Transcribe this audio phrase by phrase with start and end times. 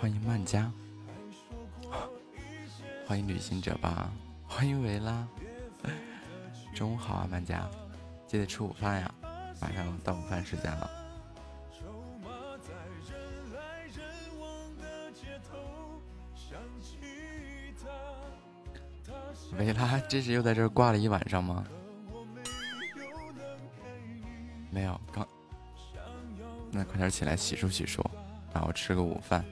[0.00, 0.72] 欢迎曼佳，
[3.06, 4.10] 欢迎旅行者吧，
[4.48, 5.24] 欢迎维拉，
[6.74, 7.70] 中午好啊，曼佳，
[8.26, 9.14] 记得吃午饭呀，
[9.60, 10.90] 马上到午饭时间了。
[19.56, 21.64] 维拉，这是又在这儿挂了一晚上吗？
[26.92, 28.04] 快点起来洗漱洗漱，
[28.52, 29.42] 然后吃个午饭。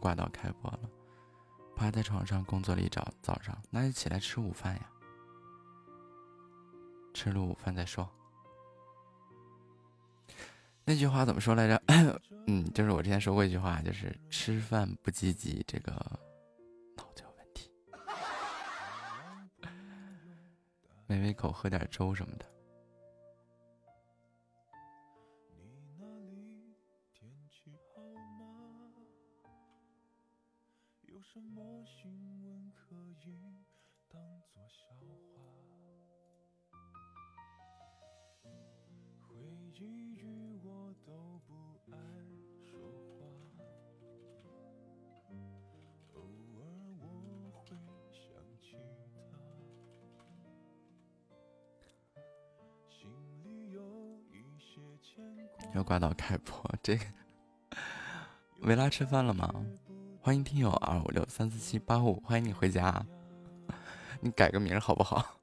[0.00, 0.80] 挂到开播了，
[1.76, 4.90] 趴在床上工作了一早早上，那就起来吃午饭呀。
[7.14, 8.08] 吃了午饭再说。
[10.84, 11.82] 那句话怎么说来着？
[12.48, 15.92] 嗯，就是我之前说过一句话，就是吃饭不积极，这个
[16.96, 17.70] 脑子有问题。
[21.06, 22.46] 没胃口，喝点粥什么的。
[55.90, 57.04] 挂到开播，这个
[58.60, 59.52] 维拉吃饭了吗？
[60.20, 63.04] 欢迎听友二五六三四七八五，欢迎你回家。
[64.22, 65.39] 你改个名好不好？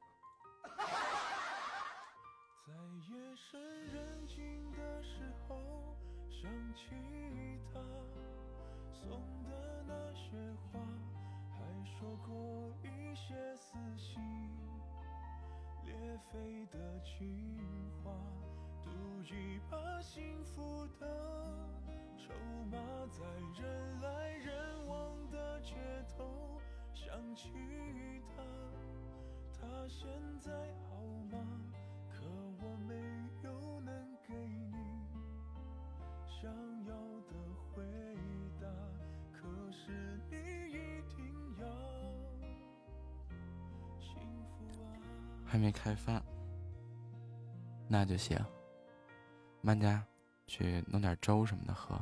[51.28, 52.00] 粥什么的喝。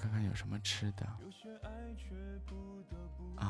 [0.00, 1.04] 看看有什么吃的
[3.36, 3.49] 啊。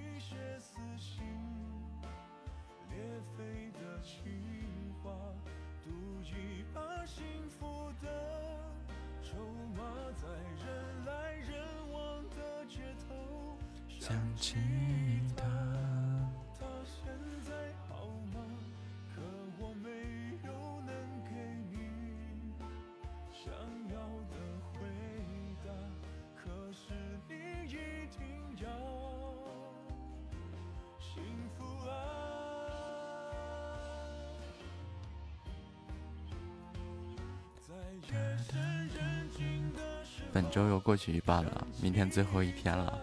[40.33, 42.97] 本周又过去一半了，明天最后一天了，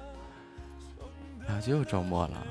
[1.46, 2.46] 然后就又周末了。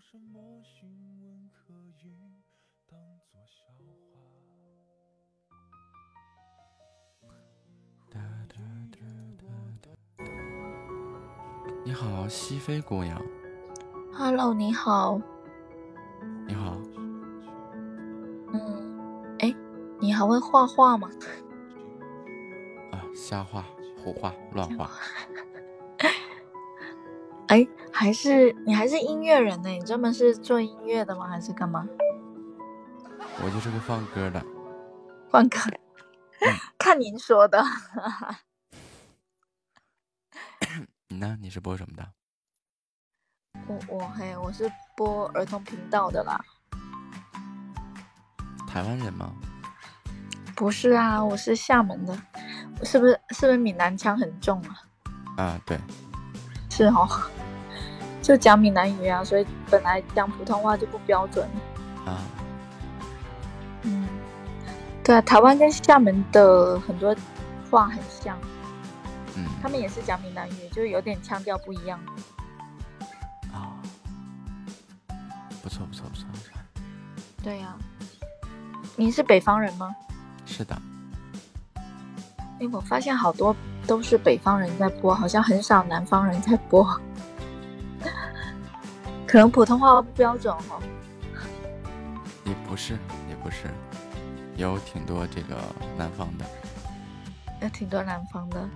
[0.00, 0.88] 什么新
[1.20, 2.16] 闻可以
[2.88, 4.10] 当作笑话？
[11.84, 13.22] 你好，西非姑娘。
[14.14, 15.20] Hello，你好。
[16.48, 16.80] 你好。
[18.54, 19.54] 嗯，哎，
[20.00, 21.10] 你还会画画吗？
[22.92, 23.66] 啊，瞎画、
[24.02, 24.90] 胡画、乱画。
[27.48, 27.68] 哎，
[28.00, 29.68] 还是你还是音乐人呢？
[29.68, 31.28] 你专门是做音乐的吗？
[31.28, 31.86] 还是干嘛？
[33.44, 34.42] 我就是个放歌的。
[35.28, 35.58] 放歌？
[36.80, 37.62] 看您说的。
[41.08, 41.36] 你呢？
[41.42, 42.08] 你是播什么的？
[43.66, 46.42] 我我嘿，我是播儿童频道的啦。
[48.66, 49.30] 台湾人吗？
[50.56, 52.18] 不是啊，我是厦门的。
[52.82, 54.80] 是不是是不是闽南腔很重啊？
[55.36, 55.78] 啊，对。
[56.70, 57.06] 是哦。
[58.30, 61.44] 就讲闽南语啊，所以本来讲普通话就不标准
[62.06, 62.22] 啊。
[63.82, 64.06] 嗯，
[65.02, 67.12] 对啊，台湾跟厦门的很多
[67.68, 68.38] 话很像，
[69.34, 71.98] 嗯，他们也是讲闽南语，就有点腔调不一样。
[73.52, 73.74] 啊，
[75.60, 76.28] 不错不错不错。
[77.42, 77.74] 对呀，
[78.94, 79.92] 你是北方人吗？
[80.46, 80.80] 是的。
[82.60, 83.56] 哎，我发现好多
[83.88, 86.86] 都是北方人在播，好像很少南方人在播。
[89.30, 90.80] 可能普通话不标准哈，
[92.44, 92.94] 也不是，
[93.28, 93.68] 也不是，
[94.56, 95.56] 有挺多这个
[95.96, 96.44] 南方的，
[97.62, 98.68] 有挺多南方的，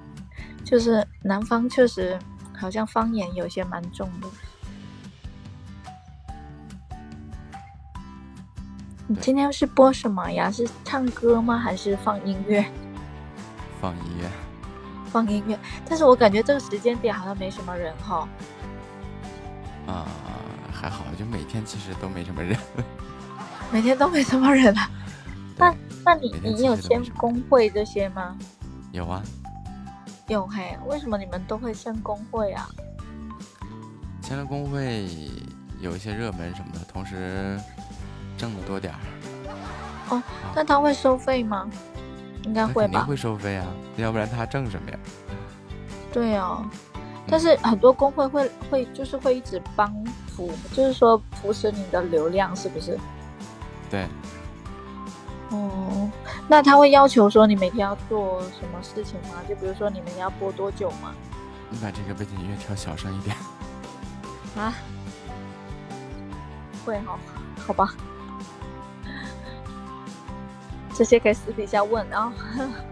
[0.65, 2.17] 就是南方确实
[2.57, 4.29] 好像方言有些蛮重的。
[9.09, 10.53] 你今天是播什么呀？
[10.53, 11.59] 是唱歌吗？
[11.59, 12.65] 还是放音乐？
[13.81, 14.31] 放音乐，
[15.11, 15.59] 放音乐。
[15.85, 18.29] 但是我感觉这个时间点好像没什么人哈。
[19.89, 20.07] 啊。
[20.85, 22.55] 还好，就每天其实都没什么人，
[23.73, 24.91] 每天都没什么人啊。
[25.57, 28.37] 那那你你有签工会这些吗？
[28.93, 29.23] 有啊，
[30.29, 30.77] 有嘿。
[30.87, 32.69] 为什么你们都会签工会啊？
[34.21, 35.09] 签了工会
[35.81, 37.59] 有一些热门什么的，同时
[38.37, 39.01] 挣的多点儿。
[40.11, 40.23] 哦，
[40.55, 41.67] 那他会收费吗？
[42.43, 42.81] 应该会吧。
[42.83, 44.99] 肯定会收费啊，要不然他挣什么呀？
[46.13, 46.63] 对啊，
[47.27, 49.93] 但是很多工会会会就是会一直帮
[50.29, 50.51] 扶。
[50.73, 52.99] 就是说扶持你的流量是不是？
[53.91, 54.07] 对。
[55.51, 56.11] 哦，
[56.49, 59.37] 那他会要求说你每天要做什么事情吗？
[59.49, 61.15] 就比如说你们要播多久吗？
[61.71, 63.37] 你把这个背景音乐调小声一点。
[64.57, 64.75] 啊？
[66.85, 67.19] 会哈？
[67.67, 67.95] 好吧。
[70.93, 72.33] 这些可以私底下问啊。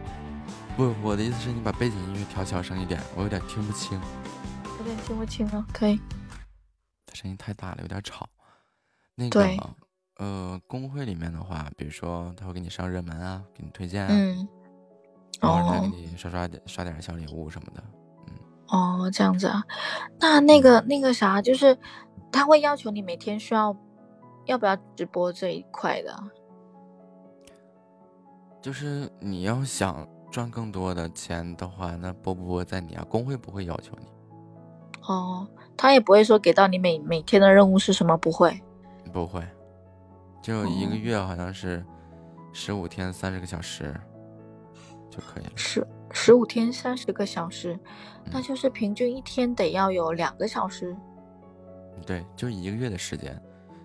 [0.77, 4.01] 不，我的意思是你把背景音乐调小声一点，我有点听不清。
[4.83, 5.97] 有点听不清了，可以。
[7.07, 8.29] 他声音太大了，有点吵。
[9.15, 9.49] 那个，
[10.17, 14.49] 呃，工会里面的话，比如说他会给你上热门啊，给你推荐啊，嗯，
[15.41, 17.85] 然后再给你刷刷点刷点小礼物什么的，
[18.27, 18.35] 嗯。
[18.71, 19.63] 哦，这样子啊。
[20.19, 21.79] 那那个那个啥，就是
[22.33, 23.77] 他会要求你每天需要
[24.47, 26.25] 要不要直播这一块的。
[28.61, 34.07] 就是你要想赚更多的钱的话，那播不播在你啊，工会不会要求你。
[35.03, 35.49] 哦。
[35.77, 38.63] 他也不会说给到你每每天的任务是什么，不会，
[39.13, 39.43] 不会，
[40.43, 41.85] 就一个月好像是
[42.53, 43.93] 十五天三十个小时
[45.11, 45.51] 就可以了。
[45.57, 47.77] 十十五天三十个小时，
[48.31, 50.95] 那就是平均一天得要有两个小时。
[52.07, 53.41] 对，就一个月的时间，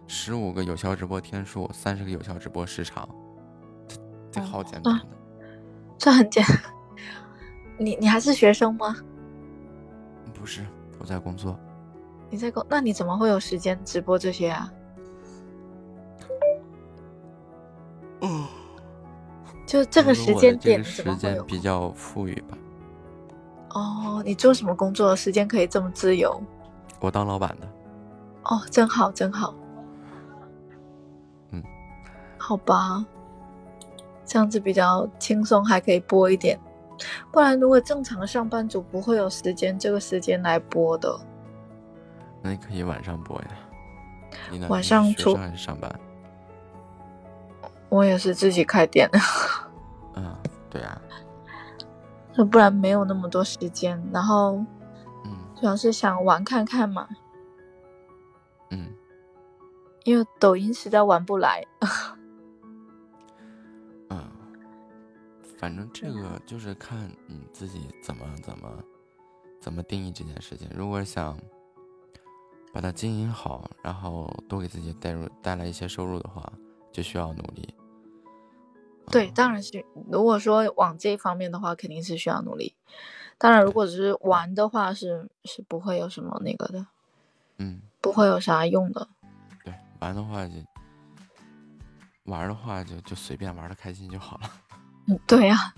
[0.07, 3.07] 十五个有效直播天数，三十个有效直播时长，
[4.29, 5.05] 这好简单的。
[5.97, 6.45] 这很简，
[7.79, 8.95] 你你还是学生吗？
[10.33, 10.63] 不是。
[10.99, 11.57] 我在工作。
[12.29, 14.71] 你在工，那你怎么会有时间直播这些啊？
[18.21, 18.45] 嗯，
[19.65, 22.57] 就这个时间点，时间比较富裕吧。
[23.69, 25.15] 哦，你做什么工作？
[25.15, 26.41] 时间可以这么自由？
[26.99, 27.67] 我当老板的。
[28.43, 29.53] 哦，真好，真好。
[31.51, 31.63] 嗯，
[32.37, 33.05] 好吧，
[34.25, 36.59] 这样子比较轻松，还可以播一点。
[37.31, 41.19] 不然，如果正常上班族不会有时间这个时间来播的。
[42.41, 43.47] 那你可以晚上播呀。
[44.69, 45.99] 晚上出还是上班？
[47.89, 49.19] 我也是自己开店的。
[50.15, 50.35] 嗯，
[50.69, 51.01] 对啊。
[52.35, 54.53] 那不然没有那么多时间，然后，
[55.25, 57.07] 嗯，主要是想玩看看嘛。
[58.69, 58.93] 嗯。
[60.03, 61.63] 因为抖音实在玩不来。
[65.57, 68.83] 反正这个就是看你自己怎么怎么
[69.59, 70.69] 怎么定义这件事情。
[70.75, 71.37] 如果想
[72.73, 76.53] 把它经营好，然后多给自己带入带来一些收入的话，
[76.91, 77.73] 就需要努力。
[79.09, 79.83] 对，当然是。
[80.11, 82.75] 如果说往这一方面的话，肯定是需要努力。
[83.39, 86.85] 当然，如果只是玩的话，是是不会有什么那个的。
[87.57, 89.07] 嗯，不会有啥用的。
[89.63, 90.53] 对，玩的话就
[92.25, 94.51] 玩的话就就随便玩的开心就好了。
[95.07, 95.73] 嗯，对呀。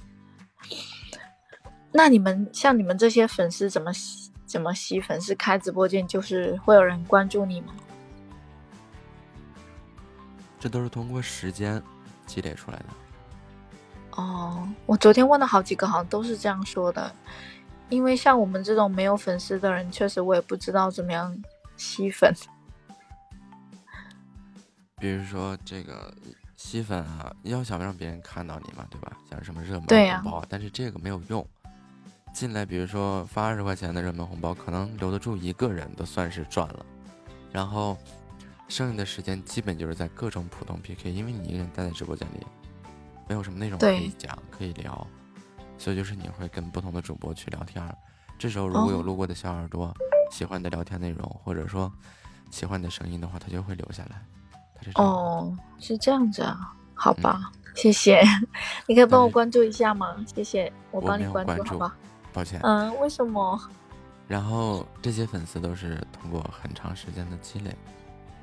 [1.91, 5.19] 那你们像你们这些粉丝怎么吸怎么吸粉？
[5.19, 7.74] 丝开直播间就是会有人关注你吗？
[10.59, 11.81] 这都是通过时间
[12.25, 12.86] 积累出来的。
[14.12, 17.12] 哦，我昨天问了好几个，好像都是这样说的。
[17.89, 21.36] 因为像我们这种没有粉丝的人，确实我也不知道怎么样
[21.77, 22.31] 吸粉。
[25.00, 26.13] 比如说这个
[26.59, 29.17] 吸粉啊，要想让别人看到你嘛，对吧？
[29.29, 29.87] 想什么热门
[30.21, 31.47] 红包，但是这个没有用。
[32.33, 36.85] 进来，比如说发二十块钱的热门红包，可能留得住一个人都算是赚了。
[37.49, 37.97] 然后
[38.67, 42.45] 剩下的时间基本就是在各种普通 PK，因为你一个人待在直播间里。
[43.25, 45.07] 没有什么内容可以讲，可以聊，
[45.77, 47.81] 所以就是你会跟不同的主播去聊天。
[48.37, 49.95] 这时候如果有路过的小耳朵
[50.29, 51.89] 喜欢你的聊天内容，或者说
[52.51, 54.21] 喜欢你的声音的话，他就会留下来。
[54.81, 56.74] 他是哦，是这样子啊？
[56.93, 58.21] 好吧，谢谢。
[58.88, 60.15] 你可以帮我关注一下吗？
[60.33, 61.95] 谢谢，我帮你关注，好吧？
[62.33, 62.59] 抱歉。
[62.63, 63.59] 嗯，为什么？
[64.27, 67.75] 然后这些粉丝都是通过很长时间的积累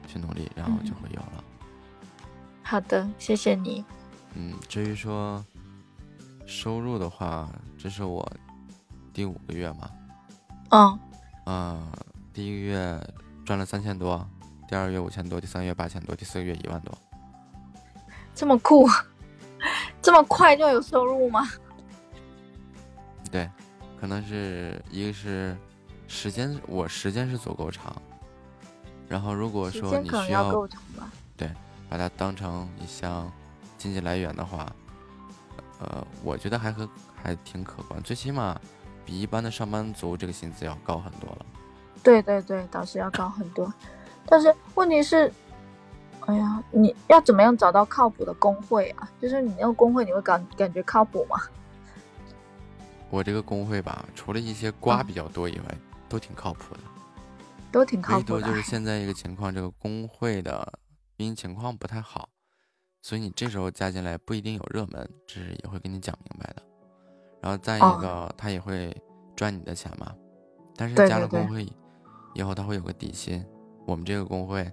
[0.07, 1.45] 去努力，然后就会有了。
[2.63, 3.85] 好的，谢谢你。
[4.35, 5.45] 嗯，至于说
[6.45, 8.29] 收入的话，这是我
[9.13, 9.91] 第五个月嘛。
[10.71, 10.99] 嗯。
[11.47, 11.93] 嗯，
[12.33, 13.01] 第一个月
[13.45, 14.29] 赚了三千多，
[14.69, 16.97] 第二个月五千多，第三个月八千多，第四个月一万多。
[18.35, 18.89] 这么酷，
[20.03, 21.49] 这么快就有收入吗？
[23.31, 23.51] 对，
[24.01, 25.57] 可能是一个是
[26.07, 28.01] 时间，我时间是足够长。
[29.09, 30.69] 然后如果说你需要
[31.37, 31.51] 对，
[31.89, 33.31] 把它当成一项。
[33.79, 34.67] 经济来源的话，
[35.81, 38.59] 呃，我觉得还和还挺可观，最起码
[39.05, 41.47] 比一般的上班族这个薪资要高很多了。
[42.03, 43.71] 对对对，倒是要高很多。
[44.29, 45.33] 但是问题是，
[46.27, 49.09] 哎呀，你要怎么样找到靠谱的工会啊？
[49.21, 51.41] 就是你那个工会，你会感感觉靠谱吗？
[53.09, 55.65] 我这个工会吧，除了一些瓜比较多以外，
[56.09, 56.81] 都挺靠谱的。
[57.71, 58.35] 都挺靠谱的。
[58.35, 60.73] 唯独就是现在一个情况，这个工会的
[61.19, 62.29] 运营情况不太好。
[63.03, 66.63] 所以你这时候加进来不一定有热门，这是也会跟你讲明白的。
[67.41, 68.95] 然后再一个，他也会
[69.37, 70.13] 赚你的钱嘛。
[70.75, 71.65] 但是加了工会
[72.35, 73.45] 以后，他会有个底薪。
[73.87, 74.71] 我们这个工会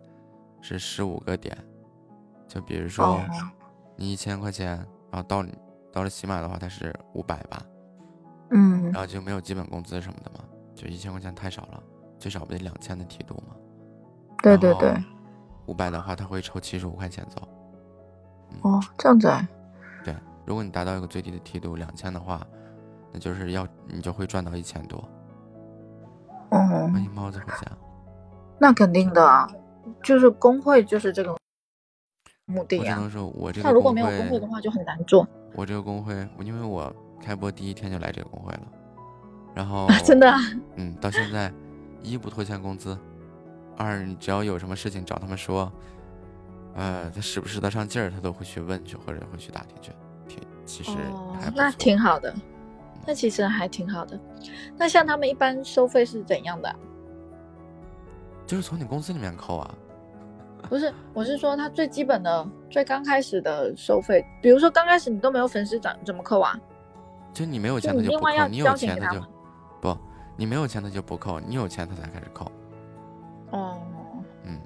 [0.60, 1.56] 是十五个点，
[2.48, 3.22] 就比如说
[3.96, 4.76] 你一千块钱，
[5.12, 5.46] 然后到
[5.92, 7.64] 到了喜马的话，它是五百吧。
[8.50, 8.84] 嗯。
[8.92, 10.44] 然后就没有基本工资什么的嘛，
[10.74, 11.84] 就一千块钱太少了，
[12.18, 13.56] 最少不得两千的梯度嘛。
[14.42, 14.94] 对对对。
[15.68, 17.48] 五百的话，他会抽七十五块钱走。
[18.64, 19.48] 哦，这样子啊。
[20.04, 20.16] 对，
[20.46, 22.46] 如果你达到一个最低的梯度两千的话，
[23.12, 24.98] 那就是要你就会赚到一千多。
[26.50, 26.58] 哦。
[26.92, 27.72] 欢迎猫子回家。
[28.58, 29.50] 那肯定的啊，
[30.04, 31.36] 就是工会就是这个
[32.46, 32.82] 目的啊。
[32.82, 33.68] 我只能说，我这个。
[33.68, 35.28] 那如果没有工会的话，就很难做。
[35.56, 38.68] 我这个工会，因为我开播第一天就来这个工会了，
[39.54, 40.34] 然后真的。
[40.76, 41.52] 嗯，到现在
[42.02, 42.98] 一不拖欠工资，
[43.78, 45.72] 二你只要有什么事情找他们说。
[46.76, 49.92] 呃，他使不使得上劲儿，他都会去问去，或者会去打听去。
[50.28, 50.90] 挺其实
[51.40, 52.34] 还那挺好的，
[53.06, 54.20] 那其实还挺好的。
[54.76, 56.76] 那像他们一般收费是怎样的？
[58.46, 59.76] 就是从你公司里面扣啊。
[60.70, 66.58] 不是，我是说他最基本的、最刚开始的收费，比如说刚开始你都没有粉丝怎怎么扣啊？
[67.34, 69.22] 就你没有钱他就不扣，你有钱他就
[69.82, 69.98] 不，
[70.38, 72.50] 你没有钱他就不扣，你有钱他才开始扣。
[73.50, 73.78] 哦，
[74.46, 74.58] 嗯，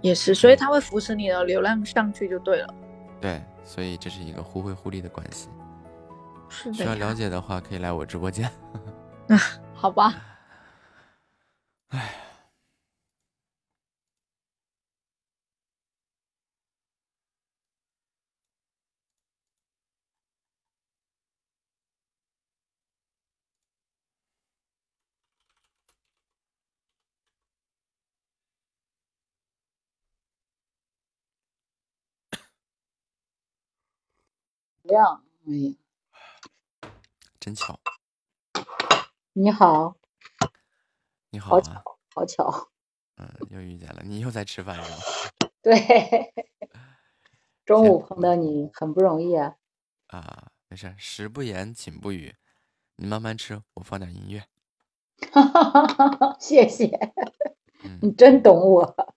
[0.00, 2.74] 也是，所以他会扶持你的流量上去就对了。
[3.20, 5.50] 对，所以这是一个互惠互利的关系。
[6.48, 6.74] 是的。
[6.74, 8.50] 需要了解的话，可以来我直播间。
[9.28, 9.38] 啊
[9.74, 10.14] 好吧。
[11.90, 12.14] 唉。
[34.84, 36.90] 亮，哎呀，
[37.40, 37.80] 真巧！
[39.32, 39.96] 你好，
[41.30, 42.68] 你好，好巧，好巧。
[43.16, 44.98] 嗯，又遇见了，你又在吃饭是吗？
[45.62, 46.34] 对，
[47.64, 49.56] 中午碰到你很不容易啊。
[50.08, 52.36] 啊，没事，食不言，寝不语，
[52.96, 54.44] 你慢慢吃，我放点音乐。
[55.32, 57.14] 哈哈哈哈谢谢，
[58.02, 59.14] 你真懂我。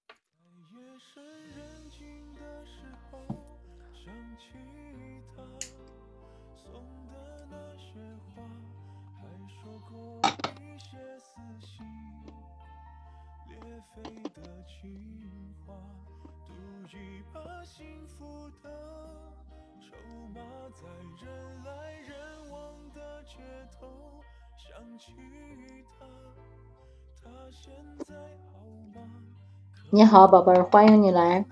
[29.90, 31.46] 你好，宝贝儿，欢迎你来。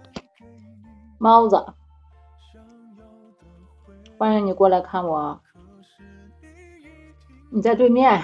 [1.17, 1.73] 猫子，
[4.17, 5.41] 欢迎你过来看我。
[7.49, 8.21] 你在对面。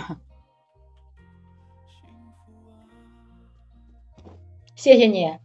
[4.75, 5.39] 谢谢你。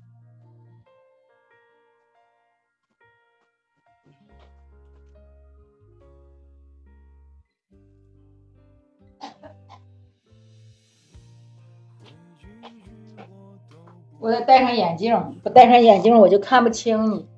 [14.26, 17.28] 我得戴上眼镜，不戴上眼镜我就看不清你。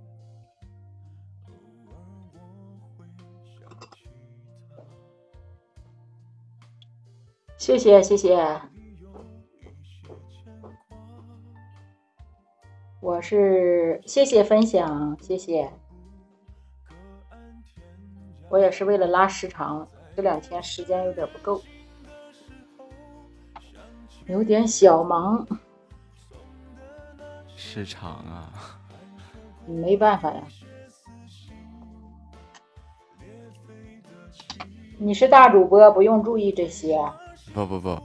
[7.59, 8.63] 谢谢谢谢，
[13.01, 15.71] 我是谢谢分享，谢谢。
[18.49, 21.61] 我也是为了拉时长，这两天时间有点不够，
[24.25, 25.47] 有点小忙。
[27.61, 28.79] 市场啊，
[29.67, 30.45] 没办法呀。
[34.97, 36.97] 你是大主播，不用注意这些。
[37.53, 38.01] 不不不，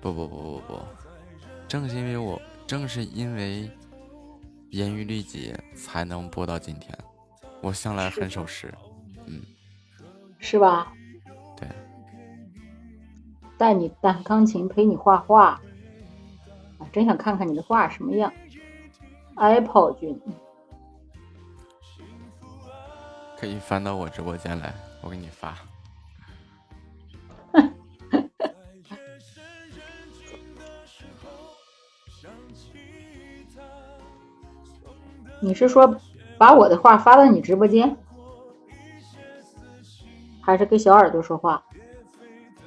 [0.00, 0.78] 不不不不不，
[1.68, 3.70] 正是因为我，正是因为
[4.70, 6.92] 严于律己，才能播到今天。
[7.62, 8.74] 我向来很守时，
[9.26, 9.40] 嗯，
[10.40, 10.92] 是吧？
[11.56, 11.68] 对。
[13.56, 15.60] 带你弹钢琴，陪你画画。
[16.92, 18.32] 真想看看你的画什么样
[19.36, 20.20] ，Apple 君，
[23.38, 25.56] 可以翻到我直播间来，我给你发。
[35.40, 35.96] 你是说
[36.36, 37.96] 把我的画发到你直播间，
[40.42, 41.64] 还是跟小耳朵说话？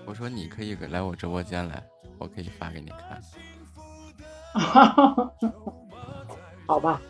[0.06, 1.84] 我说你可以来我直播间来，
[2.18, 3.22] 我可以发给你看。
[6.68, 7.02] 好吧，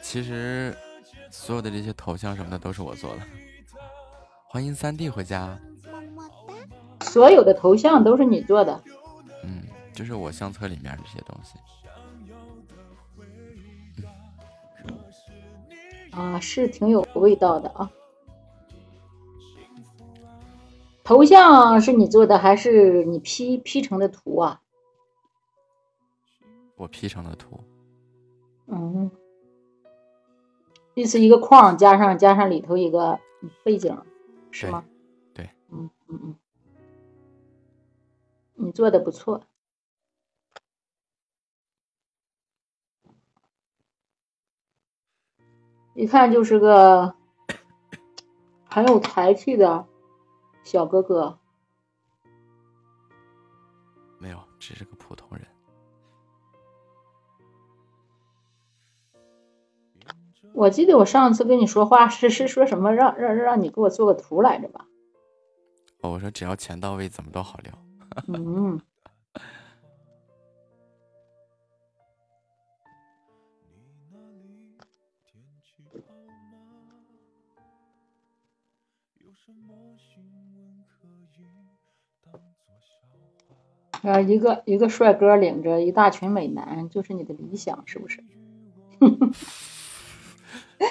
[0.00, 0.76] 其实
[1.30, 3.22] 所有的这些头像什么的都是我做的。
[4.48, 5.58] 欢迎三弟回家。
[7.02, 8.82] 所有的头像都是你做的？
[9.42, 9.62] 嗯，
[9.92, 11.54] 就是我相册里面这些东西。
[16.10, 17.90] 啊，是挺有味道的啊。
[21.04, 24.60] 头像是你做的还是你 P P 成的图啊？
[26.76, 27.58] 我 P 成的图，
[28.66, 29.10] 嗯，
[30.94, 33.18] 这是一个框，加上加上里头一个
[33.64, 33.98] 背景，
[34.50, 34.84] 是吗？
[35.32, 36.36] 对，嗯嗯嗯，
[38.54, 39.42] 你做的不错，
[45.94, 47.14] 一看就是个
[48.68, 49.86] 很有才气的
[50.62, 51.38] 小哥哥。
[54.18, 54.94] 没有，只是个
[60.56, 64.86] 我记得我上次跟你说话是是说什么让让让你给我做个图来着吧？
[66.00, 67.72] 哦，我说只要钱到位，怎么都好聊。
[68.28, 68.80] 嗯。
[84.02, 88.24] 啊，一个一个帅哥领着一大群美男，就是你的理想，是不是？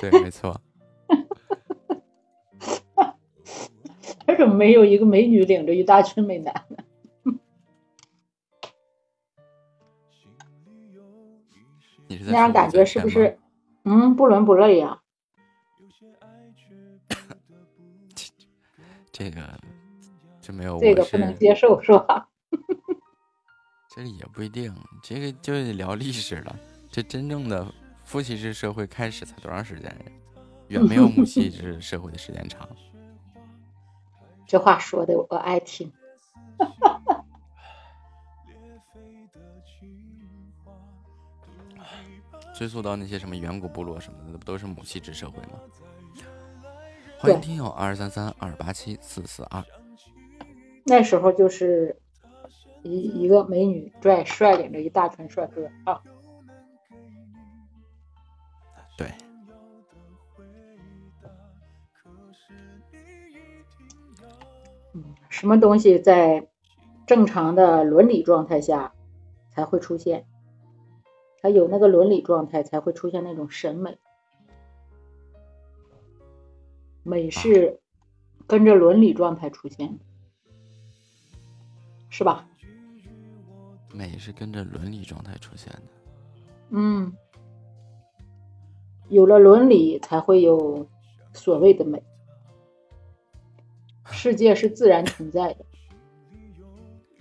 [0.01, 0.59] 对，没错。
[4.27, 6.77] 他怎么没有一个美女领着一大群美男呢？
[12.27, 13.37] 那样感觉是不是？
[13.83, 14.99] 嗯，不伦不类呀。
[19.11, 19.41] 这个
[20.41, 22.27] 就没有，这个不能接受是吧？
[23.95, 26.55] 这个也不一定，这个就得聊历史了。
[26.89, 27.71] 这真正的
[28.05, 29.95] 父系制社会开始才多长时间呀？
[30.69, 32.69] 远没有母系制社会的时间长。
[34.47, 35.91] 这话说的我爱听。
[42.57, 45.59] 追溯到那些什么远古部落什么的，不都是母系制社会吗？
[47.19, 49.61] 欢迎听友二三三二八七四四二。
[50.85, 51.99] 那时候就是
[52.83, 56.01] 一一个美女拽率领着一大群帅哥啊。
[58.97, 59.11] 对。
[64.93, 66.47] 嗯，什么东西在
[67.05, 68.93] 正常的伦理状态下
[69.51, 70.25] 才会出现？
[71.41, 73.99] 它有那个伦理状态才会出现那种审美，
[77.03, 77.79] 美是
[78.47, 80.05] 跟着伦理状态出现的，
[82.09, 82.47] 是吧？
[83.93, 85.81] 美是跟着伦理状态出现的。
[86.71, 87.13] 嗯，
[89.09, 90.87] 有了伦理才会有
[91.33, 92.03] 所谓的美。
[94.11, 95.65] 世界是自然存在的，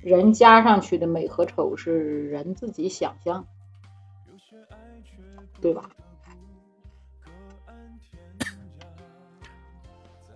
[0.01, 3.47] 人加上去的美和丑是人自己想象。
[5.61, 5.89] 对吧？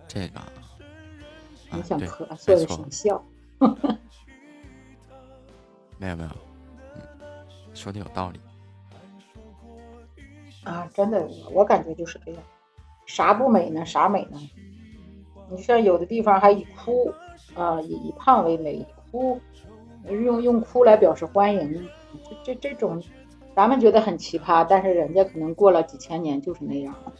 [0.07, 0.41] 这个，
[1.71, 3.23] 你想咳嗽的想笑，
[5.99, 6.29] 没有没有，
[7.75, 8.39] 说的有道理。
[10.63, 12.43] 啊，真的，我感觉就是这样。
[13.05, 13.85] 啥不美呢？
[13.85, 14.39] 啥美呢？
[15.49, 17.13] 你像有的地方还以哭
[17.55, 19.39] 啊，以以胖为美，以哭
[20.05, 21.89] 用用哭来表示欢迎，
[22.23, 23.01] 这这这种。
[23.55, 27.13] 咱们觉得很奇葩，但是人家可能过了几千年就是那样了。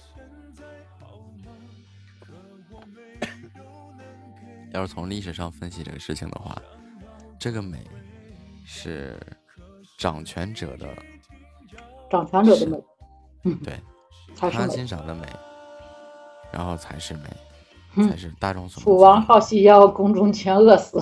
[4.71, 6.55] 要是从历史上分析这个事情的话，
[7.37, 7.79] 这个美
[8.63, 9.19] 是
[9.97, 10.87] 掌权者的，
[12.09, 12.81] 掌权者的美，
[13.43, 13.79] 嗯，对，
[14.35, 15.25] 他欣赏的美，
[16.51, 18.83] 然后才是美，才是大众所。
[18.83, 21.01] 楚王好细腰，宫中全饿死，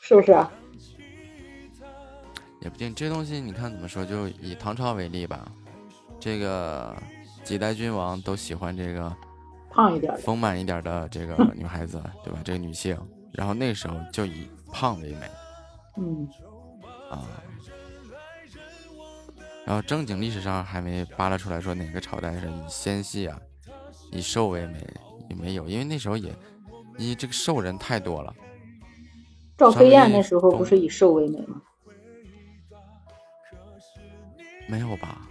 [0.00, 0.32] 是不是？
[2.60, 4.04] 也不定，这东西你看怎么说？
[4.04, 5.46] 就以唐朝为例吧，
[6.18, 6.96] 这个
[7.42, 9.14] 几代君王都喜欢这个
[9.70, 12.40] 胖一点、丰满一点的这个 女孩子，对吧？
[12.42, 12.98] 这个女性，
[13.32, 15.30] 然后那时候就以胖为美，
[15.98, 16.26] 嗯，
[17.10, 17.20] 啊，
[19.66, 23.38] 然后正经历史上还没扒拉出来说哪个朝代是以纤细啊、
[24.12, 24.86] 以瘦为美，
[25.30, 26.34] 也没有，因为那时候也，
[26.98, 28.34] 一这个瘦人太多了。
[29.56, 31.62] 赵飞燕那时候不是以瘦为美吗？
[34.68, 35.28] 没有吧？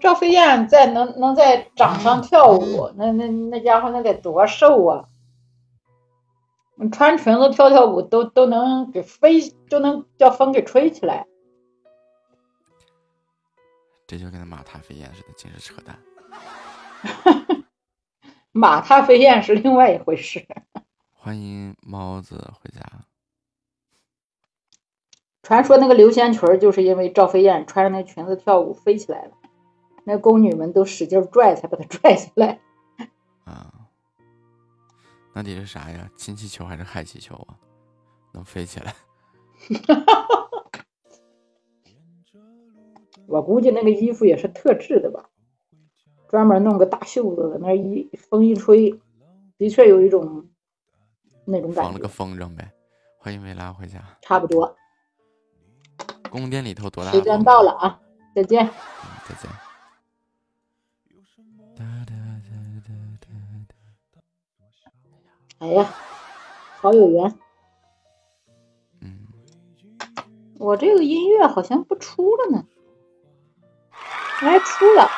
[0.00, 5.04] 赵飞燕在能能在掌上跳舞，那那那家伙那得多瘦啊！
[6.92, 11.26] 穿裙子跳跳舞都都能给飞，都能叫风给吹起来。
[14.06, 15.98] 这就跟那马踏飞燕似的，净是扯淡。
[18.52, 20.46] 马踏飞燕是另外一回事。
[21.12, 22.80] 欢迎猫子回家。
[25.42, 29.32] 传说那个流仙裙就是因为赵飞燕穿着那裙子跳舞飞起来了，
[30.04, 32.60] 那宫女们都使劲拽才把她拽下来。
[33.44, 33.72] 啊，
[35.34, 36.08] 那得是啥呀？
[36.16, 37.58] 氢气球还是氦气球啊？
[38.32, 38.94] 能飞起来？
[43.26, 45.28] 我估计那个衣服也是特制的吧，
[46.28, 48.98] 专门弄个大袖子，那一风一吹，
[49.58, 50.48] 的确有一种
[51.44, 51.82] 那种感觉。
[51.82, 52.72] 放了个风筝呗。
[53.18, 54.02] 欢迎维拉回家。
[54.22, 54.76] 差不多。
[56.30, 57.10] 宫殿里头多大？
[57.10, 58.00] 时间到了啊！
[58.34, 58.68] 再见。
[59.28, 59.50] 再见。
[65.58, 65.84] 哎呀，
[66.80, 67.34] 好有缘。
[69.00, 69.26] 嗯。
[70.58, 72.64] 我这个音乐好像不出了呢。
[74.38, 75.08] 还，出了。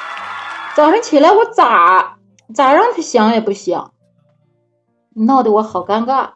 [0.76, 2.18] 早上起来我咋
[2.54, 3.92] 咋让他响也不响，
[5.14, 6.34] 闹得我好尴尬。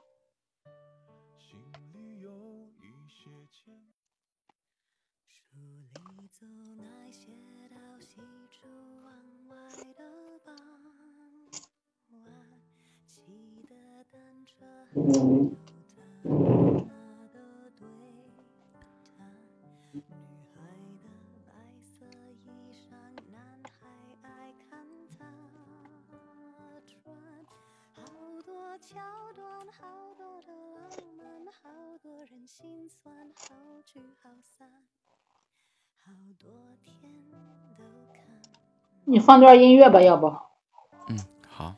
[37.76, 37.84] 的。
[39.04, 40.26] 你放段音乐吧，要不？
[41.08, 41.74] 嗯，好。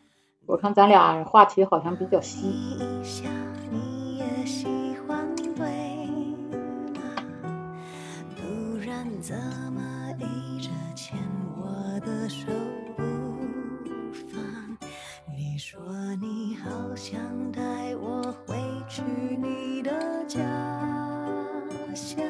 [0.47, 2.77] 我看咱俩话题好像比较稀。
[16.97, 17.61] 想带
[17.97, 18.57] 我回
[18.89, 19.03] 去
[19.37, 20.39] 你的家
[21.95, 22.23] 乡。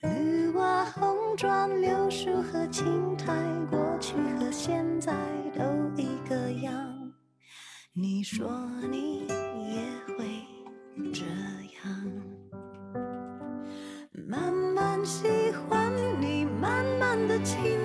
[0.00, 3.32] 绿瓦红砖柳树和青苔
[3.70, 5.12] 过去和现在
[5.56, 5.62] 都
[5.96, 6.72] 一个样。
[7.92, 8.50] 你说
[8.90, 9.82] 你也
[10.16, 10.24] 会
[11.12, 11.24] 这
[11.84, 12.26] 样。
[14.28, 17.75] 慢慢喜欢你慢慢的亲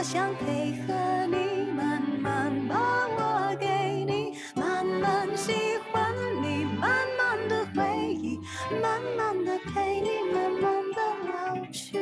[0.00, 5.52] 我想配合你慢慢把我给你慢慢喜
[5.92, 8.40] 欢你慢慢的回忆
[8.80, 11.98] 慢慢的陪你慢慢的老去。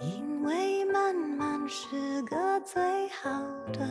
[0.00, 3.30] 因为慢慢是个最好
[3.72, 3.88] 的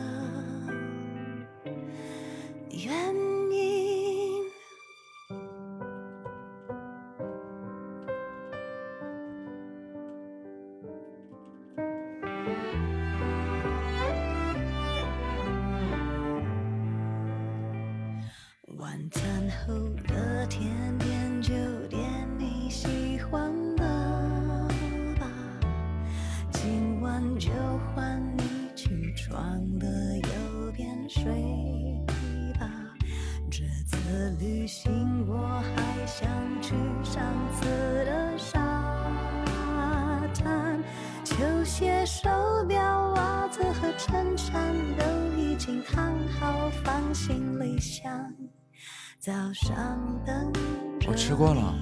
[2.68, 3.16] 愿
[3.50, 3.81] 意
[51.42, 51.81] 过了。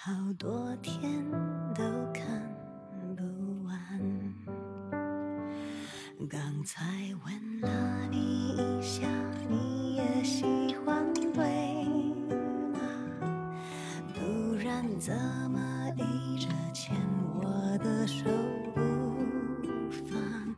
[0.00, 1.28] 好多天
[1.74, 1.82] 都
[2.12, 2.24] 看
[3.16, 3.74] 不完。
[6.30, 6.84] 刚才
[7.24, 9.08] 问了你一下，
[9.48, 11.24] 你也喜欢对
[12.72, 12.78] 吗？
[14.14, 15.12] 不然怎
[15.50, 16.94] 么一直牵
[17.34, 18.24] 我的手
[18.72, 18.80] 不
[20.06, 20.54] 放？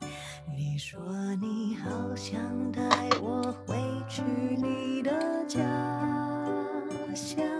[0.54, 1.00] 你说
[1.36, 2.38] 你好想
[2.70, 2.82] 带
[3.22, 3.74] 我回
[4.06, 4.22] 去
[4.62, 5.58] 你的家
[7.14, 7.59] 乡。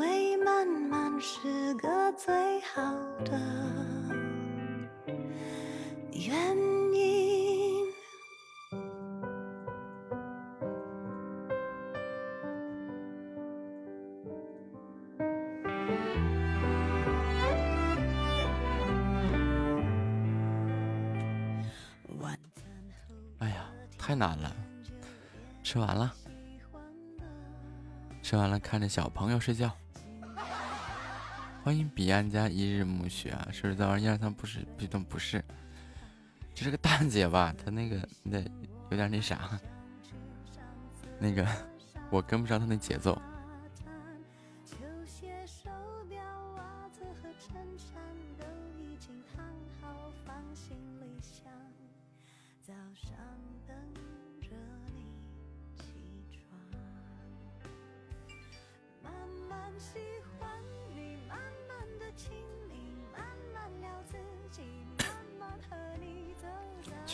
[0.00, 2.80] 为慢慢是个最好
[3.22, 3.38] 的
[6.12, 6.56] 原
[6.94, 7.86] 因。
[23.38, 24.50] 哎呀，太难了，
[25.62, 26.10] 吃完了。
[28.22, 29.70] 吃完了，看着小朋友睡觉。
[31.62, 35.44] 欢迎彼岸家一日暮雪啊，是不是在玩一二三不是，不动不是，
[36.54, 37.54] 这是个大姐吧？
[37.62, 38.38] 她那个那
[38.90, 39.60] 有点那啥，
[41.18, 41.46] 那个
[42.10, 43.20] 我跟不上她那节奏。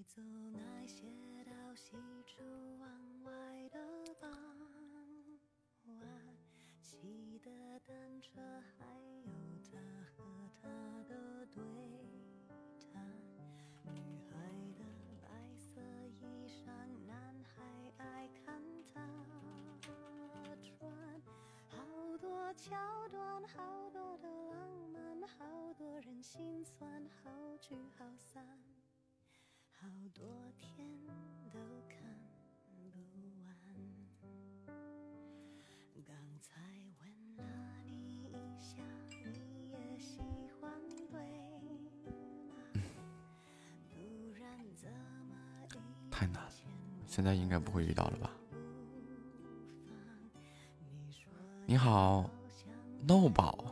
[0.00, 0.22] 你走
[0.54, 1.04] 那些
[1.44, 1.90] 道，喜
[2.24, 2.40] 出
[2.78, 2.88] 望
[3.22, 3.78] 外的
[4.18, 4.30] 傍
[5.84, 6.36] 晚，
[6.80, 8.40] 骑的单车，
[8.78, 8.86] 还
[9.26, 9.30] 有
[9.62, 10.24] 他和
[10.62, 10.68] 她
[11.06, 11.62] 的对
[12.90, 13.06] 谈。
[13.92, 14.32] 女孩
[14.78, 14.84] 的
[15.20, 16.64] 白色衣裳，
[17.06, 18.58] 男孩爱看
[18.94, 19.06] 她。
[20.62, 20.90] 穿。
[21.68, 28.42] 好多桥段，好多的浪漫，好多人心酸，好聚好散。
[29.80, 30.22] 好多
[30.58, 30.86] 天
[31.50, 31.96] 都看
[32.66, 32.76] 不
[33.46, 33.56] 完。
[36.06, 36.60] 刚才
[37.00, 37.42] 吻了
[37.86, 38.76] 你一下，
[39.24, 40.18] 你也喜
[40.60, 42.52] 欢对吗？
[43.88, 43.94] 不
[44.38, 44.44] 然
[44.76, 45.32] 怎么
[45.64, 46.52] 一太难了，
[47.06, 48.30] 现在应该不会遇到了吧？
[51.64, 52.28] 你好，
[53.06, 53.69] 闹宝。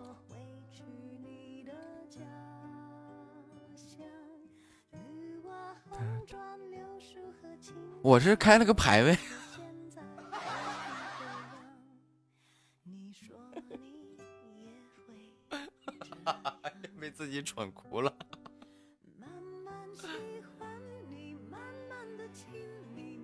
[8.00, 9.18] 我是开了个排位。
[16.24, 18.12] 哈哈哈被自己蠢哭了。
[19.18, 19.28] 慢
[19.64, 20.06] 慢喜
[20.58, 20.68] 欢
[21.08, 22.24] 你慢慢的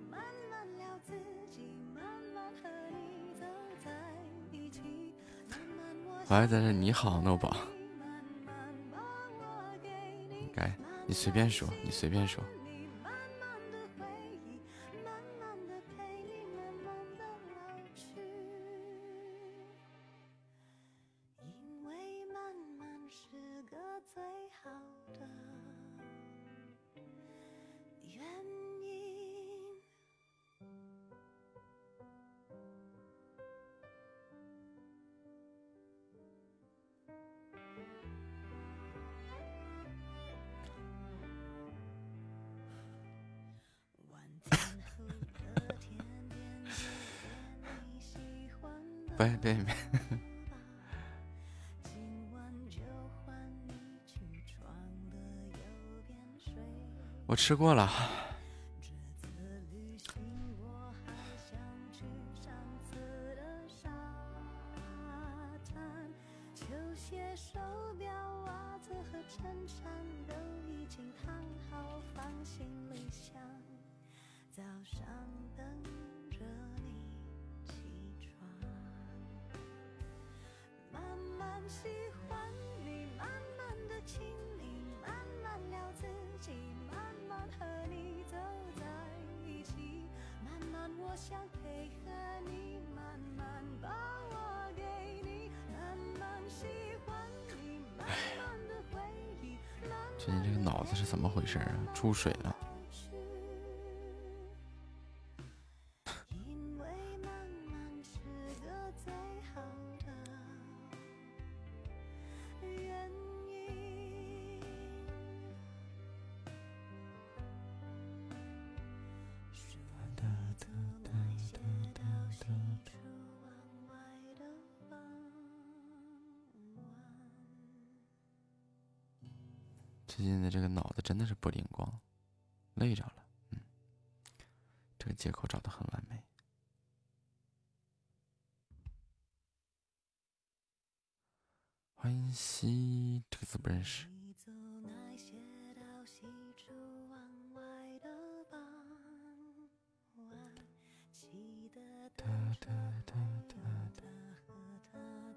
[0.09, 1.13] 慢慢聊自
[1.51, 3.45] 己慢慢和你走
[3.83, 3.91] 在
[4.51, 5.13] 一起
[6.27, 7.55] 我还在这你好诺宝。
[10.53, 10.73] 该
[11.05, 12.43] 你随便说你随便说。
[57.45, 58.24] 吃过了。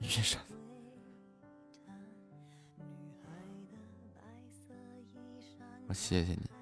[0.09, 0.41] 雨山，
[5.87, 6.58] 我谢谢你。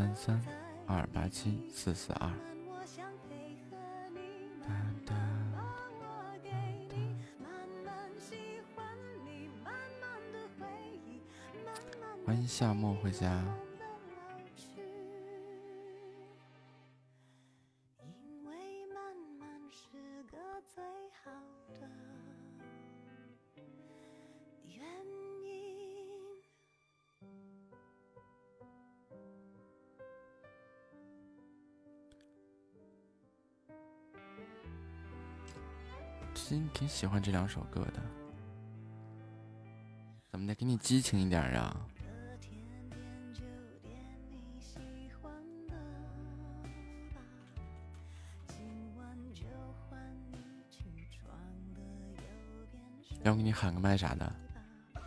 [0.00, 0.40] 三三
[0.86, 2.32] 二八七四四二。
[12.24, 13.44] 欢迎夏末回家。
[37.00, 38.02] 喜欢这两首歌的，
[40.30, 40.54] 怎么的？
[40.54, 41.74] 给你激情一点啊！
[53.22, 54.30] 要不给你喊个麦啥的？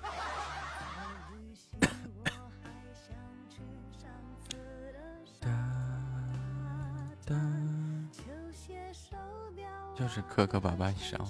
[9.95, 11.23] 就是磕磕巴巴一声。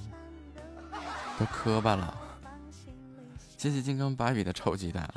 [1.39, 2.13] 都磕巴了，
[3.57, 5.11] 谢谢金刚芭比的臭鸡蛋。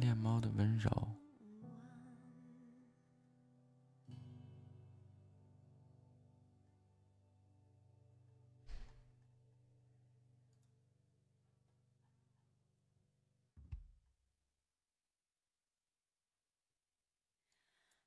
[0.00, 0.90] 恋猫的温柔。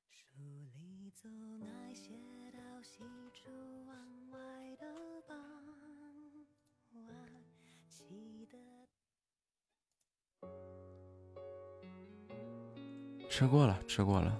[0.08, 0.42] 书
[0.74, 1.30] 里总
[1.60, 2.10] 爱写
[2.52, 2.98] 到喜
[3.32, 3.50] 出
[3.86, 4.55] 望外。
[13.36, 14.34] 吃过了，吃过了。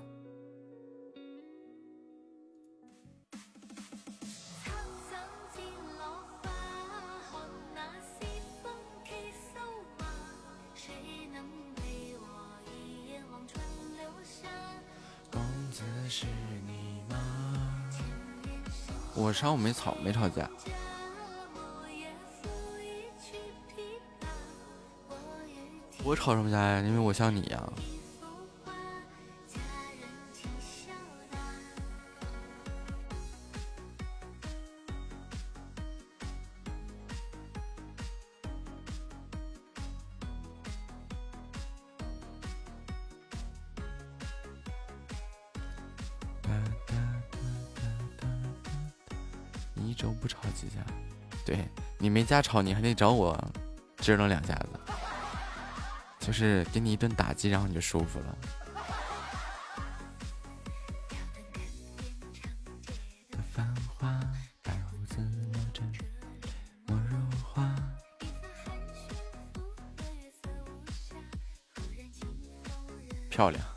[19.14, 20.48] 我上午没吵，没吵架。
[26.02, 26.80] 我吵什么架呀？
[26.80, 27.62] 因为我像你呀。
[27.92, 27.95] 一
[52.36, 53.34] 家吵，你还得找我
[53.96, 54.68] 支棱两下子，
[56.20, 58.36] 就是给你一顿打击，然后你就舒服了。
[73.30, 73.75] 漂亮。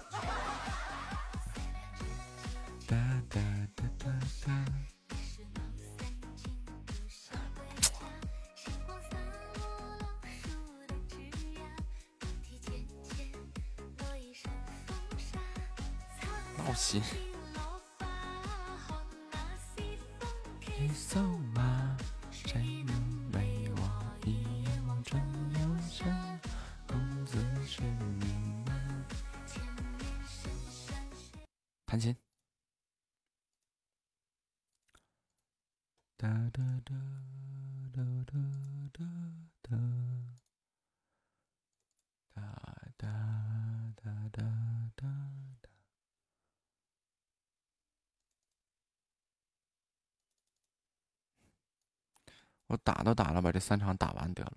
[53.69, 54.53] 三场打完得了，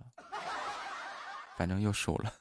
[1.58, 2.32] 反正又输了。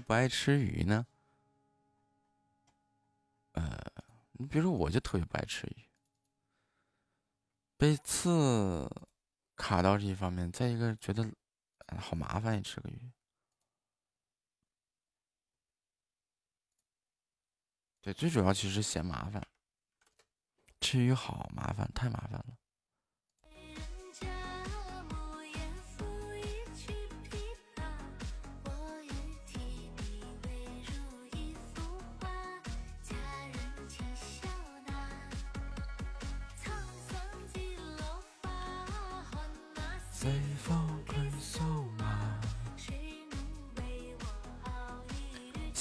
[0.00, 1.06] 不爱吃鱼呢？
[3.52, 3.78] 呃，
[4.32, 5.88] 你比如说，我就特别不爱吃鱼，
[7.76, 8.90] 被刺
[9.56, 11.30] 卡到是一方面，再一个觉得
[11.98, 13.12] 好麻烦，也吃个鱼。
[18.00, 19.46] 对，最主要其实嫌麻烦，
[20.80, 22.58] 吃鱼好麻烦，太麻烦了。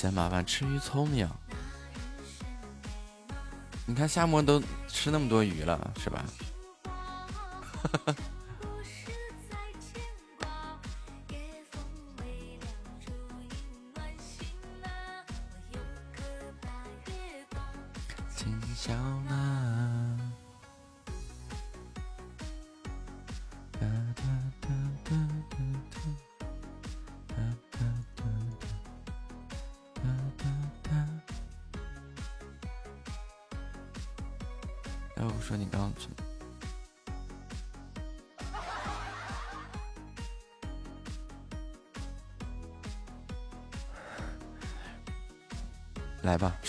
[0.03, 1.25] 嫌麻烦，吃鱼聪明。
[3.85, 6.25] 你看夏沫都吃那么多鱼了，是吧？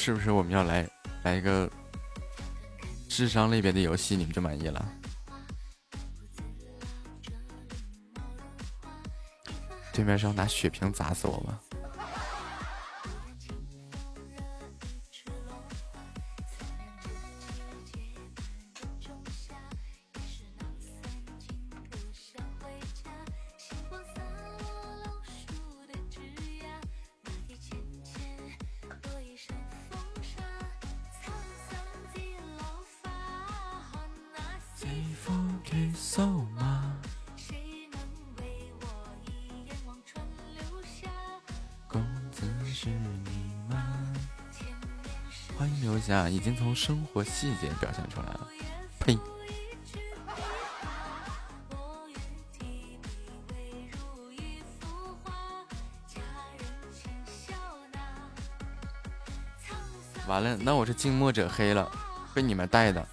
[0.05, 0.87] 是不是我们要来
[1.23, 1.67] 来一个
[3.09, 4.87] 智商类别的游戏，你们就满意了？
[9.95, 11.59] 对面是要拿血瓶砸死我吗？
[46.45, 48.49] 经从生活细节表现出来了，
[49.01, 49.19] 呸！
[60.29, 61.91] 完了，那我是近墨者黑了，
[62.35, 63.09] 被你们带的。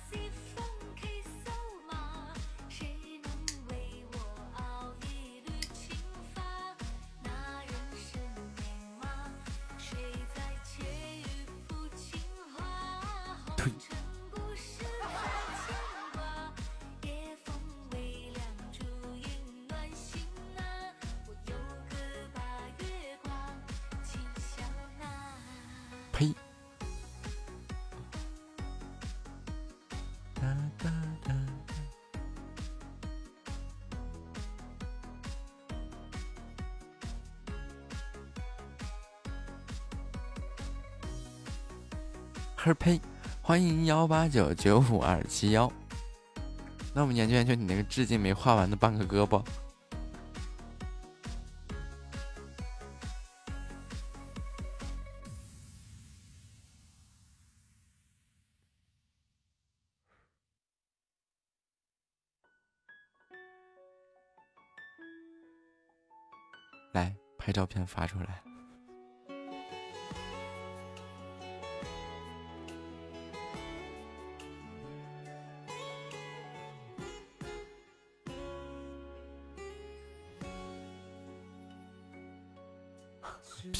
[42.76, 43.01] 呸！
[43.41, 45.72] 欢迎幺八九九五二七幺。
[46.93, 49.43] 那我们研究研究你那个至今没画完的半个胳膊。
[66.93, 68.51] 来，拍照片发出来。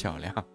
[0.02, 0.51] 漂亮。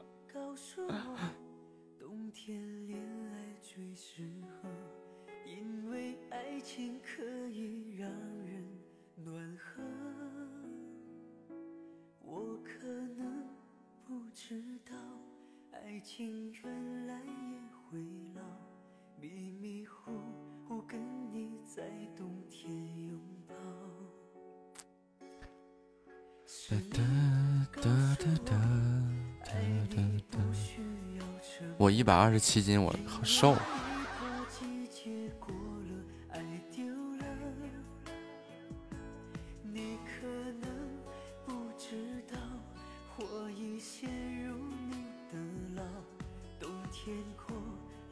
[32.06, 33.56] 百二十七斤，我好瘦。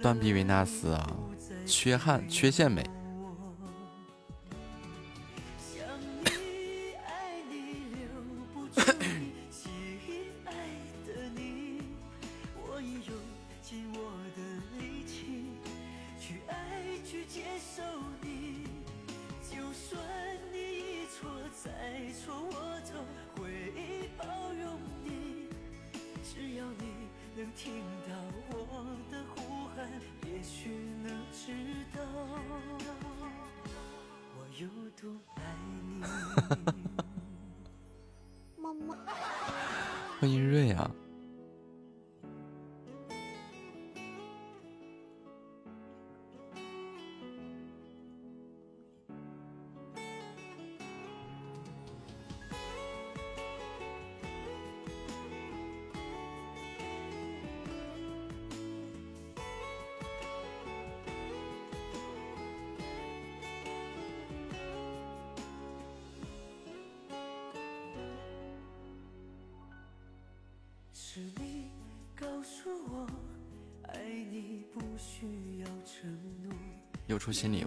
[0.02, 1.16] 断臂维纳斯啊，
[1.64, 2.84] 缺憾，缺陷美。
[77.34, 77.63] 又出新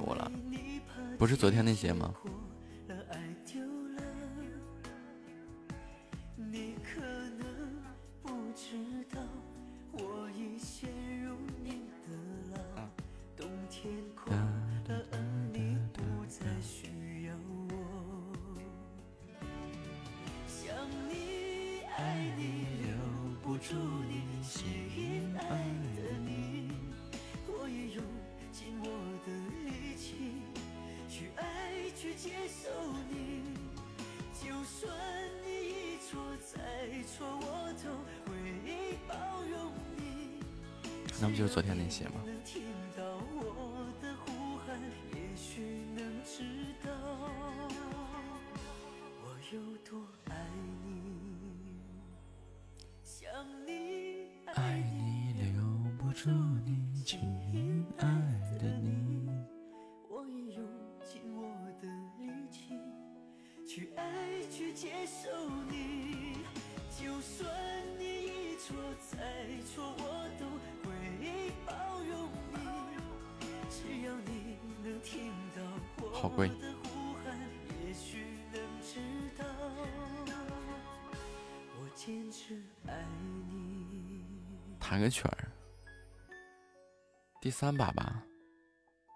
[87.59, 88.23] 三把吧，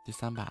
[0.04, 0.51] 第三把。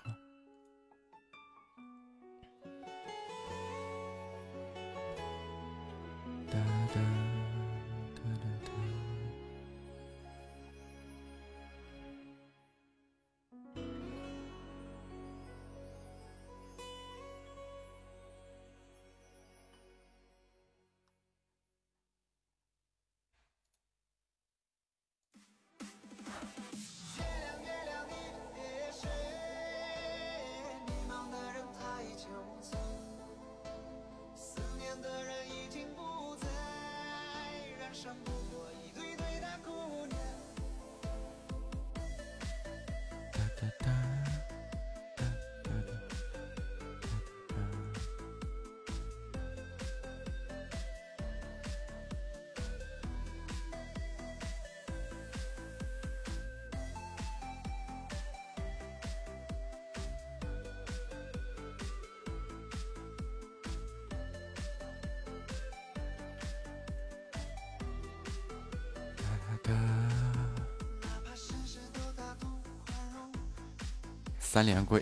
[74.53, 75.01] 三连跪。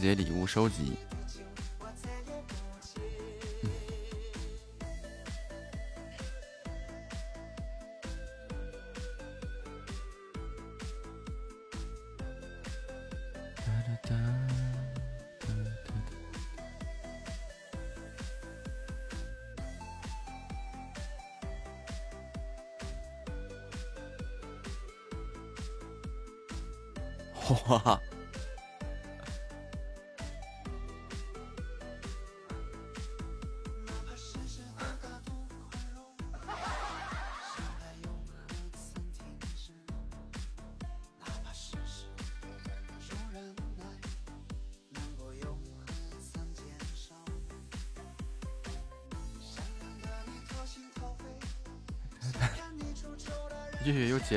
[0.00, 1.09] 节礼物收集。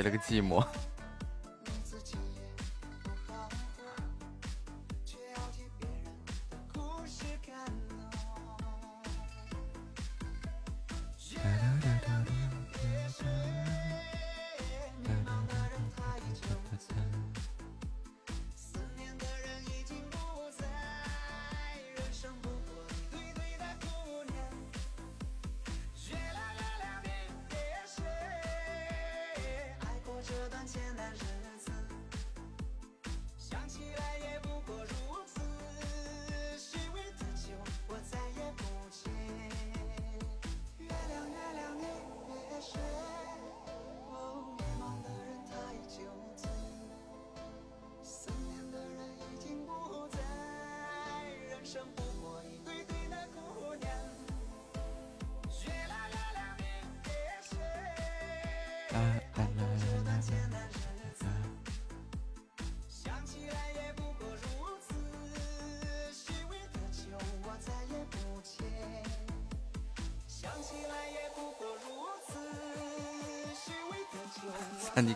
[0.01, 0.65] 了个寂寞。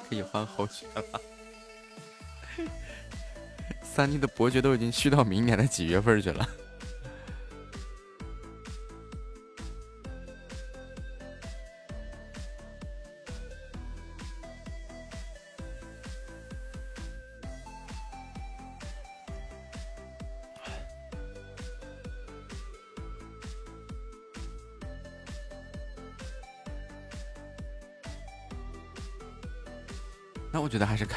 [0.10, 1.22] 可以换侯爵了，
[3.84, 6.48] 三 D 的伯爵都已经续到明年的几月份去了。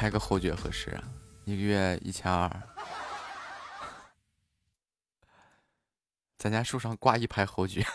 [0.01, 0.99] 开个侯爵合适，
[1.45, 2.49] 一个月一千二，
[6.39, 7.85] 咱家树上挂一排侯爵。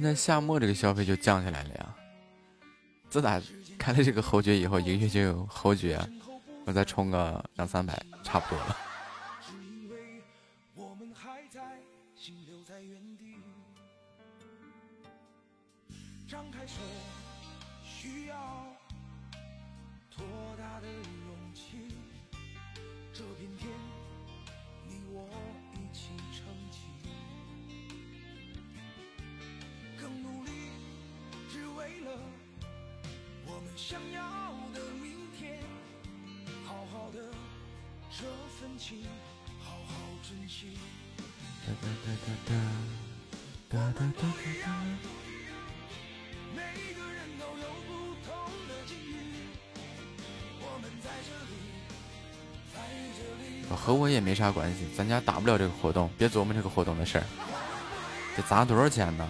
[0.00, 1.94] 现在夏末这个消费就降下来了呀！
[3.10, 3.38] 自打
[3.76, 6.00] 开了这个侯爵以后，一个月就有侯爵，
[6.64, 8.76] 我再充个两三百，差不多了。
[54.40, 57.24] 啥关系，咱家打不了这个活动，别琢磨这个活动的事儿。
[58.36, 59.28] 得砸多少钱呢？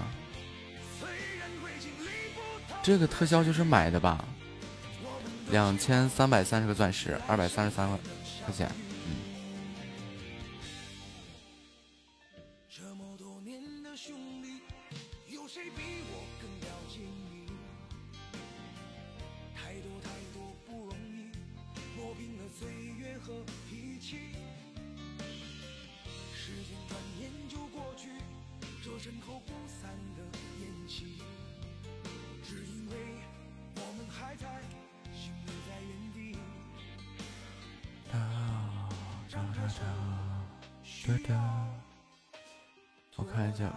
[2.82, 4.24] 这个特效就是买的吧？
[5.50, 7.98] 两千三百三十个钻石，二百三十三块
[8.56, 8.70] 钱。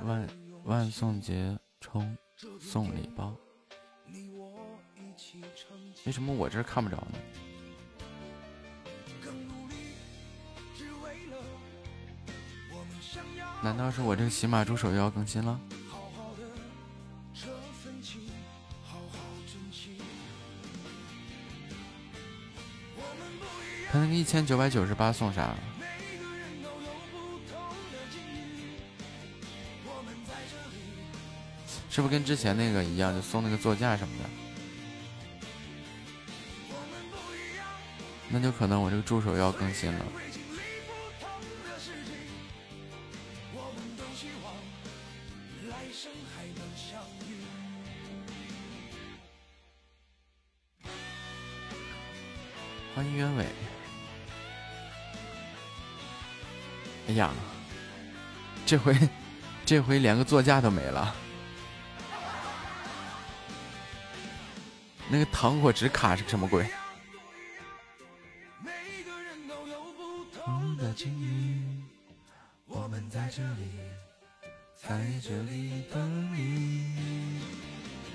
[0.03, 0.27] 万
[0.65, 2.17] 万送节充
[2.59, 3.36] 送礼包，
[6.05, 7.17] 为什么我这看不着呢？
[13.61, 15.59] 难道是我这个喜马助手又要更新了？
[23.91, 25.55] 他那个一千九百九十八送啥？
[31.93, 34.27] 是不是跟之前那个一样，就送那个座驾什么的？
[38.29, 40.05] 那就可能我这个助手要更新了。
[52.95, 53.45] 欢迎鸢尾。
[57.09, 57.31] 哎呀，
[58.65, 58.97] 这回
[59.63, 61.15] 这回连个座驾都没了。
[65.09, 66.67] 那个糖果纸卡是个什么鬼？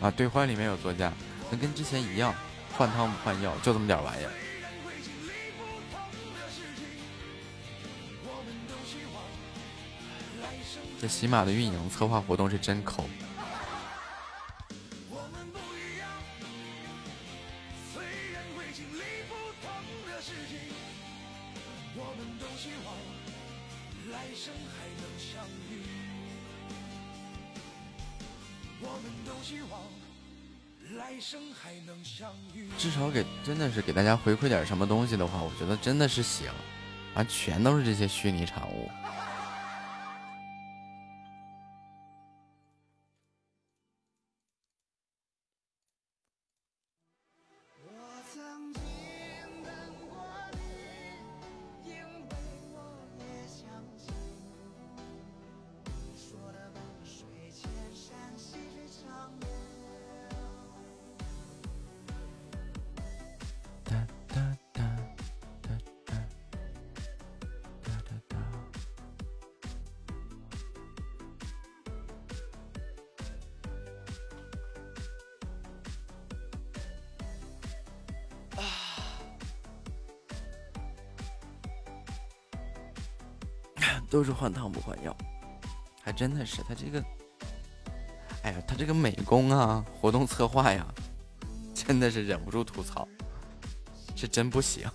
[0.00, 1.12] 啊，兑换里面有座驾，
[1.50, 2.34] 那跟之前一样，
[2.72, 4.30] 换汤不换药，就这么点玩意儿。
[11.00, 13.08] 这喜马的运营策划活动是真抠。
[34.28, 36.50] 回馈点什么东西的话，我觉得真的是行，
[37.14, 38.90] 啊，全都是这些虚拟产物。
[84.28, 85.16] 是换汤不换药，
[86.02, 87.02] 还真的是他这个，
[88.42, 90.86] 哎呀，他这个美工啊，活动策划呀，
[91.72, 93.08] 真的是忍不住吐槽，
[94.14, 94.86] 是真不行。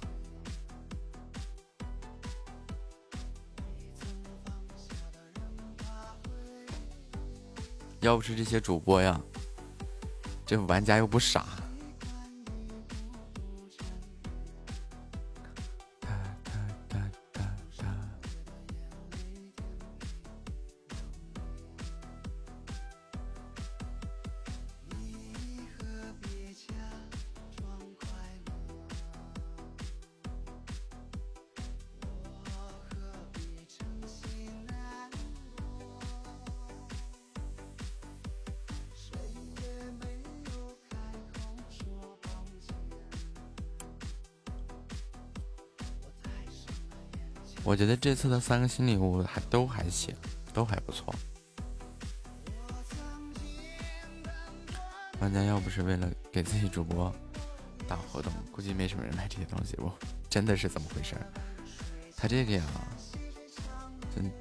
[8.02, 9.20] 要不是这些主播呀，
[10.46, 11.63] 这玩家又不傻。
[47.96, 50.16] 这次的三个新礼物还都还行，
[50.54, 51.14] 都还不错。
[55.20, 57.14] 玩家要不是为了给自己主播
[57.88, 59.76] 打活动，估计没什么人买这些东西。
[59.78, 59.94] 我，
[60.30, 61.16] 真的是怎么回事？
[62.18, 62.64] 他这个呀，
[64.14, 64.32] 真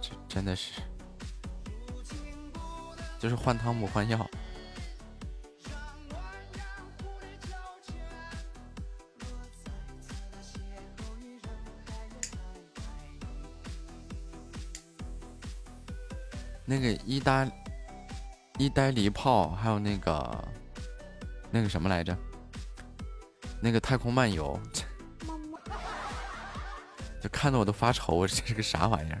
[0.00, 0.80] 真真的是，
[3.18, 4.28] 就是换汤不换药。
[17.30, 17.52] 个
[18.58, 20.44] 一呆离炮，还有那个
[21.50, 22.16] 那个什么来着？
[23.62, 24.58] 那个太空漫游，
[27.20, 29.20] 就看得我都发愁，这是个啥玩意儿？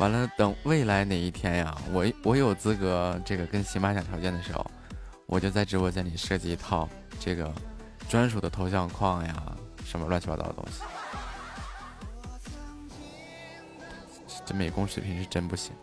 [0.00, 4.64] 完了，等未来哪一天呀，我我有资格这个跟喜马讲条件的时候，
[5.26, 6.88] 我就在直播间里设计一套
[7.20, 7.52] 这个
[8.08, 9.54] 专属的头像框呀，
[9.84, 10.80] 什么乱七八糟的东西。
[14.46, 15.74] 这美工水平是真不行。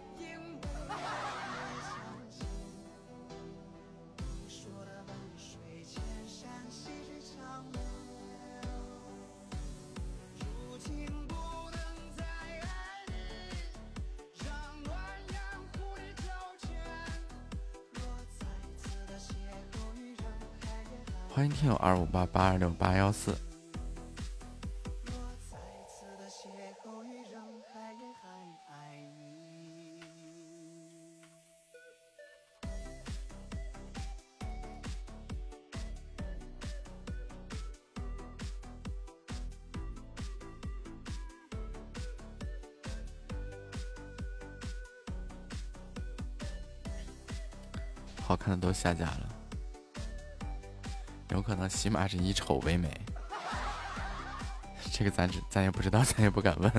[48.87, 49.35] 大家了。
[51.31, 52.89] 有可能起码是以丑为美，
[54.93, 56.71] 这个咱只咱也不知道，咱也不敢问。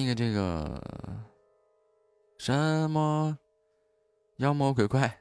[0.00, 0.82] 那个这个
[2.38, 3.38] 什么
[4.36, 5.19] 妖魔鬼怪。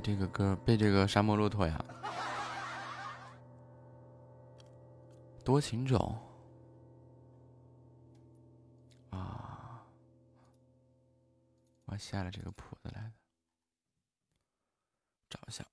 [0.00, 1.84] 这个歌，背这个沙漠骆驼呀。
[5.44, 6.18] 多情种
[9.10, 9.84] 啊，
[11.86, 13.12] 我下了这个谱子来的，
[15.28, 15.64] 找一下。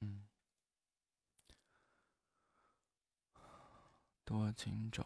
[0.00, 0.22] 嗯，
[4.30, 5.04] 多情种。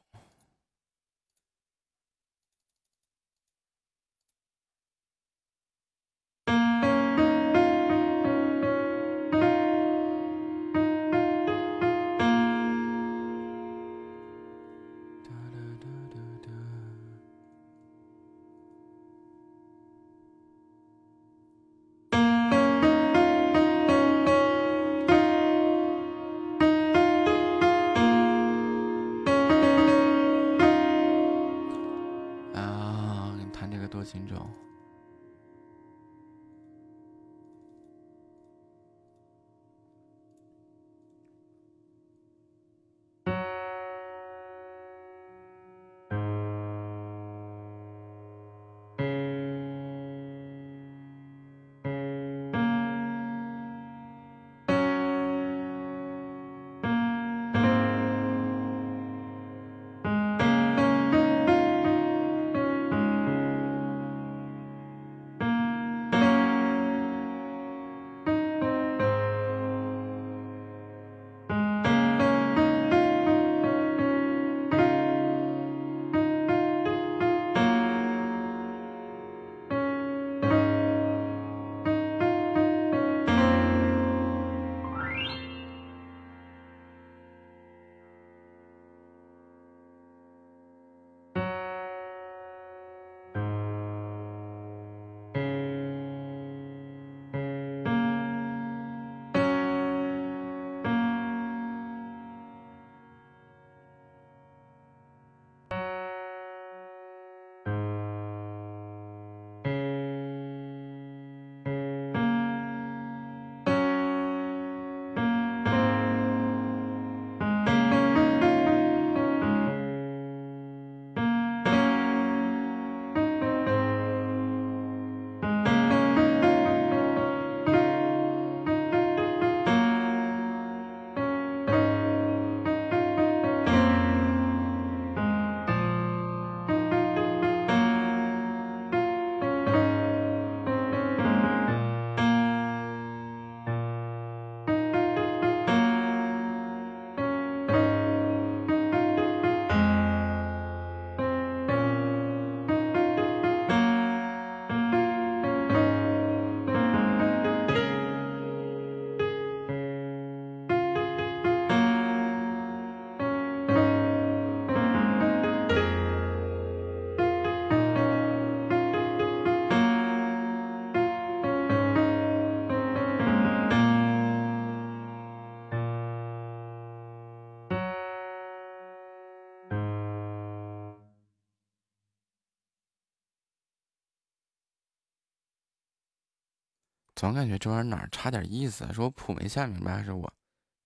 [187.24, 190.30] 总感觉这玩意儿哪儿差点意思，是我谱没下明白，还是我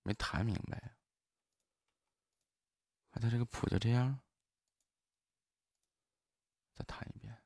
[0.04, 0.94] 没弹明白？
[3.10, 4.20] 他这个谱就这样，
[6.76, 7.37] 再弹一遍。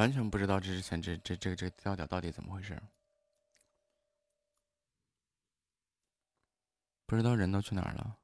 [0.00, 2.80] 完全不知道这之前这这这这个调调到底怎么回事，
[7.04, 8.18] 不知道人都去哪儿了，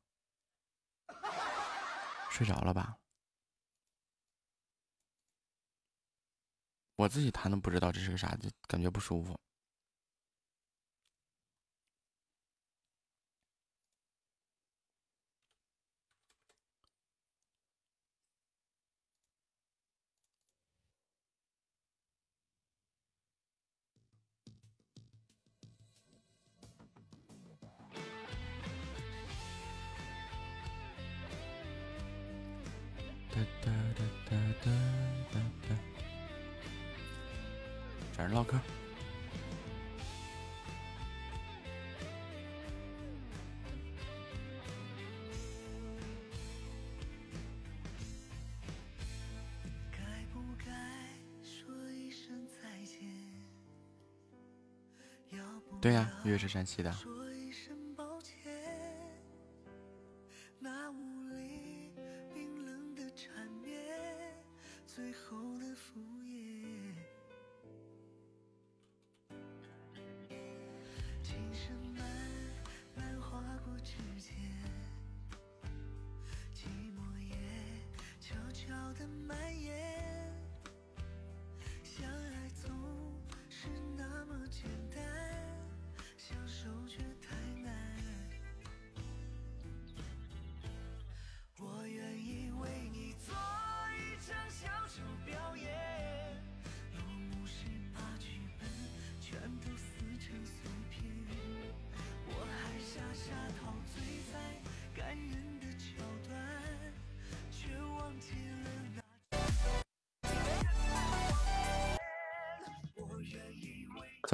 [2.30, 2.96] 睡着了吧？
[6.96, 9.38] 我自己弹的不知道这是个啥，就感觉不舒服。
[56.48, 56.92] 山西的。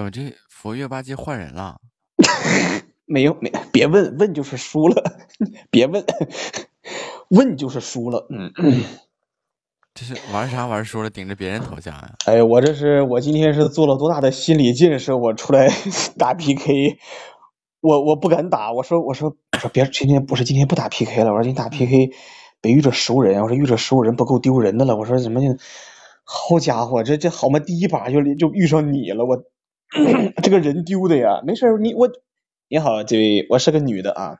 [0.02, 1.76] 怎么这佛月八戒换人了？
[3.06, 5.00] 没有没，别问问就是输了，
[5.70, 6.04] 别问
[7.28, 8.26] 问就是输了。
[8.28, 8.52] 嗯，
[9.94, 12.14] 这是玩啥玩输了，顶着别人头像呀？
[12.26, 15.68] 哎，我这是我今天是做了多大的心理建设，我出来
[16.18, 16.98] 打 PK，
[17.80, 22.10] 我我不敢打，我说我说我说别今天不是今天不打 PK 了，我说你打 PK
[22.60, 25.40] 别遇着熟人，我说遇着熟人不够丢人的了，我说怎么
[26.24, 29.44] 好家伙，这这好嘛，第一把就就遇上你了，我。
[30.42, 32.10] 这个人丢的呀，没事你我
[32.68, 34.38] 你好，这位，我是个女的啊，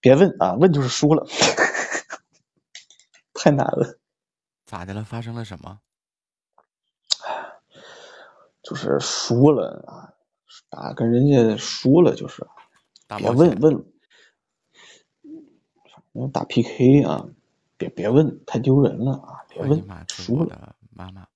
[0.00, 1.26] 别问啊，问就是输了，
[3.34, 3.98] 太难了。
[4.66, 5.02] 咋的了？
[5.04, 5.80] 发生了什么？
[8.62, 10.12] 就是输了啊，
[10.68, 12.46] 打跟人家输了就是。
[13.16, 13.58] 别问
[16.12, 17.26] 问，打 PK 啊，
[17.78, 19.46] 别别问，太丢人了啊！
[19.48, 21.26] 别问，输了，妈妈。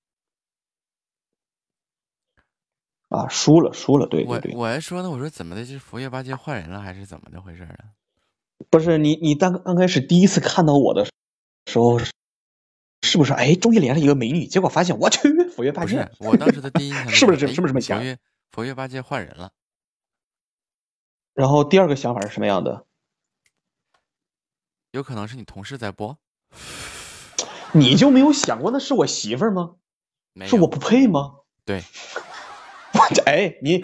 [3.13, 4.55] 啊，输了，输了，对对对。
[4.55, 7.93] 我还说呢，我说怎么的，这佛爷八戒换人了，还是怎么的回事啊？
[8.71, 13.33] 不是你，你刚刚开始第一次看到我的时候，是不是？
[13.33, 16.09] 哎，终于连上一个美女，结果发现我去，佛爷八戒。
[16.19, 17.45] 我当时的第一印象 是不是这？
[17.47, 17.99] 是不是这么想？
[17.99, 18.17] 佛爷
[18.51, 19.51] 佛爷八戒换人了。
[21.35, 22.85] 然后第二个想法是什么样的？
[24.89, 26.17] 有可能是你同事在播。
[27.73, 29.75] 你就没有想过那是我媳妇儿吗？
[30.47, 31.35] 是我不配吗？
[31.63, 31.83] 对。
[33.09, 33.83] 我哎，你，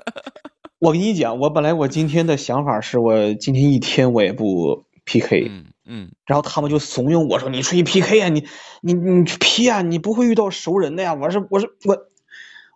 [0.78, 8.46] 我跟你讲，我本来我今天的想法是我今天一天我也不 PK，嗯嗯，然后他们就怂恿我说你出去 PK 啊，你
[8.80, 11.14] 你你去 P 啊，你不会遇到熟人的呀。
[11.14, 12.06] 我是我是我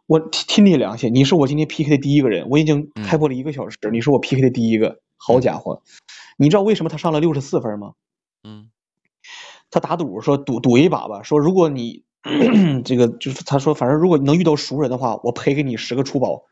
[0.06, 5.82] 我听你良心，你是我今天 PK 的第一个人，我已经开播了一个小时，你是我 PK 的第一个，好家伙，
[6.36, 7.92] 你知道为什么他上了六十四分吗？
[8.42, 8.68] 嗯，
[9.70, 12.04] 他打赌说赌赌一把吧，说如果你。
[12.84, 16.44] 这个就是他说，反正如果能遇到熟人的话，我赔给你十个出宝，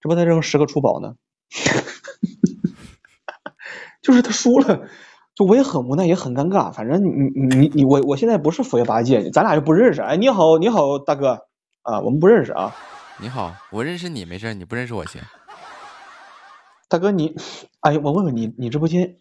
[0.00, 1.14] 这不再扔十个出宝呢？
[4.02, 4.88] 就是他输了，
[5.34, 6.72] 就我也很无奈，也很尴尬。
[6.72, 10.00] 反正你你你你我我现在不是佛爷八戒，咱俩又不认识。
[10.00, 11.46] 哎，你好，你好，大哥
[11.82, 12.74] 啊，我们不认识啊。
[13.18, 15.20] 你好，我认识你没事，你不认识我行。
[16.88, 17.34] 大哥你，
[17.80, 19.16] 哎，我问问你，你直播间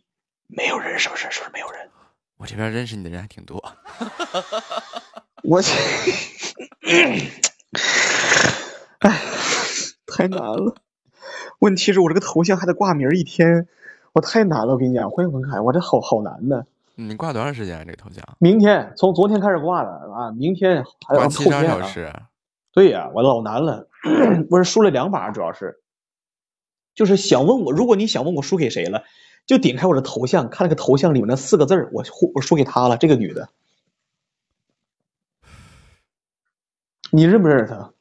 [0.47, 1.29] 没有人是不是？
[1.29, 1.89] 是不是没有人？
[2.37, 3.61] 我这边认识你的人还挺多。
[5.43, 5.71] 我去，
[8.99, 9.21] 哎，
[10.05, 10.75] 太难了。
[11.59, 13.67] 问题是我这个头像还得挂名一天，
[14.13, 14.73] 我太难了。
[14.73, 16.65] 我跟你讲，欢迎文凯，我这好好难的。
[16.95, 17.83] 你挂多长时间？
[17.85, 18.23] 这个头像？
[18.39, 22.13] 明天，从昨天开始挂的啊，明天还有七十小时。
[22.71, 23.87] 对呀，我老难了。
[24.49, 25.79] 我是输了两把，主要是，
[26.93, 29.03] 就是想问我，如果你想问我输给谁了，
[29.47, 32.03] 就点开我的头像，看那个头像里面那四个字儿，我
[32.35, 33.49] 我输给他了，这个女的。
[37.11, 37.93] 你认不认识他？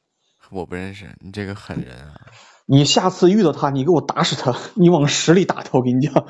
[0.49, 2.27] 我不认识，你这个狠人啊！
[2.65, 6.27] 你下次遇到他，你给我打死他， 你往死里打他，我跟你讲，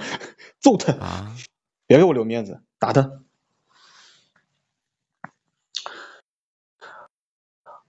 [0.60, 1.36] 揍他啊！
[1.88, 3.22] 别给我留面子，打他！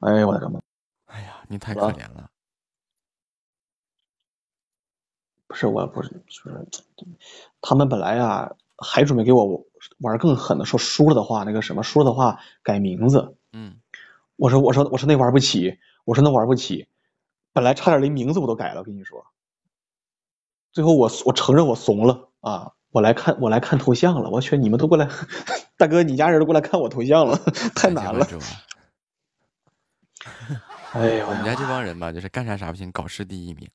[0.00, 0.60] 哎呀，我的个妈！
[1.06, 2.28] 哎呀，你太可怜了。
[5.46, 6.66] 不是，我不是，就是
[7.60, 9.66] 他们本来啊，还准备给我
[9.98, 13.36] 玩更狠的，说输了的话，那个什么，输了的话改名字。
[14.42, 16.88] 嗯，我说，我说，我说那玩不起，我说那玩不起，
[17.52, 19.24] 本来差点连名字我都改了，我跟你说。
[20.72, 25.08] 最后我我承认我怂了啊，我来看我来看头像了，我去，你们都过来，
[25.78, 27.38] 大哥，你家人都过来看我头像了，
[27.76, 28.26] 太难了。
[30.92, 33.68] 哎呀，我们家这帮人吧，就是干啥啥不行，搞事第一名。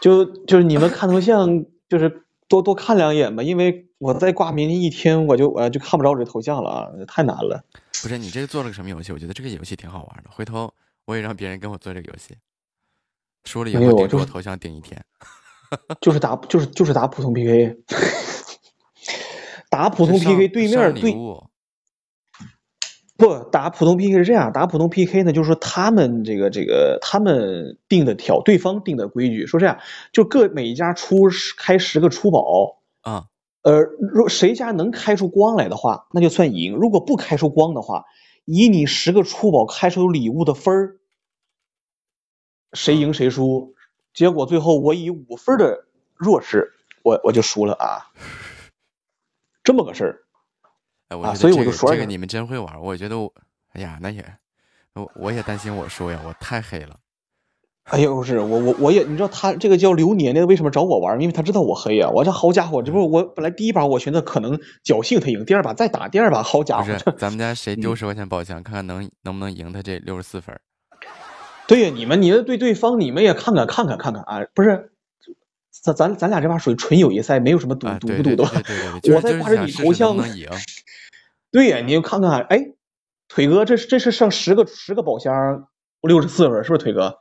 [0.00, 7.64] 就就是你们看头像，就是多多看两眼吧，因为我再挂名一天，我就我就看不着我这头像了啊，太难了。
[8.02, 9.12] 不是你这个做了个什么游戏？
[9.12, 10.72] 我觉得这个游戏挺好玩的，回头
[11.04, 12.36] 我也让别人跟我做这个游戏，
[13.44, 15.02] 输了以后顶我头像顶一天。
[16.00, 17.78] 就是打就是就是打普通 PK，
[19.70, 21.14] 打普通 PK 对面对。
[23.14, 29.78] 不打普通 PK 是这样，打普通 PK 呢，就是说他们这个这个他们定的条，对方定的规矩，说这样，
[30.12, 33.26] 就各每一家出开十个出宝啊，
[33.62, 33.80] 呃，
[34.12, 38.04] 若谁家能开出光来的话，那就算赢；如果不开出光的话，
[38.44, 40.98] 以你十个出宝开出礼物的分儿，
[42.72, 43.74] 谁赢谁输。
[44.12, 46.72] 结果最后我以五分的弱势，
[47.02, 48.10] 我我就输了啊，
[49.62, 50.18] 这么个事儿。
[51.22, 53.32] 啊，所以我就说这个你们真会玩，我觉得我，
[53.74, 54.24] 哎呀，那也，
[54.94, 56.98] 我我也担心我输呀，我太黑了。
[57.90, 61.20] 哎呦，不是我我我也，你知道他这个叫流年的为什么找我玩？
[61.20, 62.08] 因为他知道我黑呀。
[62.10, 66.84] 我这好家伙，这不我本来第一把我寻思可能侥幸他赢，第二把再打第二把，好家伙。
[66.84, 70.56] 不是，咱们家谁 丢十块钱宝箱，看看能能不能赢他这六十四分。
[71.66, 74.92] 对呀，你们你们对对方你们也看看看看看看啊，不是，
[75.82, 78.44] 咱咱咱俩这把属于纯友谊赛，没有什么赌赌不赌的。
[79.12, 80.16] 我在挂着你头像。
[81.50, 82.60] 对呀，你就看看，哎，
[83.28, 85.66] 腿哥，这是这是剩十个十个宝箱，
[86.00, 87.16] 六十四分，是不是腿哥？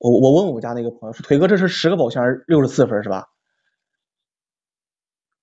[0.00, 3.28] 我我问我家那个朋友说，腿哥这是十个宝箱六十四分是吧？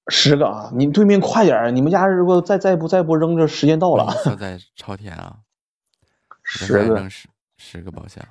[0.10, 4.14] 十个啊，你对面快点，你们家如果再再不再不扔，这时间到了。
[4.40, 5.38] 在朝天啊，
[6.44, 7.28] 十个十
[7.58, 8.26] 十个宝箱。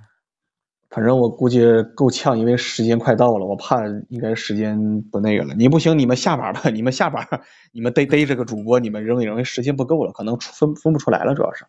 [0.89, 1.61] 反正我估计
[1.95, 5.55] 够呛，因为时间快到了，我怕应该时间不那个了。
[5.55, 7.29] 你不行，你们下把吧，你们下把，
[7.71, 11.67] 你们逮逮这个主播，你们扔一扔，时间不够了，可能分分不出来了，主要是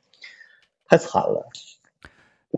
[0.87, 1.45] 太惨了。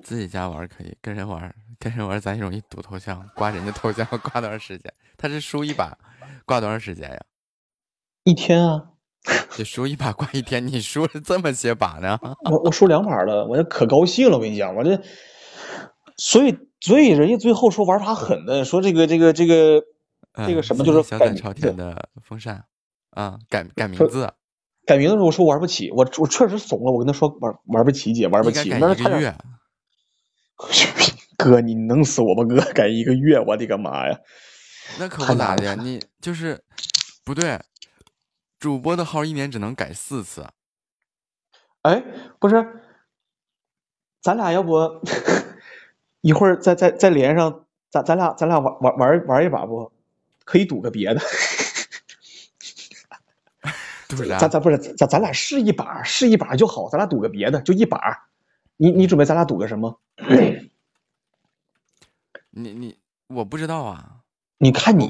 [0.02, 4.94] 自己家玩可以，跟人玩跟人玩咱容易堵头像，挂人家头像 挂多长时间？
[5.18, 5.98] 他是输一把
[6.46, 7.20] 挂多长时间呀？
[8.24, 8.84] 一天啊。
[9.58, 12.18] 你输一把挂一天，你输了这么些把呢？
[12.50, 14.98] 我我输两把了，我这可高兴了，我跟你讲，我这。
[16.16, 19.84] 所以，所以人家最后说玩法狠的，说这个这个这个
[20.48, 22.64] 这个什么，就是改朝天的风扇
[23.12, 24.32] 啊，改改名字，
[24.86, 28.70] 改名字时候我说玩不起，我我确实怂了，我跟他说玩玩不起姐，玩不起。
[28.70, 29.36] 那一个月，
[31.38, 34.20] 哥，你弄死我吧，哥，改一个月，我的个妈呀！
[35.00, 36.62] 那可不咋的，你就是
[37.24, 37.60] 不对，
[38.60, 40.48] 主播的号一年只能改四次。
[41.84, 42.04] 哎，
[42.40, 42.82] 不是，
[44.22, 45.02] 咱俩要不？
[46.22, 49.92] 一会儿再再再连上，咱咱俩咱俩玩玩玩玩一把不？
[50.44, 51.22] 可以赌个别的。
[54.40, 58.28] 咱咱不是咱咱俩试一把试一把就好，咱俩赌个别的，就一把。
[58.76, 60.02] 你你准备咱俩赌个什么？
[62.52, 62.96] 你你
[63.28, 64.18] 我不知道啊。
[64.58, 65.10] 你看你，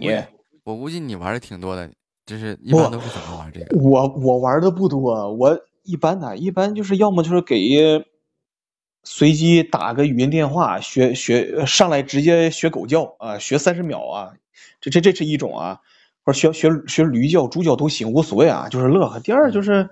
[0.63, 1.89] 我估计你玩的挺多的，
[2.25, 3.79] 就是一般都是怎么玩这个？
[3.79, 8.05] 我我玩的不多，我一般的，一般就是要么就是给。
[9.05, 14.33] 随机打个语音电话，学学上来直接学狗叫啊，学三十秒啊，
[14.81, 15.79] 这这这是一种啊，
[16.25, 19.21] 或者学学学驴叫、猪叫都行，无所谓啊，就是乐呵。
[19.21, 19.89] 第二就是是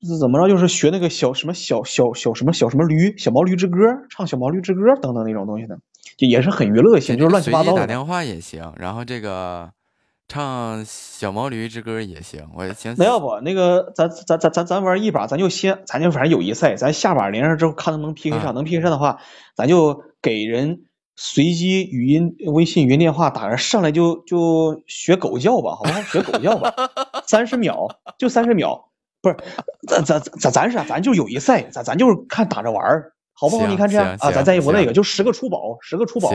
[0.00, 3.78] 怎么着，就是学那个小什么小小小什么小什么驴，小毛驴之歌，
[4.10, 5.78] 唱小毛驴之歌等等那种东西的，
[6.16, 7.74] 就也是很娱乐性，就是乱七八糟。
[7.74, 9.70] 打电话也行，然后这个。
[10.28, 12.92] 唱小毛驴之歌也行，我行。
[12.98, 19.20] 那要不那个咱咱咱咱咱玩一把，咱就先咱就反正友谊赛，咱下把连上之后看能不能 PK 上，能 PK 上的话，
[19.54, 20.80] 咱就给人
[21.14, 26.02] 随机语音、微信语音电话打人上来就就学狗叫吧，好不好？
[26.02, 26.74] 学狗叫吧，
[27.28, 27.86] 三十秒
[28.18, 28.88] 就三十秒，
[29.26, 29.36] 不是
[29.88, 33.66] 咱咱咱咱是咱就友谊赛，咱咱就是看打着玩好不好？
[33.66, 36.30] 你看这样啊，咱再一步那个就十个出宝，十个出宝，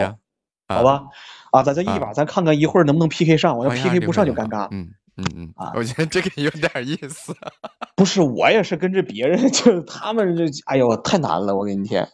[0.67, 1.03] 好吧？
[1.51, 3.57] 啊，咱这一把，咱看看一会儿能不能 PK 上。
[3.57, 4.67] 我要 PK 不上就尴尬。
[4.71, 7.35] 嗯嗯嗯，我觉得这个有点意思。
[7.95, 12.07] 不是，我也是跟着别人， 就他们这，哎呦，太难了，我跟你天，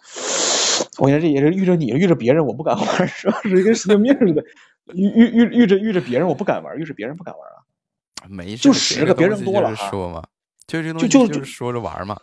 [1.00, 3.40] 我觉得这也是遇着你，遇着别人我不敢玩， 是吧？
[3.44, 4.44] 是跟神经病似的，
[4.94, 7.58] 遇遇遇遇着遇着别人我不敢玩，遇着别人不敢玩啊。
[8.28, 10.24] 没，就十个，别人多了说嘛，
[10.68, 12.18] 就这就就就是说着玩嘛。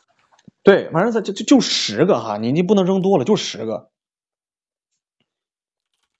[0.62, 3.90] 对，反正他就就就十个哈，你你不能扔多了，就十个。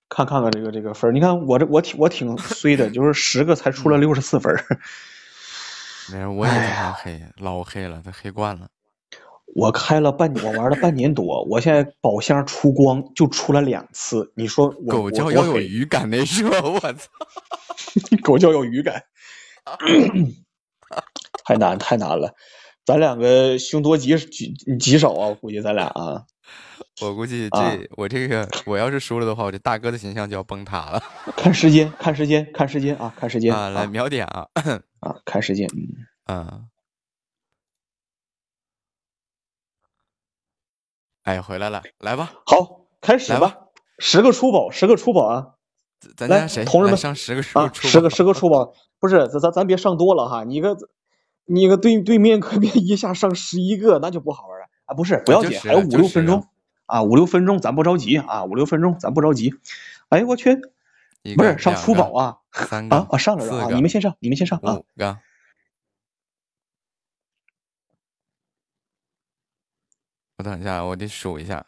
[0.09, 4.55] 看看看这个这个分你看我这我挺我挺衰的，就是十个才出了六十四分
[6.13, 8.69] 没事，我也很黑，老黑了，他黑惯了。
[9.55, 14.33] 我开了半年，我玩了半年多，我现在宝箱出光就出了两次。
[14.37, 16.61] 你说狗叫要有语感那是吧？
[16.63, 17.09] 我操，
[18.23, 19.05] 狗叫有语感，
[21.45, 22.35] 太难太难了。
[22.85, 26.25] 咱两个凶多吉吉吉少啊，我估计咱俩啊。
[27.01, 31.03] 我估计这我这个我要是输了的话，我这大哥的形象就要崩塌了。
[31.37, 33.69] 看时间，看时间，看时间啊，看时间啊！
[33.71, 34.47] 来秒点啊
[35.01, 35.17] 啊！
[35.25, 35.69] 看时间，
[36.27, 36.61] 嗯啊。
[41.23, 43.57] 哎，回来了，来吧，好，开始吧。
[43.99, 45.47] 十个出宝，十个出宝啊！
[46.17, 46.65] 咱家谁？
[46.65, 50.77] 同志们上十个出，十个十个 出宝，不是咱咱咱别上多了哈，你个
[51.47, 54.95] 你个对对面可别一下上十一个，那就不好玩了啊！
[54.95, 56.47] 不是不要紧，还有五六分钟。
[56.87, 59.55] 啊，五六分钟，咱不着急啊，五六分钟，咱不着急。
[60.11, 60.55] 哎，我去，
[61.35, 62.39] 不是上初宝啊，
[62.91, 64.77] 啊啊上了啊，你们先上，你们先上啊。
[64.77, 65.19] 五个，
[70.37, 71.65] 我等一下，我得数一下。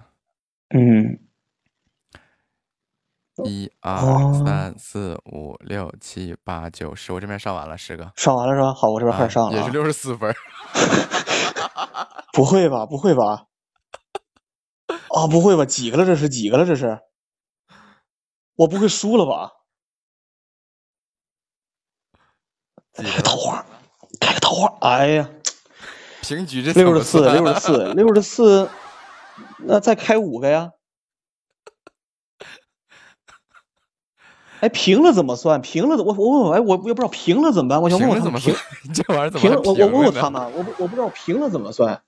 [0.68, 1.18] 嗯，
[3.44, 3.96] 一二
[4.44, 8.72] 三四五六七八九十，我这边上完了十个，上完了是吧？
[8.72, 10.34] 好，我这边开始上了，也是六十四分。
[12.32, 12.86] 不会吧？
[12.86, 13.46] 不会吧？
[15.14, 15.64] 啊，不会吧？
[15.64, 16.04] 几个了？
[16.04, 16.66] 这是几个了？
[16.66, 17.00] 这是，
[18.56, 19.52] 我不会输了吧？
[22.94, 23.64] 开个桃花，
[24.20, 24.74] 开个桃花！
[24.80, 25.28] 哎呀，
[26.22, 28.70] 平局这六十四，六十四，六十四，
[29.58, 30.72] 那再开五个呀？
[34.66, 35.62] 哎，平了怎么算？
[35.62, 37.80] 平了，我我问问，哎，我我也不知道平了怎么办？
[37.80, 38.52] 我想问问他们平
[38.92, 39.62] 这玩意儿怎么平？
[39.62, 42.02] 我我问问他们，我不我不知道平了怎么算。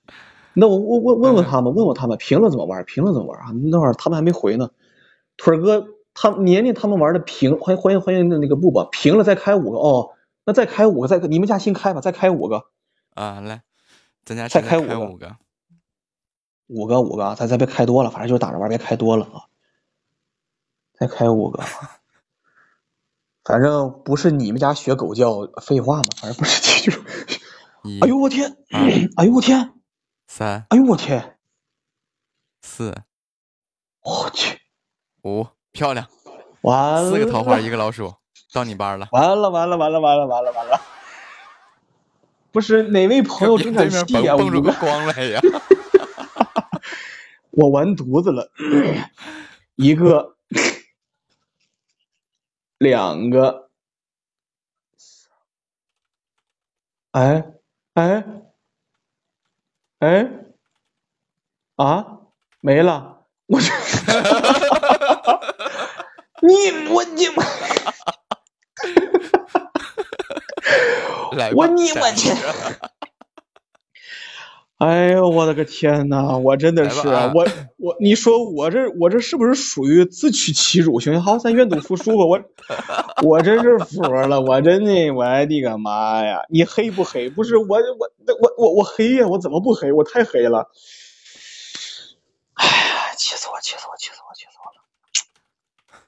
[0.53, 2.83] 那我我我问问他们，问问他们平了怎么玩？
[2.83, 3.45] 平了怎么玩啊？
[3.71, 4.71] 那会儿他们还没回呢。
[5.37, 10.09] 腿儿哥，他年年他们玩的平，欢迎欢迎欢迎那那个布吧，平了再开五个哦。
[10.45, 12.63] 那再开五个，再你们家新开吧，再开五个
[13.13, 13.39] 啊！
[13.39, 13.61] 来，
[14.25, 15.35] 咱家再开五个，五个，
[16.67, 19.47] 五个五个，咱再别开多了，反正就是打着玩，别开多了啊。
[20.99, 21.63] 再开五个，
[23.49, 27.01] 反正不是你们家学狗叫，废话嘛，反正不是记住。
[27.99, 28.55] 哎呦我天！
[29.17, 29.73] 哎呦我天！
[30.27, 31.39] 三，哎呦我天，
[32.61, 32.93] 四，
[34.03, 34.59] 我去，
[35.23, 36.05] 五，漂亮，
[36.61, 38.13] 完了，四个桃花，一个老鼠，
[38.53, 40.79] 到你班了，完了完了完了完了完了完了，
[42.51, 43.97] 不是哪位朋友真敢戏
[44.29, 44.37] 啊？
[44.37, 45.41] 蹦出个光来呀！
[47.49, 48.51] 我完犊子了，
[49.73, 50.35] 一个，
[52.79, 53.69] 两个，
[57.11, 57.45] 哎
[57.93, 58.25] 哎。
[59.99, 60.25] 哎，
[61.75, 62.19] 啊，
[62.61, 63.25] 没了！
[63.47, 63.69] 我去，
[66.41, 67.43] 你我你我，
[71.53, 72.29] 我你我去！
[74.79, 77.45] 哎呦，我的个天呐，我真的是我
[77.75, 81.01] 我，你说我这我这是不是属于自取其辱？
[81.01, 82.23] 行行好，咱愿赌服输吧。
[82.23, 82.41] 我
[83.27, 86.43] 我真是服了，我真的，我的个妈呀！
[86.49, 87.29] 你黑不黑？
[87.29, 89.27] 不是我我我我我黑呀！
[89.27, 89.91] 我怎么不黑？
[89.91, 90.69] 我太黑了！
[92.53, 93.59] 哎呀，气死我！
[93.61, 93.97] 气死我！
[93.97, 94.33] 气死我！
[94.33, 96.01] 气死我了！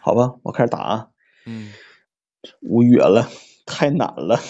[0.00, 1.06] 好吧，我开始打啊。
[1.44, 1.72] 嗯。
[2.62, 3.28] 无语了，
[3.64, 4.40] 太难了。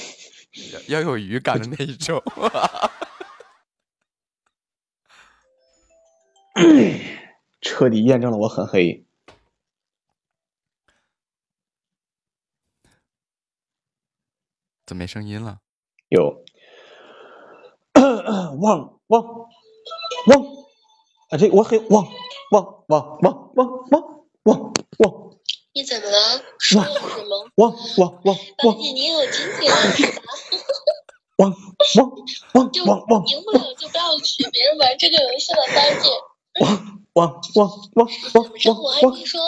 [0.88, 2.22] 要有语感的那一种。
[7.60, 9.04] 彻底验证了我很黑。
[14.86, 15.60] 怎么没声音了？
[16.08, 16.44] 有。
[18.58, 19.50] 汪汪
[20.26, 20.44] 汪！
[21.28, 22.06] 啊，这我黑汪
[22.52, 25.36] 汪汪汪汪汪汪汪！
[25.72, 26.42] 你怎么了？
[26.58, 27.50] 说了什么？
[27.56, 28.34] 汪汪汪！
[28.34, 29.76] 八姐，你有今天了？
[31.38, 32.10] 汪汪
[32.54, 33.26] 汪汪汪！
[33.26, 36.08] 赢不了就不要去别人玩这个游戏了，八姐。
[36.60, 38.46] 汪汪汪汪汪！
[38.64, 39.40] 汪我还听说，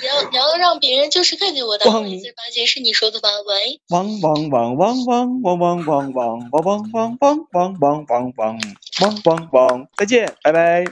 [0.00, 3.28] 你要你要让别人就是看见我的名字，八姐是你说的吧？
[3.46, 3.80] 喂。
[3.90, 8.58] 汪汪汪汪汪汪汪汪汪汪汪汪汪汪汪汪
[9.00, 9.86] 汪汪汪！
[9.96, 10.84] 再见，拜拜。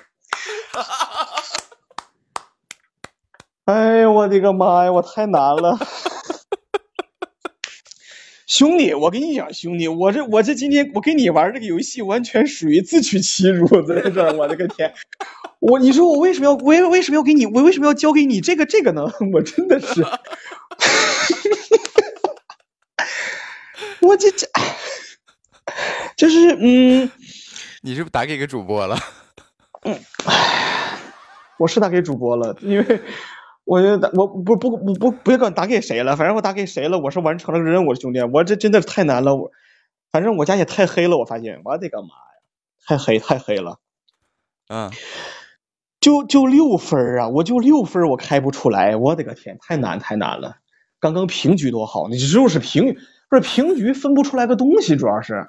[3.66, 5.78] 哎呦我的个妈呀，我太难了。
[8.51, 14.93] 兄弟，我跟你讲，兄弟，我这我这今天我跟你玩这个游戏，完全属于自取其辱， 在这儿，我的个天！
[15.60, 19.05] 我你说我为什么要我为什么要给你我为什么要交给你这个这个呢？
[19.32, 20.02] 我真的是，
[24.02, 24.48] 我这这，
[26.16, 27.09] 就是嗯，
[27.82, 28.98] 你是不是打给个主播了？
[29.82, 29.97] 嗯，
[31.56, 33.01] 我是打给主播了，因为。
[33.70, 39.52] 我觉得我不不不不不要管打给谁了，反正我打给谁了，我是完成了任务，兄弟，我这真的是太难了，我
[40.10, 42.12] 反正我家也太黑了，我发现，我的个妈呀，
[42.84, 43.78] 太黑太黑了，
[44.68, 44.90] 嗯，
[46.01, 50.56] 就就六分啊，我就六分，我开不出来，我的个天，太难太难了，
[50.98, 52.97] 刚刚平局多好，你就是平
[53.28, 55.47] 不是平局分不出来个东西，主要是。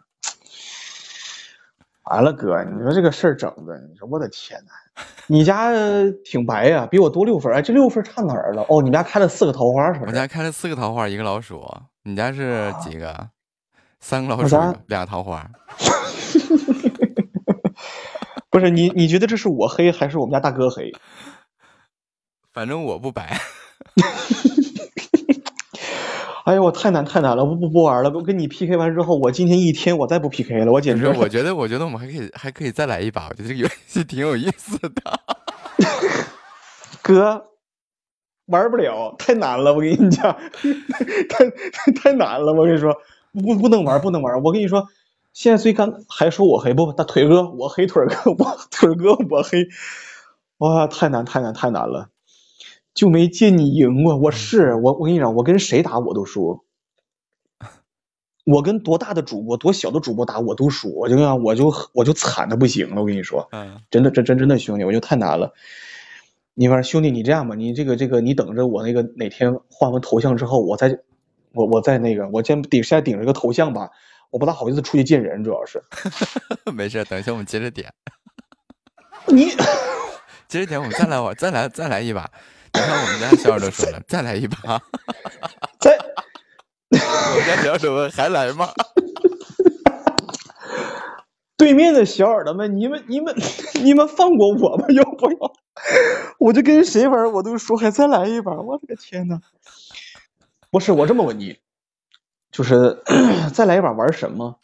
[2.09, 4.71] 完了，哥，你说这个事儿整的，你说我的天呐，
[5.27, 5.71] 你家
[6.25, 8.65] 挺白呀，比我多六分，哎，这六分差哪儿了？
[8.69, 10.05] 哦，你们家开了四个桃花是吧？
[10.07, 11.63] 我家开了四个桃花，一个老鼠。
[12.03, 13.29] 你家是几个？
[13.99, 14.57] 三个老鼠，
[14.87, 15.47] 俩桃花。
[18.49, 20.91] 不是你，你觉得这是我黑还是我们家大哥黑？
[22.51, 23.39] 反正我不白。
[26.45, 28.09] 哎呦，我太难太难了，我不不玩了。
[28.09, 31.07] 我跟你 PK 完之后，我今天一天我再不 PK 了，我简直。
[31.07, 33.27] 我觉得，我觉得我们还可以还可以再来一把。
[33.29, 34.91] 我觉得这个游戏挺有意思的。
[37.03, 37.45] 哥，
[38.47, 39.73] 玩不了，太难了。
[39.73, 40.35] 我跟你讲，
[41.29, 42.53] 太太太难了。
[42.53, 42.95] 我跟你说，
[43.33, 44.41] 不不能玩，不能玩。
[44.43, 44.87] 我跟你说，
[45.33, 46.91] 现在最干还说我黑不？
[46.93, 49.67] 大腿哥，我黑腿哥，我腿哥我黑。
[50.57, 52.09] 哇，太难太难太难了。
[52.93, 56.65] 就没见你赢过，我是我，我跟你讲，我跟谁打我都输，
[58.45, 63.49] 我跟多大的主播、多小的主播打我都输，我就我就我就惨的不行了，我跟你说，
[63.89, 65.53] 真的真真真的兄弟，我就太难了。
[66.53, 70.99] 你反正兄弟，你这样吧，你这个这个，你等着我那个哪天换完头像之后，我再
[71.53, 73.89] 我我再那个，我先顶现在顶着个头像吧，
[74.31, 75.81] 我不大好意思出去见人，主要是。
[76.73, 77.93] 没事，等一下我们接着点。
[79.27, 79.49] 你
[80.49, 82.29] 接着点，我们再来玩，再来再来一把。
[82.73, 84.81] 你看我们家小耳朵说了，再来一把。
[85.79, 85.97] 再，
[86.89, 88.69] 我们家小耳朵问还来吗？
[91.57, 93.35] 对面的小耳朵们，你们、你们、
[93.83, 95.53] 你们放过我吧，要不要？
[96.39, 98.53] 我就跟谁玩，我都说还再来一把。
[98.53, 99.39] 我的个天呐！
[100.71, 101.59] 不是我这么问你，
[102.51, 103.03] 就是
[103.53, 104.59] 再来一把玩什么？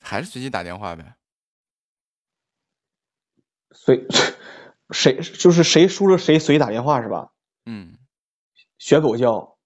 [0.00, 1.16] 还是随机打电话呗？
[3.72, 4.06] 随。
[4.92, 7.30] 谁就是谁输了谁随打电话是吧？
[7.66, 7.98] 嗯，
[8.78, 9.56] 学狗叫，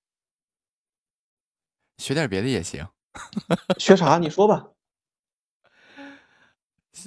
[1.98, 2.86] 学点别的也行。
[3.78, 4.18] 学啥？
[4.18, 4.66] 你说吧。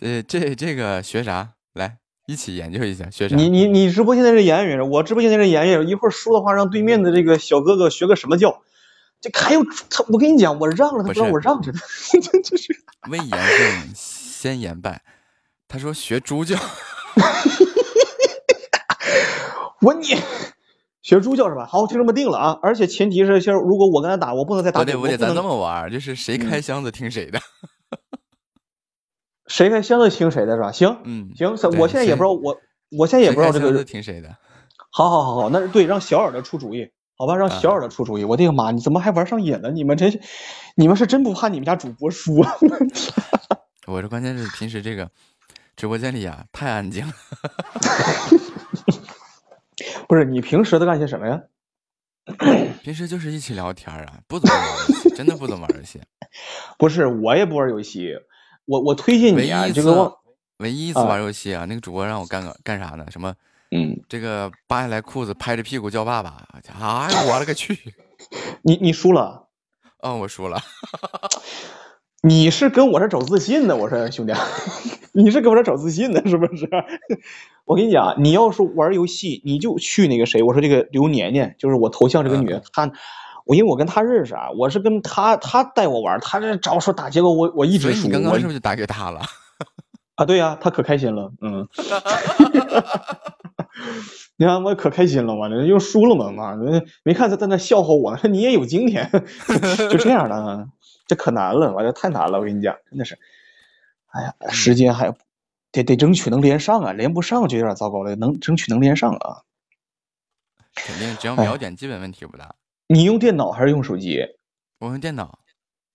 [0.01, 1.53] 呃，这这个学啥？
[1.73, 3.35] 来一起研究一下学啥？
[3.35, 5.89] 你你你直播现在是言语，我直播现在是言语。
[5.89, 8.61] 一会儿输的话，让对面的这个小哥哥学个什么叫？
[9.19, 11.79] 这还有他，我跟你讲，我让了他，不让我让着他，
[12.43, 12.83] 就是。
[13.09, 15.03] 未言胜先言败，
[15.67, 16.55] 他说学猪叫。
[19.87, 20.03] 我你
[21.01, 21.65] 学猪叫是吧？
[21.65, 22.59] 好，就这么定了啊！
[22.61, 24.81] 而且前提是，先如果我跟他打，我不能再打。
[24.81, 27.39] 不对，不对，咱这么玩，就是谁开箱子听谁的。
[29.47, 30.73] 谁开箱子听谁的是吧？
[30.73, 32.57] 行，嗯，行，我现在也不知道，我
[32.97, 34.35] 我现在也不知道这个听谁的。
[34.91, 37.37] 好好好好，那是对，让小耳朵出主意，好吧？
[37.37, 38.25] 让小耳朵出主意。
[38.25, 39.71] 我的个妈，你怎么还玩上瘾了？
[39.71, 40.19] 你们真是，
[40.75, 42.51] 你们是真不怕你们家主播输啊？
[43.87, 45.09] 我这关键是平时这个
[45.77, 47.13] 直播间里啊，太安静了。
[50.07, 51.41] 不是你平时都干些什么呀？
[52.83, 56.01] 平时就是一起聊天啊，不怎么玩游戏，真的不怎么玩游戏。
[56.77, 58.13] 不是我也不玩游戏，
[58.65, 60.13] 我我推荐你啊，这个
[60.57, 63.05] 唯一一次玩游戏啊，那个主播让我干个干啥呢？
[63.09, 63.33] 什么？
[63.71, 66.45] 嗯，这个扒下来裤子，拍着屁股叫爸爸。
[66.51, 67.77] 哎呀，我勒个去！
[68.61, 69.47] 你你输了？
[69.99, 70.61] 嗯，我输了。
[72.23, 73.75] 你是跟我这找自信呢？
[73.77, 74.33] 我说兄弟，
[75.13, 76.21] 你是跟我这找自信呢？
[76.25, 76.67] 是不是？
[77.65, 82.91] 我跟你讲，你要是玩游戏，你就去那个谁，我说这个刘年年，就是我头像这个女的，她，
[83.45, 88.07] 我因为我跟她认识啊，我是跟她，她带我玩，她这找说打，结果我我一直输。
[88.07, 89.21] 你刚刚是不是就打给她了？
[90.15, 91.67] 啊，对呀，她可开心了，嗯。
[94.39, 99.09] 你看我可开心了，完了又输了嘛，妈的，没看她在那笑话我你也有今天，
[99.91, 100.67] 就这样的。
[101.07, 103.17] 这可难了，完了太难了，我跟你讲，真的是，
[104.07, 105.15] 哎呀，时间还
[105.71, 109.43] 得得争取能连上啊，连不上就有点糟糕了，能争取能连上啊。
[110.75, 112.55] 肯定，只要秒点，基本问题不大。
[112.87, 114.19] 你用电脑还是用手机？
[114.79, 115.39] 我用电脑。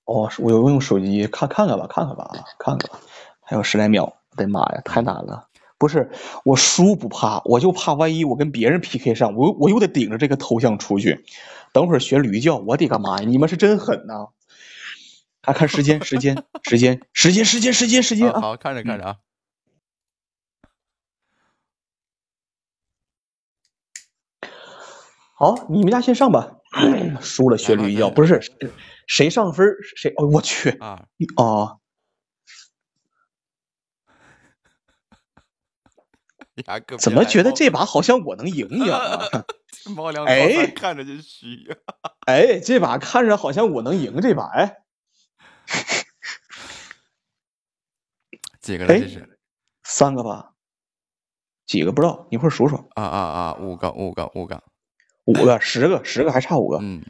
[0.04, 2.98] 哦，我用手机，看看看吧，看看吧啊，看看吧。
[3.40, 5.48] 还有十来秒，我的妈呀，太难了。
[5.78, 6.10] 不是
[6.44, 11.24] 我输不怕，我就怕万一我跟别人 PK 上，我我又得顶着这个头像出去。
[11.72, 13.24] 等会儿学驴叫，我的个妈呀！
[13.28, 14.28] 你们是真狠呐！
[15.42, 18.40] 看看时间，时间，时间，时间，时间，时间，时间啊！
[18.40, 19.16] 好，看着看着啊。
[25.34, 26.58] 好，你们家先上吧。
[27.20, 28.40] 输了学驴叫，不是
[29.08, 29.66] 谁上分
[29.96, 30.12] 谁？
[30.16, 31.06] 哦，我去啊！
[31.36, 31.80] 哦。
[37.00, 39.00] 怎么觉得这把好像我能赢一样
[40.26, 41.66] 哎，看着就虚。
[42.28, 44.81] 哎，这把看着好像我能赢这把哎。
[48.60, 48.98] 几个了？
[48.98, 49.38] 这是
[49.82, 50.54] 三个吧？
[51.66, 52.26] 几个不知道？
[52.30, 52.76] 一会儿数数。
[52.94, 53.54] 啊啊啊！
[53.60, 54.62] 五个，五个，五个，
[55.24, 56.78] 五个，十个，十个，还差五个。
[56.80, 57.02] 嗯。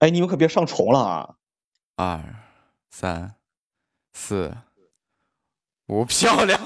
[0.00, 1.36] 哎，你们可别上重了啊！
[1.96, 2.36] 二、
[2.90, 3.34] 三、
[4.12, 4.56] 四、
[5.86, 6.60] 五，漂亮。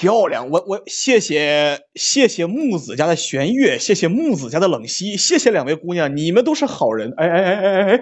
[0.00, 7.12] 漂亮，我我谢谢谢谢木子家的玄月，谢谢木子家的冷溪，谢谢两位姑娘，你们都是好人。
[7.18, 8.00] 哎哎哎哎哎哎，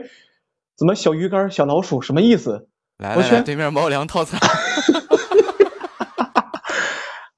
[0.77, 2.69] 怎么小鱼干小老鼠什么意思？
[2.99, 4.39] 来来来，对面猫粮套餐。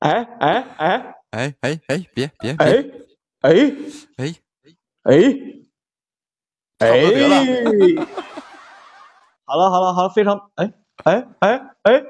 [0.01, 2.53] 哎哎哎哎哎哎，别别别！
[2.59, 2.85] 哎
[3.41, 3.55] 哎
[4.19, 4.35] 哎
[5.05, 5.24] 哎哎！
[9.47, 10.70] 好了好了好了，非常哎
[11.05, 12.03] 哎哎哎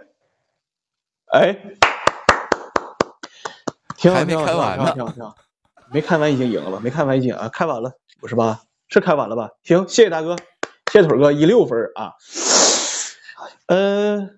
[1.33, 1.57] 哎。
[4.09, 4.95] 还没开完呢，
[5.93, 8.61] 没开完已经赢了，没开完已经啊，开完了，五十八？
[8.89, 9.51] 是开完了吧？
[9.63, 10.37] 行，谢谢大哥，
[10.93, 12.13] 谢谢腿哥一六分啊。
[13.67, 14.29] 呃，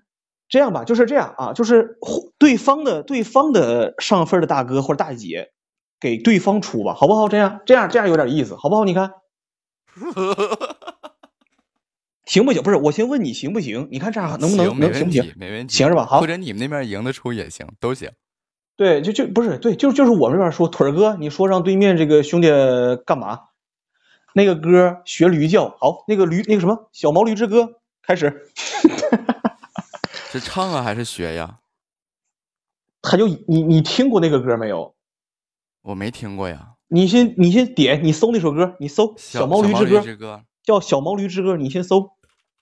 [0.49, 1.99] 这样吧，就是这样啊，就是
[2.39, 5.53] 对方的对方的上分的大哥或者大姐
[6.01, 7.29] 给对方出吧，好不好？
[7.29, 8.85] 这样这样这样有点意思，好不好？
[8.85, 9.13] 你看，
[12.27, 12.63] 行不行？
[12.63, 13.89] 不是，我先问你行不行？
[13.91, 15.33] 你看这样能不能能行不行？
[15.37, 16.05] 没问题，行是吧？
[16.05, 18.11] 好，或者你们那边赢的出也行，都行。
[18.77, 22.49] 对，就就不是对，就就是我们这边说腿儿哥，你说让对面这个兄弟
[23.05, 23.41] 干嘛？
[24.35, 28.51] 那个歌学驴叫，好，那个驴那个什么小毛驴之歌开始。
[30.31, 31.59] 是唱啊还是学呀？
[33.03, 34.95] 他就你你听过那个歌没有？
[35.83, 36.71] 我没听过呀。
[36.89, 42.13] 你先你先点，你搜那首歌，你搜小毛驴之歌，叫小毛驴之歌，你先搜。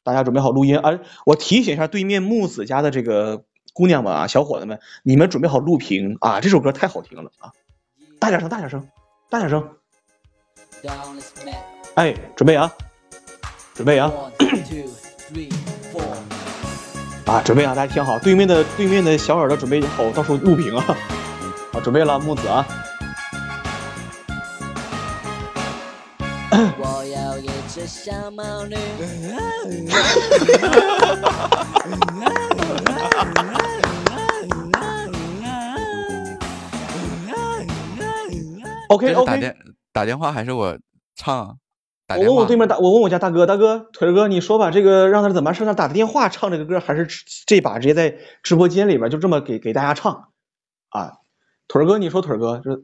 [0.03, 0.99] 大家准备好录音啊！
[1.25, 3.45] 我提醒一下对面木子家的这个。
[3.81, 6.39] 姑娘们啊，小伙子们，你们准备好录屏啊！
[6.43, 7.51] 这首歌太好听了啊！
[8.19, 8.87] 大点声，大点声，
[9.31, 9.71] 大点声！
[11.95, 12.71] 哎，准备啊，
[13.73, 14.13] 准备啊！
[17.25, 17.75] 啊，准备啊！
[17.75, 20.85] 大家听好，对面的对面的小耳朵准备好，到时候录屏啊！
[21.73, 22.67] 好，准备了，木子啊！
[26.53, 28.77] 我有一只小毛驴。
[38.91, 39.57] OK OK，打电
[39.93, 40.77] 打电话还是我
[41.15, 41.59] 唱？
[42.09, 45.55] 我问我对面大，我问我家大哥，大哥腿哥，你说吧，这个让他怎么？
[45.55, 47.07] 是他打个电话唱这个歌，还是
[47.47, 50.31] 这把直接在直播间里边就这么给给大家唱？
[50.89, 51.19] 啊，
[51.69, 52.83] 腿哥，你说腿儿哥，这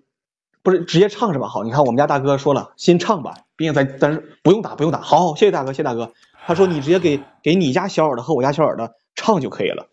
[0.63, 1.49] 不是直接唱是吧？
[1.49, 5.01] 好，你看我们家大哥说了，先唱吧，毕竟咱咱不用打，不用打。
[5.01, 6.13] 好，谢谢大哥，谢谢大哥。
[6.47, 9.89] 他说你直接给给你家小耳朵和我家小耳朵唱就可以了。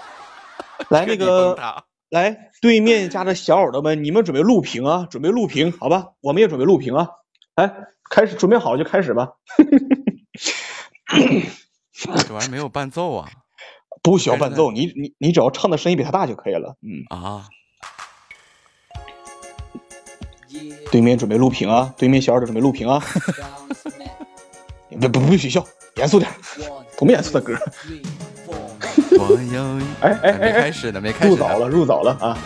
[0.88, 1.84] 来那个。
[2.08, 5.06] 来，对面家的小耳朵们，你们准备录屏啊？
[5.08, 6.06] 准备录屏，好吧？
[6.20, 7.06] 我们也准备录屏啊！
[7.54, 7.72] 哎，
[8.10, 9.34] 开始，准备好就开始吧。
[12.26, 13.28] 这玩意没有伴奏啊？
[14.02, 16.74] 不需要伴奏，你你你只要唱的声音比他大就可以了。
[16.82, 17.46] 嗯啊。
[20.90, 21.94] 对面准备录屏啊！
[21.96, 23.00] 对面小耳朵准备录屏啊！
[25.00, 25.64] 不不不许笑，
[25.94, 26.28] 严肃点，
[26.98, 27.56] 多么严肃的歌。
[29.18, 29.62] 我有
[30.00, 31.30] 哎哎哎，开始呢，没开始。
[31.30, 32.36] 入早了，入早了啊！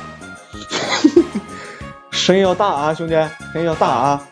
[2.30, 3.14] 声音要大啊，兄弟，
[3.52, 4.22] 声音要大啊！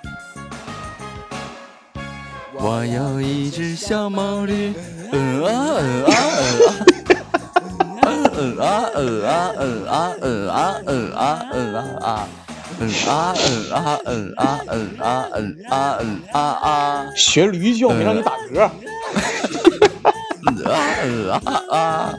[2.54, 4.72] 我有一只小毛驴，
[5.10, 5.50] 嗯啊
[5.80, 6.14] 嗯啊
[8.36, 12.28] 嗯啊，嗯啊嗯啊嗯啊嗯啊嗯啊嗯啊啊，
[12.78, 18.70] 嗯啊嗯啊嗯啊嗯啊嗯啊嗯啊啊，学驴叫没让你打嗝。
[20.46, 21.42] 嗯啊嗯啊
[21.76, 22.14] 啊！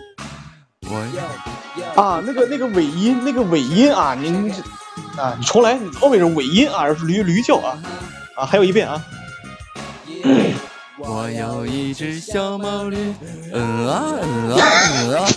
[0.90, 4.52] 我要啊，那个那个尾音，那个尾音啊，您
[5.20, 7.78] 啊，你重来，你后面是尾音啊，是驴驴叫啊，
[8.36, 9.04] 啊，还有一遍啊。
[10.98, 13.14] 我有一只小毛驴，
[13.54, 14.58] 嗯啊嗯啊
[14.92, 15.28] 嗯啊，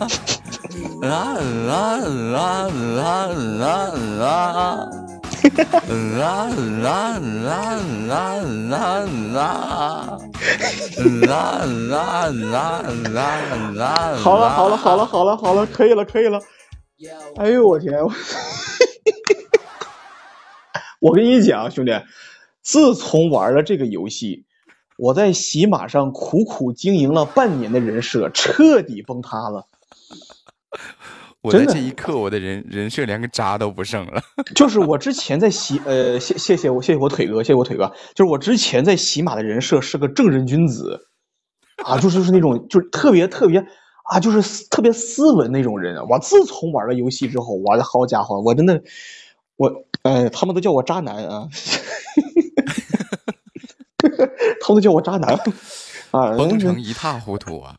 [1.03, 4.89] 嗯啊嗯啊嗯啊嗯啊嗯啊嗯啊。
[6.23, 9.07] 啦啦啦啦啦啦啦
[11.19, 12.71] 啦啦啦
[13.75, 14.17] 啦！
[14.23, 16.41] 好了好了好了好了好了，可以了可以了。
[17.37, 17.93] 哎呦我天！
[18.01, 18.13] 我
[21.03, 22.01] 我跟你讲，兄弟，
[22.63, 24.45] 自从玩了这个游戏，
[24.97, 29.67] 我在喜马上苦苦经营了半年的人设彻底崩塌了。
[31.41, 34.23] 我在这一刻，我的人人设连个渣都不剩了。
[34.55, 37.93] 就是我之前在喜呃，谢谢谢我谢谢我腿哥，谢谢我腿哥。
[38.15, 41.09] 就是我之前在喜马的人设是个正人君子，
[41.85, 43.59] 啊，就是就是那种就是特别特别
[44.05, 46.07] 啊，就是特别斯文那种人。
[46.09, 48.81] 我自从玩了游戏之后，我的好家伙，我真的
[49.57, 51.49] 我呃，他们都叫我渣男啊，
[54.61, 55.35] 他们都叫我渣男
[56.11, 57.77] 啊，崩成一塌糊涂啊。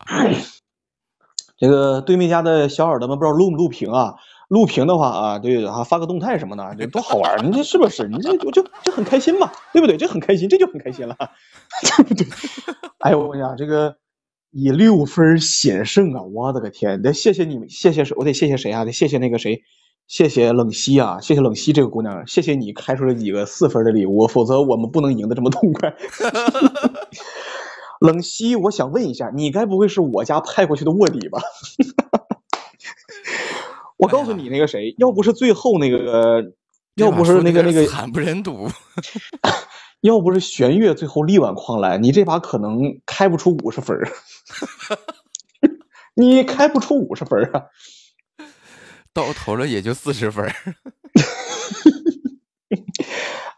[1.56, 4.14] 这个对面家的小耳朵们不知道录不录屏啊？
[4.48, 7.46] 录屏的话啊，对啊，发个动态什么的，这多好玩！
[7.46, 8.08] 你这是不是？
[8.08, 9.96] 你这我就就很开心嘛，对不对？
[9.96, 11.16] 这很开心，这就很开心了，
[11.82, 12.26] 对不对？
[12.98, 13.96] 哎呦我跟你讲，这个
[14.50, 16.22] 以六分险胜啊！
[16.22, 17.00] 我的个天！
[17.02, 18.14] 得谢谢你们，谢谢谁？
[18.18, 18.84] 我得谢谢谁啊？
[18.84, 19.62] 得谢谢那个谁？
[20.06, 21.20] 谢谢冷溪啊！
[21.20, 25.94] 谢谢冷溪这个姑娘，谢谢你开出了几个四分的礼物，否则我们不能赢得这么痛快。
[28.00, 31.40] 冷溪，我想问一下，你该不会是我家派过去的卧底吧？
[33.96, 36.52] 我告诉你，那个谁，要不是最后那个，
[36.96, 38.68] 要不是那个那个 惨不忍睹，
[40.02, 43.96] 要不是玄月最后力挽狂澜，你这把可能开不出五十分
[46.14, 47.62] 你开不出五十分啊！
[49.14, 50.44] 到头了也就四十分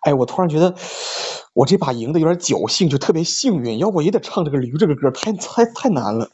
[0.05, 0.77] 哎，我突然觉得。
[1.55, 6.31] 我这把赢的有点侥幸，就特别幸运，要不也得唱这个驴这个歌，太太太难了。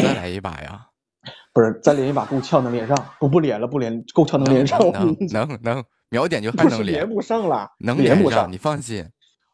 [0.00, 0.86] 再来一把呀？
[1.52, 2.96] 不是，再连一把够呛能连上？
[3.20, 4.80] 不不连了，不连够呛能连上？
[4.90, 9.06] 能能能秒点就还能连不上了，能连不上，你放心。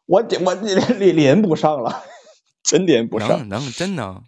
[0.05, 2.01] 我我连连连不上了，
[2.63, 3.49] 真连不上。
[3.49, 4.23] 能真能。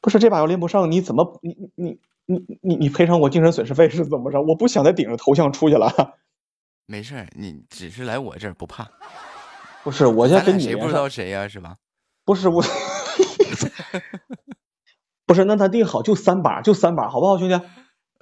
[0.00, 2.00] 不是这把要连不上，你怎么你你
[2.30, 4.42] 你你你赔偿我精神损失费是怎么着？
[4.42, 6.14] 我不想再顶着头像出去了。
[6.84, 8.86] 没事儿，你只是来我这儿不怕。
[9.82, 11.48] 不是，我先跟你谁不知道谁呀？
[11.48, 11.76] 是吧？
[12.26, 12.62] 不是我，
[15.24, 17.58] 不是，那咱定好就三把，就三把，好不好，兄弟？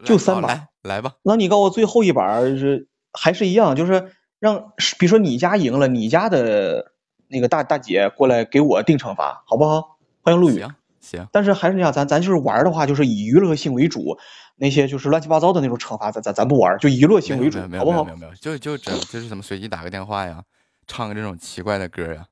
[0.04, 1.14] 就三把，来来吧。
[1.24, 6.92] 那你告诉我最后一把是还是一样，就是让，比如说你家赢了，你家的
[7.26, 9.98] 那个大大姐过来给我定惩罚，好不好？
[10.22, 10.60] 欢迎陆宇。
[10.60, 10.74] 行
[11.06, 11.26] 行。
[11.32, 14.18] 但是还是那样，咱咱就是玩的话，就是以娱乐性为主。
[14.58, 18.04] 那些就是乱七八糟的那种惩罚，咱咱咱不玩，就娱乐性为主，好不好？
[18.04, 20.42] 没有没有，就就这就是怎么随机打个电话呀，
[20.86, 22.26] 唱个这种奇怪的歌呀。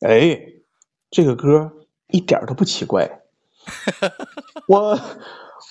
[0.00, 0.38] 哎，
[1.10, 1.72] 这个歌
[2.08, 3.08] 一点都不奇怪，
[4.68, 5.00] 我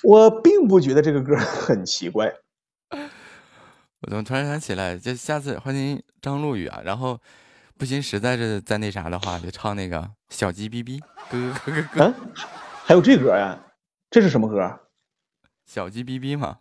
[0.04, 2.34] 我并不觉得这个歌很奇怪。
[2.92, 7.20] 我怎么突然想起来，就下次欢迎张璐宇啊，然后
[7.78, 11.00] 不行，实在是再那啥的话，就唱那个小鸡哔哔
[11.30, 12.06] 咯咯咯咯。
[12.06, 12.14] 嗯，
[12.84, 13.64] 还有这歌呀？
[14.10, 14.80] 这是什么歌？
[15.66, 16.60] 小鸡哔哔吗，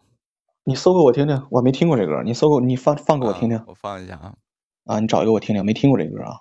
[0.64, 2.22] 你搜给我听听，我没听过这歌。
[2.22, 3.64] 你搜给，你放放给我听听。
[3.66, 4.34] 我放一下啊。
[4.84, 6.36] 啊，你找一个我听听，没听过这歌啊。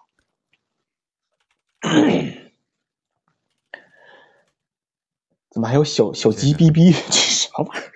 [5.52, 6.92] 怎么还有小小鸡哔哔？
[6.92, 7.92] 这啥玩意儿？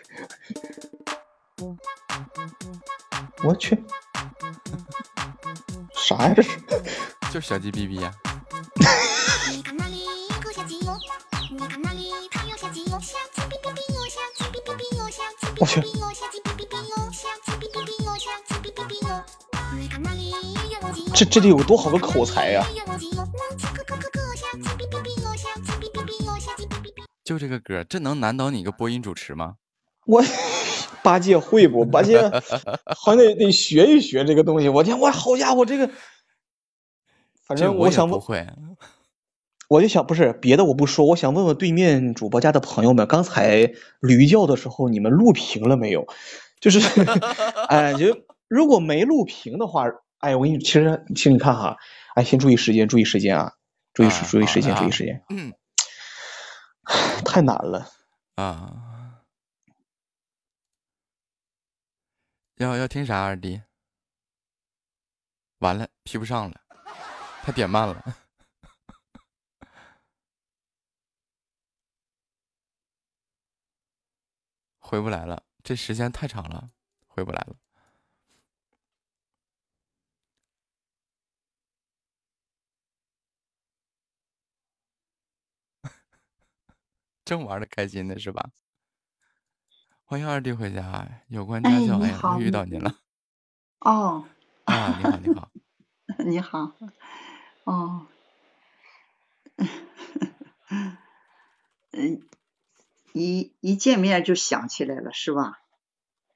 [3.43, 3.83] 我去，
[6.05, 6.33] 啥呀？
[6.35, 6.49] 这是？
[7.31, 8.11] 就小鸡哔哔呀。
[15.59, 15.81] 我去，
[21.13, 22.65] 这这里有多好的口才呀！
[27.25, 29.55] 就这个歌，这能难倒你一个播音主持吗？
[30.05, 30.23] 我
[31.03, 31.85] 八戒会不？
[31.85, 32.21] 八戒
[32.97, 34.69] 好像得得学一学这个东西。
[34.69, 35.89] 我天，我好家伙，这个，
[37.45, 38.47] 反正我想不会。
[39.67, 46.07] 我就想，不是别的，我不说，我想问问对面主播家的朋友们，刚才驴叫的时候，你们录屏了没有？
[46.59, 46.79] 就是，
[47.69, 48.17] 哎，就
[48.47, 49.85] 如果没录屏的话，
[50.17, 51.77] 哎，我给你，其实，其实你看哈，
[52.15, 53.53] 哎，先注意时间，注意时间啊，
[53.93, 55.53] 注意注意时间，注意时间，嗯，
[57.23, 57.87] 太难了
[58.37, 58.88] 啊！
[62.59, 63.61] 要要听啥二弟？
[65.59, 66.61] 完了，P 不上了，
[67.41, 68.17] 他点慢了。
[74.79, 76.71] 回不来了，这时间太长了，
[77.07, 77.55] 回不来了。
[87.23, 88.51] 正玩的开心呢是吧？
[90.09, 92.95] 欢迎二弟回家，有关家教，哎，终于遇到您了。
[93.79, 94.25] 哦。
[94.63, 95.51] 啊，你好，你好。
[96.25, 96.73] 你好。
[97.63, 98.07] 哦。
[101.91, 102.27] 嗯。
[103.13, 105.61] 一一见面就想起来了，是吧？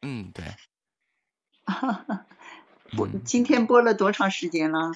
[0.04, 0.46] 嗯，对。
[2.96, 4.92] 播今天播了多长时间了？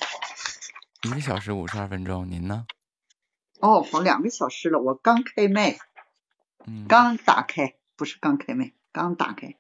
[1.02, 2.68] 一个小时五十二分钟，您呢？
[3.60, 5.80] 哦，好，两个小时了，我刚开麦，
[6.68, 9.56] 嗯，刚打开，不是刚开麦，刚打开。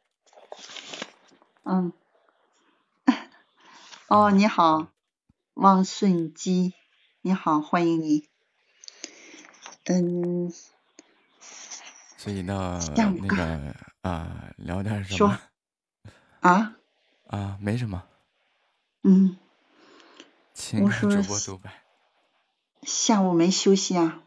[1.64, 1.92] 嗯，
[4.08, 4.88] 哦，你好，
[5.56, 6.76] 汪顺基，
[7.22, 8.30] 你好，欢迎你。
[9.86, 10.54] 嗯，
[12.18, 15.40] 所以呢，那个啊，聊点什说么？
[16.42, 16.76] 啊，
[17.26, 18.04] 啊，没什么，
[19.02, 19.36] 嗯，
[20.54, 21.84] 请我说主播独白。
[22.84, 24.22] 下午没休息啊？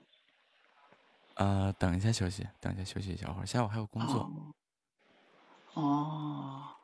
[1.41, 4.31] 啊，等一下休息，等一下休息一小会儿，下午还有工作。
[5.73, 6.77] 哦，哦，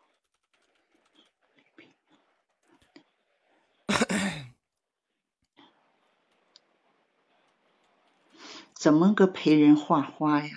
[8.72, 10.50] 怎么个陪人画画呀？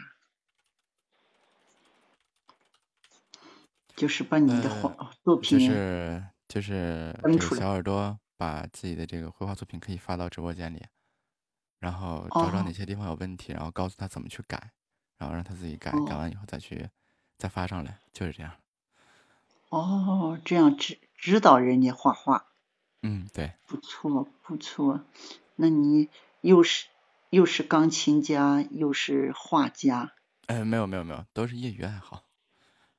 [3.98, 7.14] 就是把你的画、呃作就，是就是
[7.58, 10.86] 小耳朵把自己的这个绘画作品可以发到直播间里，
[11.80, 14.72] 然后找找哦哪些地方有问题，然后告诉他怎么去改，
[15.18, 16.90] 然后让他自己改，改哦完以后再去
[17.38, 18.52] 再发上来，就是这样。
[19.70, 22.48] 哦，这样指指导人家画画，
[23.02, 25.02] 嗯，对，不错不错。
[25.56, 26.10] 那你
[26.42, 26.88] 又是
[27.30, 30.14] 又是钢琴家，又是画家，
[30.48, 32.24] 呃，没有没有没有，都是业余爱好。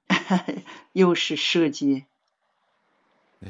[0.93, 2.07] 又是设计。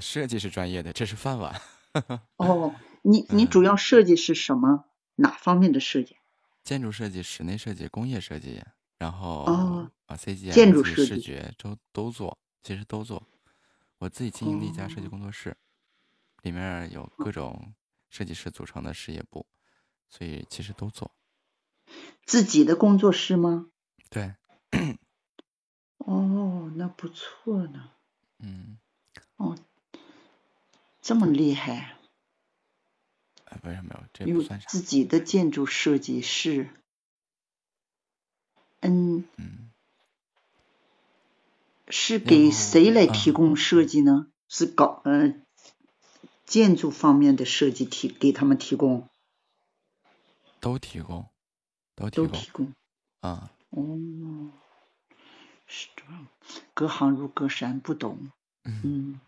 [0.01, 1.61] 设计是专业的，这是饭碗。
[2.37, 4.85] 哦，你你主要设计是什么？
[5.21, 6.17] 哪方面的设计？
[6.65, 8.63] 建筑设计、室内设计、工业设计，
[8.99, 13.23] 然后哦啊 CG、建筑设计视觉都都做，其实都做。
[13.99, 15.57] 我自己经营的一家设计哦工作室，
[16.43, 17.75] 里面有各种
[18.09, 19.47] 设计师组成的事业部，
[20.09, 21.11] 所以其实都做。
[22.25, 23.71] 自己的工作室吗？
[24.09, 24.35] 对，
[25.99, 27.91] 哦，那不错呢。
[28.39, 28.79] 嗯，
[29.37, 29.59] 哦，
[31.03, 31.97] 这么厉害，
[33.51, 34.67] 哎，没有没有，这不算啥。
[34.69, 36.71] 自己的建筑设计师。
[38.81, 39.71] 嗯，嗯，
[41.89, 44.29] 是给谁来嗯提供设计呢？
[44.49, 45.35] 是搞呃
[46.47, 49.09] 建筑方面的设计提给他们提供，
[50.61, 51.29] 都提供，
[51.95, 52.73] 都提供都提供。
[53.21, 53.51] 啊。
[53.71, 54.51] 哦，
[55.67, 56.27] 是这样，
[56.75, 58.31] 隔行如隔山，不懂。
[58.65, 59.21] 嗯，嗯，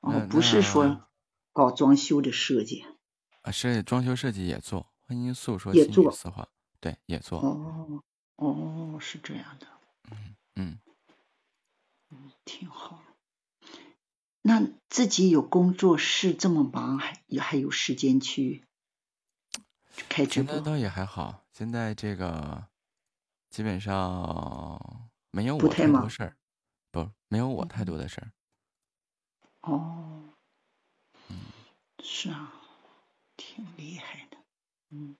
[0.00, 1.06] 哦，不是说那
[1.54, 2.84] 搞装修的设计。
[3.40, 6.48] 啊，是装修设计也做，婚姻诉说心语也做四画，
[6.80, 7.40] 对，也做。
[7.40, 8.02] 哦，
[8.36, 9.66] 哦，是这样的，
[10.56, 10.78] 嗯，
[12.10, 13.02] 嗯挺好。
[14.42, 18.64] 那自己有工作室这么忙，还也还有时间去
[20.08, 20.54] 开直播？
[20.54, 22.66] 现在倒也还好，现在这个
[23.50, 26.36] 基本上没有我不太多事儿，
[26.90, 28.32] 不，没有我太多的事儿。
[29.62, 30.23] 哦，嗯
[32.06, 32.52] 是啊，
[33.34, 34.36] 挺厉害的，
[34.90, 35.16] 嗯，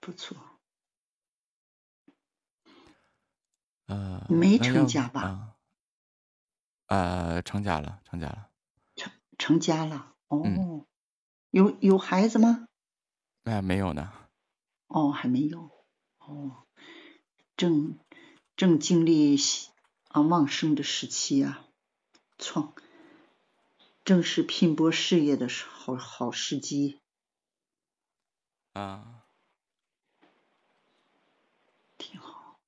[0.00, 0.36] 不错。
[3.86, 5.56] 呃，没成家吧啊
[6.86, 8.48] 呃，成家了，成家了。
[8.94, 10.14] 成成家了？
[10.28, 10.86] 哦，嗯
[11.50, 12.68] 有有孩子吗？
[13.42, 14.12] 哎、没有呢。
[14.86, 15.70] 哦，还没有。
[16.18, 16.64] 哦，
[17.56, 17.98] 正
[18.56, 19.36] 正经历
[20.08, 21.66] 啊旺盛的时期啊，
[22.38, 22.72] 创
[24.04, 27.00] 正是拼搏事业的时好好时机。
[28.72, 29.24] 啊，
[31.98, 32.58] 挺好。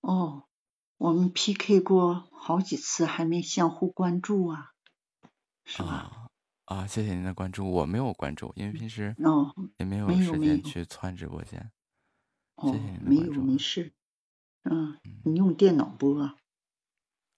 [0.00, 0.44] 哦，
[0.98, 4.72] 我们 PK 过好几次，还没相互关注啊，
[5.64, 5.88] 是吧？
[5.88, 6.28] 啊
[6.64, 6.86] 啊！
[6.86, 11.70] 谢谢您的关注，我没有关注，因为平时哦也没有没有时间有去窜直播间。
[12.56, 13.92] 哦没有没事。
[14.62, 16.36] 嗯，嗯你用电脑播啊？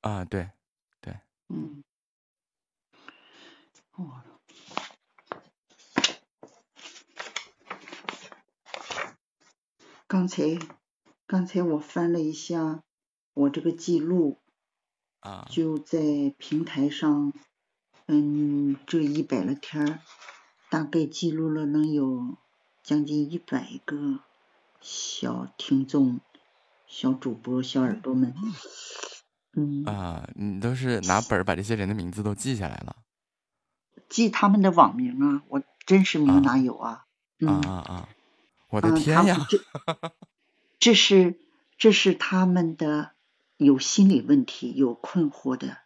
[0.01, 0.51] 啊，对，
[1.49, 1.85] 嗯。
[3.93, 4.23] 哦。
[10.07, 10.59] 刚才，
[11.27, 12.83] 刚才我翻了一下
[13.35, 14.39] 我这个记录，
[15.21, 17.33] 啊，就在平台上，
[18.07, 20.01] 嗯，这一百来天儿，
[20.71, 22.39] 大概记录了能有
[22.83, 24.21] 将近一百个
[24.81, 26.21] 小听众、
[26.87, 28.35] 小主播、小耳朵们。
[29.55, 32.97] 嗯，啊，你都是拿本儿把这些人的名字都记下来了。
[34.09, 36.91] 记他们的网名啊，我真实名啊哪有啊？
[36.91, 37.05] 啊
[37.41, 38.09] 嗯，啊啊！
[38.71, 39.47] 我的嗯，天呀！
[39.49, 39.59] 这
[40.79, 41.39] 这是
[41.77, 43.13] 这是他们的
[43.57, 45.79] 有心理问题、有困惑的，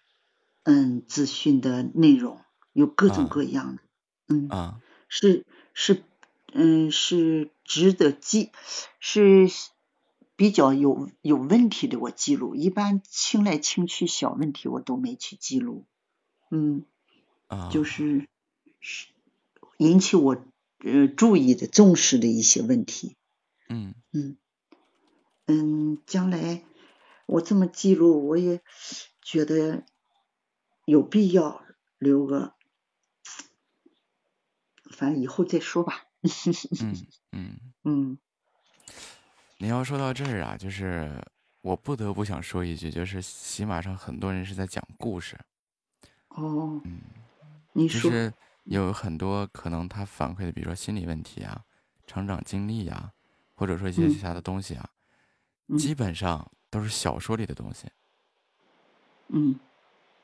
[0.64, 2.40] 嗯，资讯的内容
[2.72, 3.82] 有各种啊各样的，
[4.28, 5.44] 嗯，啊是
[5.74, 6.02] 是
[6.54, 8.50] 嗯是值得记，
[9.00, 9.48] 是
[10.36, 15.86] 比较有有问题的我记录，一般轻来轻去小问题我都没去记录，
[16.50, 16.84] 嗯，
[17.70, 18.28] 就是
[18.80, 19.08] 是
[19.78, 20.44] 引起我
[20.78, 23.16] 呃注意的重视的一些问题，
[23.68, 24.36] 嗯嗯
[25.46, 26.62] 嗯，将来
[27.26, 28.60] 我这么记录，我也
[29.22, 29.84] 觉得
[30.84, 31.62] 有必要
[31.98, 32.54] 留个。
[34.90, 36.04] 反正以后再说吧。
[36.22, 38.18] 嗯嗯嗯。
[39.58, 41.20] 你要说到这儿啊，就是
[41.60, 45.38] 我不得不想说一句，就是喜马上很多人是在讲故事。
[46.28, 46.80] 哦。
[46.84, 47.00] 嗯。
[47.72, 48.10] 你说。
[48.10, 48.32] 就是
[48.64, 51.64] 有很多可能他反馈的，比如说心理问题啊、
[52.06, 53.12] 成长经历啊，
[53.54, 54.88] 或者说一些其他的东西啊，
[55.78, 57.88] 基本上都是小说里的东西。
[59.28, 59.58] 嗯。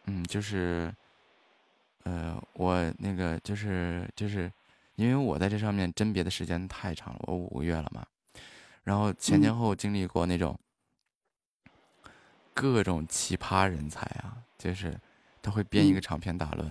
[0.06, 0.94] 嗯，就是，
[2.04, 4.52] 呃，我那个就是就是。
[4.98, 8.04] 因为我在这上面甄别的时间太长了，我五个月了嘛，
[8.82, 10.58] 然后前前后经历过那种
[12.52, 15.00] 各种奇葩人才啊，就是
[15.40, 16.68] 他会编一个长篇大论，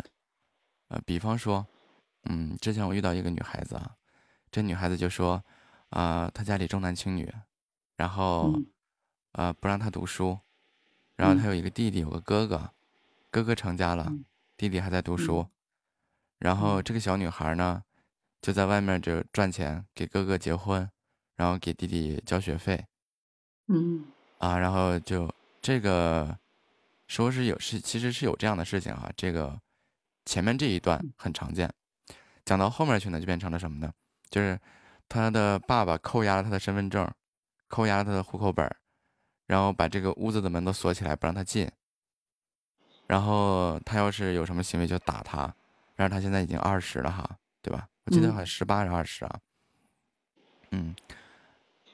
[0.90, 1.66] 呃，比方说，
[2.24, 3.96] 嗯，之前我遇到一个女孩子啊，
[4.52, 5.42] 这女孩子就说，
[5.92, 7.34] 啊，她家里重男轻女，
[7.96, 8.62] 然后，
[9.32, 10.38] 呃，不让她读书，
[11.16, 12.74] 然后她有一个弟弟，有个哥哥，
[13.32, 14.12] 哥哥成家了，
[14.58, 15.48] 弟弟还在读书，
[16.40, 17.84] 然后这个小女孩呢。
[18.48, 20.90] 就在外面就赚钱给哥哥结婚，
[21.36, 22.82] 然后给弟弟交学费，
[23.68, 24.06] 嗯，
[24.38, 25.30] 啊，然后就
[25.62, 26.40] 这个
[27.08, 29.60] 说是有是其实是有这样的事情哈，这个
[30.24, 31.70] 前面这一段很常见，
[32.46, 33.92] 讲到后面去呢就变成了什么呢？
[34.30, 34.58] 就是
[35.10, 37.06] 他的爸爸扣押了他的身份证，
[37.68, 38.74] 扣押了他的户口本，
[39.48, 41.70] 然后把这个屋子的门都锁起来不让他进，
[43.08, 45.54] 然后他要是有什么行为就打他，
[45.98, 47.38] 但是他现在已经二十了哈。
[47.60, 47.86] 对吧？
[48.08, 49.40] 我记得好像十八还是二十啊。
[50.72, 50.96] 嗯，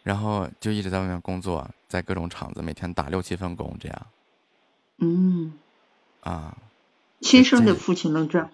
[0.03, 4.07] 然后就一直在外面工作，在各种厂子，每天打六七份工，这样。
[4.99, 5.53] 嗯。
[6.21, 6.55] 啊。
[7.19, 8.51] 亲生的父亲能这样？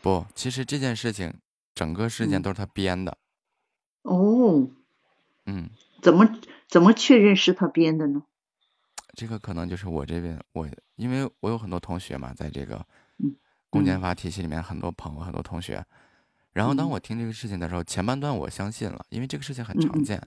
[0.00, 1.34] 不，其实这件事情，
[1.74, 3.18] 整个事件都是他编的。
[4.00, 4.70] 哦。
[5.44, 5.68] 嗯。
[6.00, 8.22] 怎么怎么确认是他编的呢？
[9.12, 12.86] 这个可能就是我这边，我因为我有很多同学嘛，在这个
[13.68, 15.84] 公检法体系里面，很多朋友，很多同学。
[16.56, 20.18] 然后当我听这个事情的时候，前半段我相信了，因为这个事情很常见，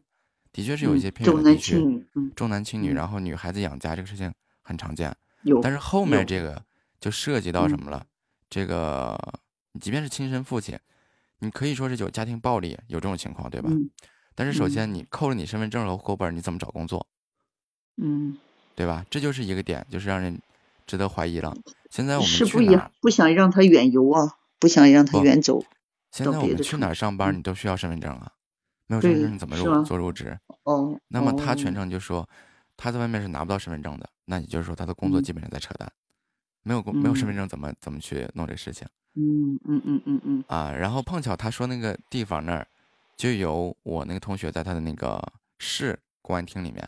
[0.54, 4.32] 的确是有一些偏远地区重男轻女，然后女孩子养家这个事情
[4.62, 5.12] 很常见。
[5.64, 6.64] 但是后面这个
[7.00, 8.06] 就涉及到什么了？
[8.48, 9.18] 这个
[9.72, 10.78] 你即便是亲生父亲，
[11.40, 13.72] 你可以说是有家庭暴力，有这种情况，对吧？
[14.36, 17.08] 但是首先你扣了你身份证和户口本，你怎么找工作？
[17.98, 18.38] 嗯，
[18.76, 19.04] 对吧？
[19.10, 20.40] 这就是一个点，就是让人
[20.86, 21.58] 值得怀疑了。
[21.90, 25.66] 现在我们是不也不想让他远游啊，不想让他远走。
[26.12, 28.32] 现在我们去哪儿上班，你都需要身份证啊，
[28.88, 30.38] 没有身份证你怎么入做入职？
[30.64, 32.28] 哦，那么他全程就说
[32.76, 35.92] 他在外面是拿不到身份证的，那也就是说他的工作基本上在扯淡，
[36.64, 38.88] 没有工没有身份证怎么怎么去弄这个事情？
[39.16, 42.68] 嗯嗯嗯嗯嗯啊，然后碰巧他说那个地方那儿
[43.18, 45.22] 就有我那个同学在他的那个
[45.58, 46.88] 市公安厅里面，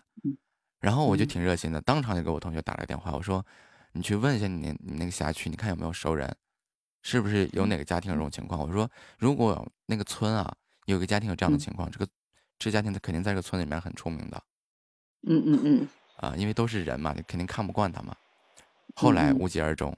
[0.80, 3.46] 然后我就挺热心的，当场就给我同学打了个电话，我说
[3.92, 6.34] 你去问一下你你那个辖区，你看有没有熟人。
[7.02, 8.60] 是不是有哪个家庭有这种情况？
[8.62, 10.56] 我说，如果那个村啊
[10.86, 12.08] 有个家庭有这样的情况，这个
[12.60, 14.44] 这家庭他肯定在这个村里面很出名的。
[15.28, 15.88] 嗯嗯嗯。
[16.18, 18.16] 啊，因为都是人嘛，你肯定看不惯他嘛。
[18.96, 19.98] 后来无疾而终。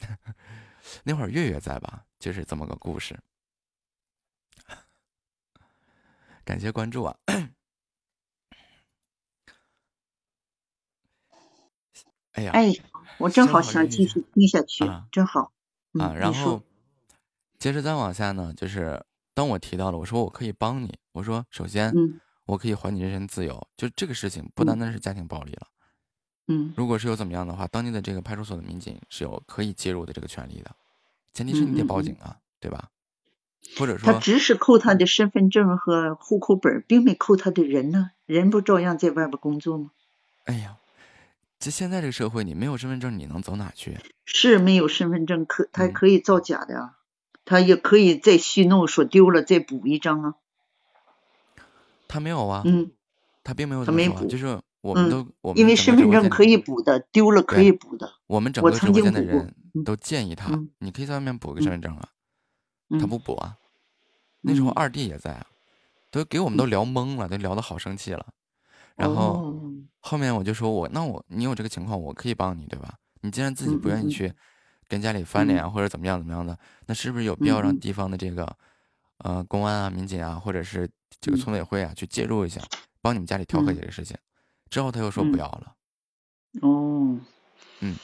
[1.04, 2.04] 那会儿月月在吧？
[2.18, 3.18] 就是这么个故事。
[6.44, 7.16] 感谢关注啊！
[12.32, 12.74] 哎呀，哎，
[13.16, 15.52] 我正好想继续听下去，真好。
[15.98, 16.62] 啊，然后
[17.58, 21.92] 接着再往下呢，就是当我提到了，我说我可以帮你，我说首先，
[22.46, 25.66] 我可以还你人身自由，就这个事情不单单是家庭暴力了，
[26.48, 30.70] 嗯，如果是有怎么样的话，当地的这个派出所的民警是有可以介入的这个权利的，
[31.32, 32.90] 前提是你得报警啊，对吧？
[33.78, 39.90] 或者说他只是扣他的身份证和户口本，并没扣他的人呢，人不照样在外边工作吗？
[40.44, 40.76] 哎呀。
[41.58, 43.98] 这现在这个社会，你没有身份证，你能走哪去？
[44.26, 46.98] 是没有身份证，可他可以造假的啊，
[47.44, 50.34] 他也可以再续弄，说丢了再补一张啊。
[52.06, 52.92] 他没有啊，嗯，
[53.42, 58.12] 他并没有，他没补，就是我们都，我们因为身份证可以补的，丢了可以补的。
[58.26, 59.54] 我们整个直播间的人
[59.84, 62.08] 都建议他，你可以在外面补个身份证啊，
[63.00, 63.56] 他不补啊。
[64.42, 65.46] 那时候二弟也在啊，
[66.10, 68.26] 都给我们都聊懵了，都聊得好生气了。
[68.96, 69.54] 然后
[70.00, 72.94] 后面我就说，我那我你有这个情况，我可以帮你，对吧？
[73.22, 74.32] 你既然自己不愿意去
[74.88, 78.56] 跟家里翻脸啊，或者怎么样怎么样的，那是不是有必要让地方的这个
[79.18, 80.88] 呃公安啊、民警啊，或者是
[81.20, 82.60] 这个村委会啊去介入一下，
[83.00, 84.16] 帮你们家里调和这个事情。
[84.70, 85.74] 之后他又说不要了。
[86.62, 87.18] 哦。
[87.80, 87.96] 嗯。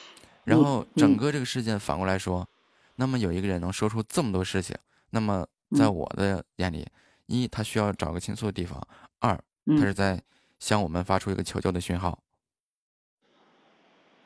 [0.43, 2.47] 然后整个这个事件反过来说，
[2.95, 4.75] 那么有一个人能说出这么多事情，
[5.11, 5.45] 那么
[5.77, 6.87] 在我的眼里，
[7.27, 8.81] 一他需要找个倾诉的地方，
[9.19, 10.19] 二他是在
[10.61, 12.17] 向我们发出一个求救的讯号，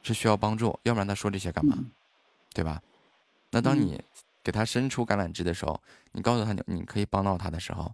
[0.04, 1.76] 是需要帮助，要不然他说这些干嘛？
[2.54, 2.80] 对吧？
[3.50, 4.00] 那当你
[4.44, 5.82] 给他伸出橄榄枝的时候，
[6.12, 7.92] 你告诉他你你可以帮到他的时候，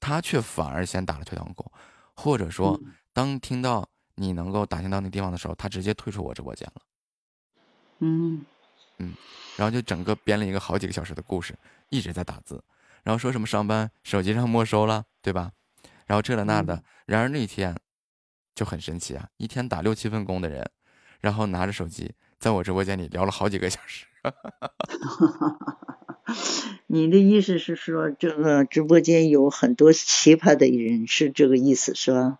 [0.00, 1.70] 他却反而先打了退堂鼓，
[2.14, 2.78] 或者说
[3.12, 6.82] 当听到你能够打听到那地方的时候，他直接退出我直播间了。
[8.00, 8.44] 嗯，
[8.98, 9.14] 嗯，
[9.56, 11.56] 然后就整个编了一个好几个小时的故事，
[11.90, 12.62] 一直在打字，
[13.04, 15.52] 然后说什么上班手机上没收了，对吧？
[16.08, 16.82] 然后这了那的。
[17.06, 17.76] 然而那天
[18.56, 20.68] 就很神奇啊，一天打六七份工的人，
[21.20, 22.10] 然后拿着手机
[22.40, 24.06] 在我直播间里聊了好几个小时。
[26.88, 32.38] 你的意思是说，这个直播间有很多奇葩的人，是这个意思是吧？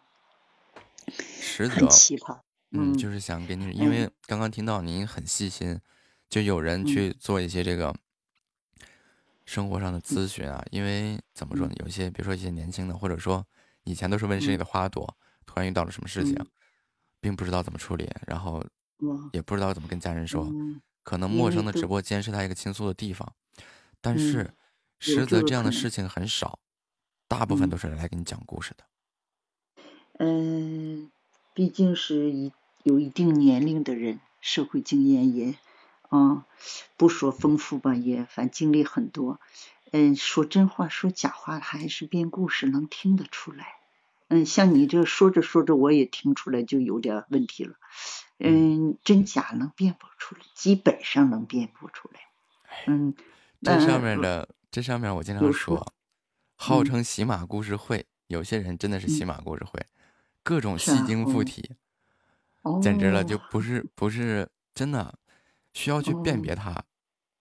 [1.71, 2.41] 很奇葩。
[2.71, 5.81] 嗯，就是想给你，因为刚刚听到您很细心，
[6.29, 7.95] 就有人去做一些这个
[9.47, 10.63] 生活上的咨询啊。
[10.71, 13.47] 因为怎么说呢，有一些比如说一些年轻的，或者说
[13.89, 15.17] 以前都是温室里的花朵，
[15.47, 16.37] 突然遇到了什么事情，
[17.21, 18.63] 并不知道怎么处理，然后
[19.33, 20.53] 也不知道怎么跟家人说，
[21.03, 23.33] 可能陌生的直播间是他一个倾诉的地方，
[24.01, 24.53] 但是
[24.99, 26.59] 实则这样的事情很少，
[27.27, 28.85] 大部分都是来给你讲故事的。
[30.19, 31.11] 嗯。
[31.55, 32.53] 毕竟是一
[32.85, 35.57] 有一定年龄的人，社会经验也
[36.09, 36.47] 啊，
[36.97, 39.41] 不说丰富吧，也反经历很多。
[39.91, 43.78] 嗯，说真话说假话还是编故事能听得出来。
[44.29, 47.75] 嗯，像你这说着说着我也听出来就有点问题了。
[48.39, 52.21] 嗯，真假能辨不出来，基本上能辨不出来。
[52.87, 53.15] 嗯，
[53.63, 55.93] 这上面的这上面我经常说，
[56.55, 59.85] 号称喜马故事会，有些人真的是喜马故事会。
[60.45, 61.77] 各种戏精附体，
[62.81, 65.19] 简直了，就不是不是真的，
[65.73, 66.85] 需要去辨别它，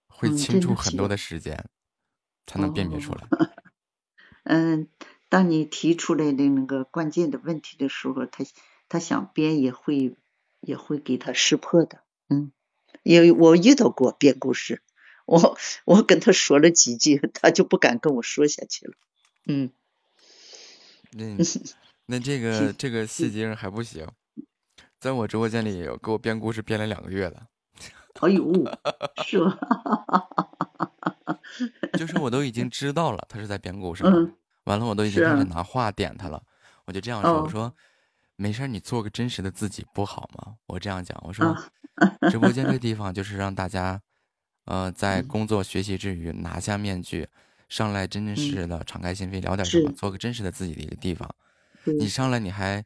[0.07, 1.69] 会清出很多的时间，
[2.45, 3.27] 才能辨别出来。
[4.43, 4.89] 嗯，
[5.29, 8.45] 当你提出来的那个关键的问题的时候，他
[8.89, 10.15] 他想编也会
[10.61, 11.99] 也会给他识破的。
[12.29, 12.51] 嗯，
[13.03, 14.81] 也我遇到过编故事，
[15.25, 18.93] 我我跟他说了几句，他就不敢跟我说下去了。
[19.45, 19.71] 嗯。
[21.11, 21.37] 那。
[22.09, 24.07] 那这 个这个戏精还不行，
[24.97, 27.47] 在我直播间里有给我编故事编了两个月了。
[28.21, 28.53] 哎呦，
[29.25, 29.59] 是吗？
[31.99, 34.05] 就是我都已经知道了他是在编故事，
[34.67, 36.41] 完了我都已经开始拿话点他了。
[36.85, 37.73] 我就这样说，我说
[38.35, 40.55] 没事儿你做个真实的自己不好吗？
[40.67, 41.55] 我这样讲，我说
[42.29, 43.99] 直播间这地方就是让大家，
[44.65, 47.27] 呃，在工作学习之余拿下面具，
[47.67, 51.29] 上来真真实实的敞开心扉聊点什么，做个真实的自己的一个地方。
[51.99, 52.83] 你上来你还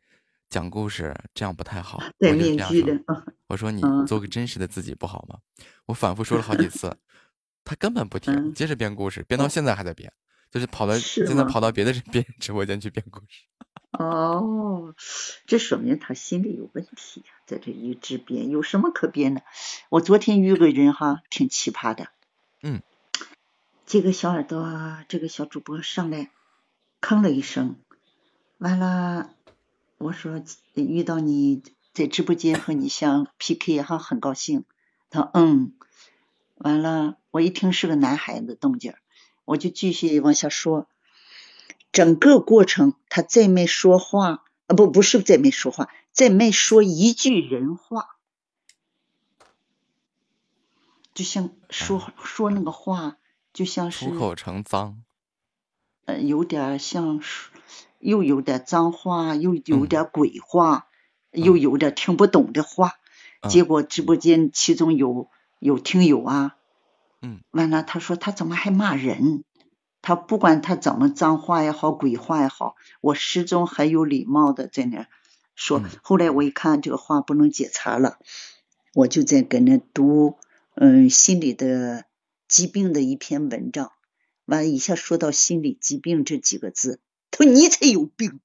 [0.49, 1.99] 讲故事，这样不太好。
[2.19, 2.93] 戴面具的，
[3.47, 5.37] 我说你做个真实的自己不好吗？
[5.85, 6.95] 我反复说了好几次，
[7.65, 10.11] 他根本不听，接着编故事，编到现在还在编，
[10.51, 13.45] 就是跑到真的跑到别的 人编直播间去编故事。
[13.91, 14.95] 哦，
[15.47, 19.43] 这说明他心理有问题呀，在这一直编，有什么可编的？
[19.89, 22.07] 我昨天遇个人哈，挺奇葩的。
[22.63, 22.81] 嗯，
[23.85, 26.31] 这个小耳朵，这个小主播上来，
[27.01, 27.75] 吭了一声。
[28.57, 29.33] 完了，
[29.97, 30.41] 我说
[30.73, 31.61] 遇到你
[31.93, 34.63] 在直播间和你相 PK 哈，很高兴。
[35.09, 35.73] 他嗯，
[36.55, 38.93] 完了，我一听是个男孩子动静，
[39.51, 40.87] 我就继续往下说。
[41.91, 48.15] 整个过程他再没说话啊，不不是再没说话，再没说一句人话，
[51.13, 53.17] 就像说说那个话，
[53.53, 55.01] 就像是出口成脏，
[56.05, 57.49] 呃，有点像是。
[58.03, 60.87] 又有点脏话，又有点鬼话，
[61.29, 62.93] 又有点听不懂的话。
[63.47, 65.29] 结果直播间其中有
[65.59, 66.57] 有听友啊，
[67.21, 69.43] 嗯，完了他说他怎么还骂人？
[70.03, 75.05] 他不管他怎么脏话也好，鬼话也好，我始终很有礼貌的在那
[75.53, 75.83] 说。
[76.01, 78.17] 后来我一看这个话不能解查了，
[78.95, 80.39] 我就在跟那读
[80.73, 82.05] 嗯心理的
[82.47, 83.91] 疾病的一篇文章，
[84.45, 86.99] 完一下说到心理疾病这几个字。
[87.29, 88.39] 他说你才有病，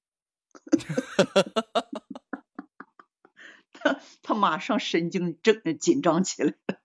[3.73, 6.53] 他他马上神经症紧张起来。
[6.67, 6.77] 嗯，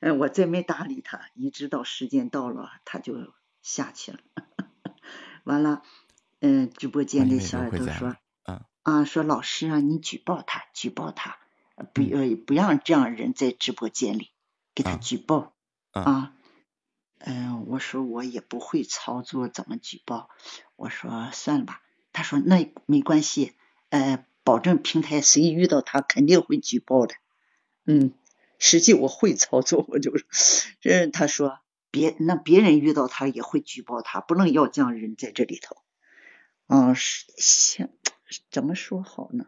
[0.00, 4.18] 哎，我再没搭理他，一直到时间到了，他就下去了。
[5.44, 5.82] 完了，
[6.40, 8.16] 嗯，直播间的小耳朵说，
[8.82, 11.38] 啊，说老师啊，你举报他，举报他，
[11.94, 14.30] 不呃不让这样人在直播间里
[14.74, 15.54] 给他举报
[15.92, 16.32] 啊。
[17.18, 20.28] 嗯，我说我也不会操作，怎么举报？
[20.76, 21.80] 我说算了吧。
[22.12, 23.54] 他说那没关系，
[23.88, 27.14] 呃，保证平台谁遇到他肯定会举报的。
[27.84, 28.12] 嗯，
[28.58, 30.24] 实际我会操作，我就是，
[30.80, 31.60] 这他说
[31.90, 35.76] 别那别人遇到他也会举报他，不能要这样人在这里头。
[36.68, 37.88] 嗯，是想
[38.50, 39.46] 怎么说好呢？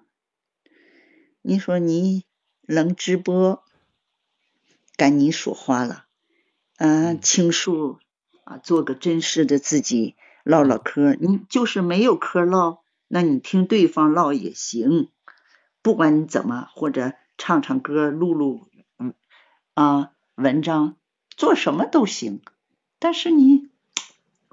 [1.43, 2.25] 你说你
[2.63, 3.65] 能直播，
[4.97, 6.05] 赶你说话了。
[6.77, 7.99] 嗯，倾诉
[8.45, 10.15] 啊，做个真实的自己，
[10.45, 11.15] 唠唠嗑。
[11.15, 15.11] 你就是没有嗑唠，那你听对方唠也行。
[15.83, 18.78] 不管你怎么，或者唱唱歌、录录嗯
[19.79, 20.97] 啊文章，
[21.29, 22.43] 做什么都行。
[22.99, 23.69] 但是你，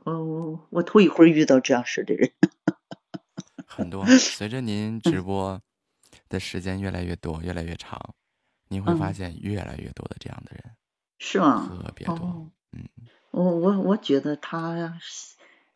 [0.03, 2.31] 我我我头一回遇到这样式的人。
[3.65, 5.59] 很多，随着您直播
[6.29, 8.13] 的时间越来越多、越来越长，
[8.67, 10.75] 您会发现越来越多的这样的人。
[11.17, 11.65] 是吗？
[11.67, 12.87] 特别多，嗯，
[13.31, 14.99] 我我我觉得他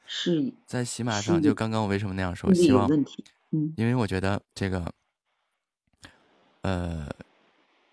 [0.06, 2.54] 是在喜马上，就刚刚我为什么那样说？
[2.54, 4.94] 希望问题，嗯，因为我觉得这个，
[6.62, 7.10] 呃，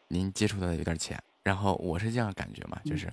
[0.09, 3.09] 您接触的有点浅，然后我是这样感觉嘛，就是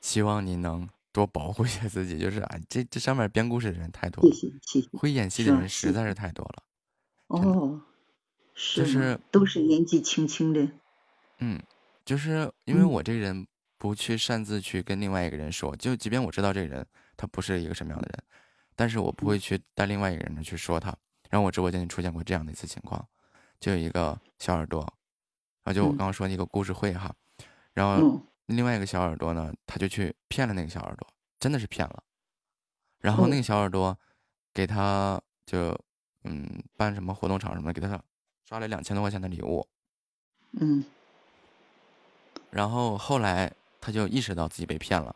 [0.00, 6.62] 希望您能多保护一下自己，就是啊，这这上面编故事的人太多了，谢谢谢谢，会演戏的人实在是太多了，
[7.26, 7.82] 哦，
[8.54, 10.70] 是都是年纪轻轻的，
[11.40, 11.60] 嗯。
[12.06, 13.46] 就是因为我这人
[13.78, 18.22] 不去擅自去跟另外一个人说，就即便我知道这个人他不是一个什么样的人，
[18.76, 20.94] 但是我不会去带另外一个人去说他。
[21.30, 23.02] 然后我直播间里出现过这样的一次情况，
[23.58, 24.80] 就有一个小耳朵，
[25.62, 27.10] 啊就我刚刚说那个故事会哈，
[27.74, 31.06] 然后另外一个小耳朵呢，他就去骗了那个小耳朵，
[31.38, 32.02] 真的是骗了。
[33.00, 33.96] 然后那个小耳朵
[34.54, 35.78] 给他就
[36.22, 38.02] 嗯办什么活动场什么的，给他
[38.48, 39.66] 刷了两千多块钱的礼物，
[40.52, 40.84] 嗯。
[42.50, 45.14] 然后后来他就意识到自己被骗了，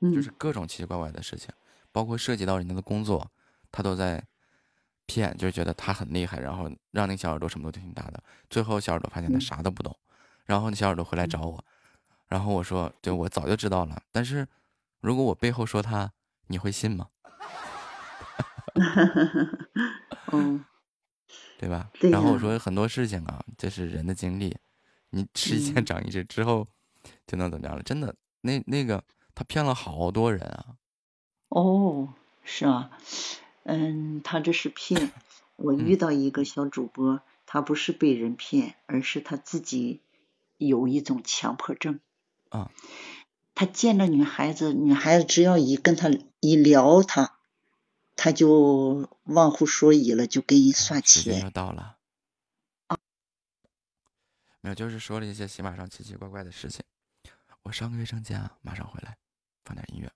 [0.00, 1.48] 就是各种奇奇怪怪的事情，
[1.90, 3.26] 包括涉及到人家的工作，
[3.70, 4.22] 他都在
[5.06, 8.22] 骗，就是觉得他很厉害，然后让那小耳朵什么都听他的。
[8.50, 9.96] 最后小耳朵发现他啥都不懂，
[10.44, 11.64] 然后那小耳朵回来找我，
[12.28, 14.48] 然后我说：“对，我早就知道了，但是
[15.00, 16.12] 如果我背后说他，
[16.48, 17.08] 你会信吗？”
[20.32, 20.64] 嗯，
[21.58, 21.90] 对吧？
[22.10, 24.56] 然后我说很多事情啊，这是人的经历。
[25.10, 26.66] 你吃一堑长一智之后，
[27.26, 27.82] 就能怎么样了？
[27.82, 29.04] 真的，那那个
[29.34, 30.76] 他骗了好多人啊！
[31.50, 32.90] 哦，是啊，
[33.64, 35.12] 嗯，他这是骗。
[35.56, 40.00] 我遇到一个小主播，他不是被人骗，而是他自己
[40.66, 42.00] 有一种强迫症。
[42.48, 42.70] 啊。
[43.54, 46.10] 他见着女孩子，女孩子只要一跟他
[46.40, 47.36] 一聊，他
[48.16, 51.22] 他就忘乎所以了，就给你算钱。
[51.22, 51.98] 时间要到了。
[54.62, 56.82] 没有，就是说了一些喜马上奇奇怪怪的事情。
[57.62, 59.18] 我上个卫生间啊，马上回来，
[59.64, 60.10] 放点音乐。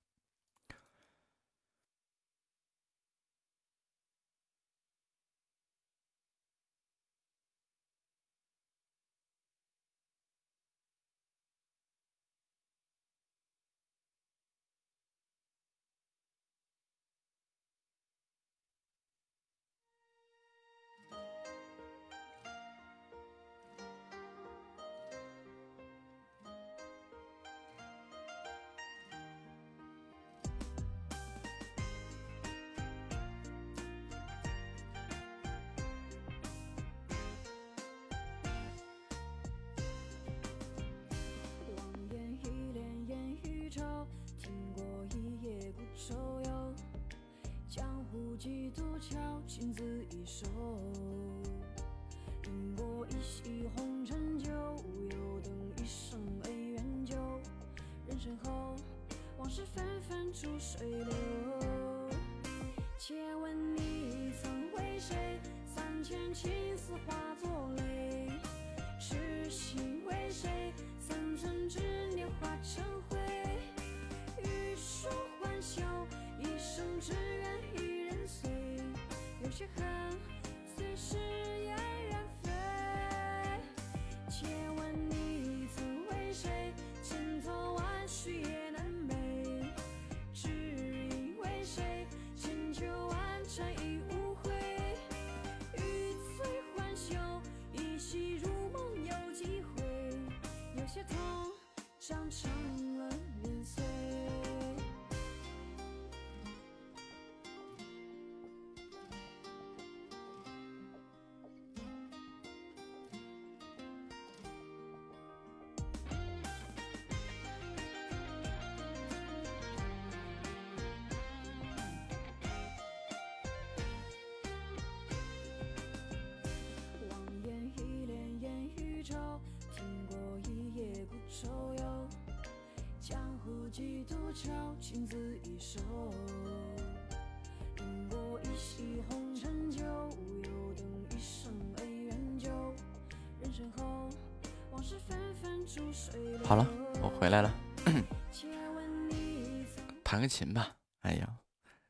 [146.48, 146.64] 好了，
[147.02, 147.52] 我回来了，
[150.04, 150.76] 弹个琴吧。
[151.00, 151.40] 哎呀，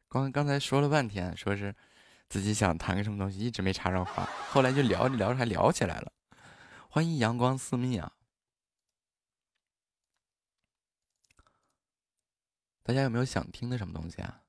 [0.09, 1.77] 刚刚才说了半天，说是
[2.31, 6.11] 自己想弹个什么东西，一直没插上话，后来就聊着聊着还聊起来了。
[6.89, 8.16] 欢迎阳光四密啊！
[12.83, 14.43] 大家有没有想听的什么东西啊？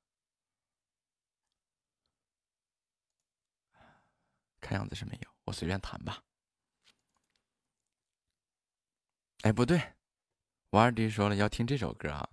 [4.58, 6.22] 看样子是没有，我随便弹吧。
[9.42, 9.92] 哎，不对，
[10.70, 12.28] 我二弟说了要听这首歌啊。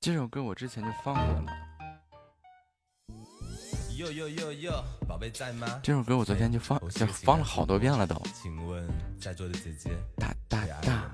[0.00, 1.52] 这首歌我之前就放过了。
[3.96, 8.14] 哟哟哟哟，宝贝在吗这首歌我昨天就放，就放了好多遍了都。
[8.34, 8.86] 请问
[9.18, 11.13] 在座的姐姐大大大。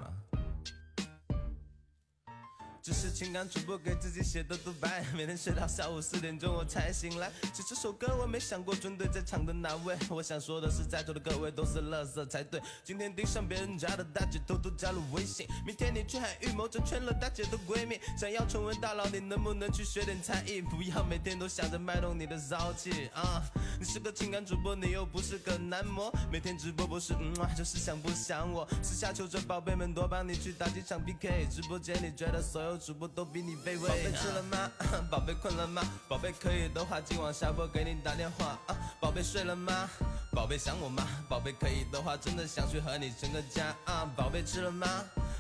[3.20, 7.30] 情感主播给自己写的独白，每天睡到下午四点钟我才醒来。
[7.52, 12.58] 写这首歌我没想过针对在场的哪位，我想说的是在座的各位都是乐色才对。
[12.82, 18.00] 今天盯上别人家的大姐偷偷加了微信，明天你却还预谋着圈了大姐的闺蜜。
[18.18, 20.62] 想要成为大佬，你能不能去学点才艺？
[20.62, 23.42] 不要每天都想着卖弄你的骚气啊！
[23.78, 28.66] 你是个情感主播，你又不是个男模，每天直播不是嗯啊就是想不想我？
[28.82, 32.78] 私下求着宝贝们多帮你去打几场 PK，直播间里觉得所有。
[32.78, 33.88] 主播都比你卑微。
[33.88, 34.70] 宝贝吃了吗？
[35.10, 35.82] 宝贝困了吗？
[36.08, 38.76] 宝贝可以的话，今晚下播给你打电话啊。
[39.00, 39.88] 宝贝睡了吗？
[40.32, 41.06] 宝贝想我吗？
[41.28, 44.08] 宝贝可以的话，真的想去和你成个家啊。
[44.16, 44.86] 宝贝吃了吗？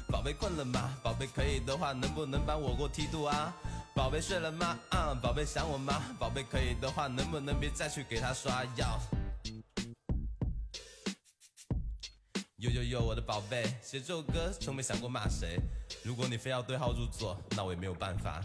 [0.08, 0.90] 宝贝困了吗？
[1.02, 3.54] 宝贝可以的话，能不能帮我过梯度啊？
[3.94, 4.76] 宝贝睡了吗？
[4.90, 6.02] 啊宝贝想我吗？
[6.18, 8.98] 宝贝可以的话，能不能别再去给他刷药？
[12.60, 15.58] 呦呦呦，我的宝贝，写这首歌从没想过骂谁。
[16.02, 18.44] 如果你非要对号入座，那我也没有办法。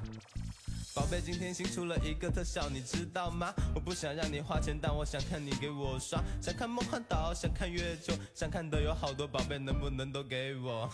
[0.95, 3.53] 宝贝，今天新出了一个特效，你知道吗？
[3.75, 6.23] 我不想让你花钱，但我想看你给我刷。
[6.41, 10.89] 想看梦幻岛，想看月球，想看的有好多，宝贝能不能都给我？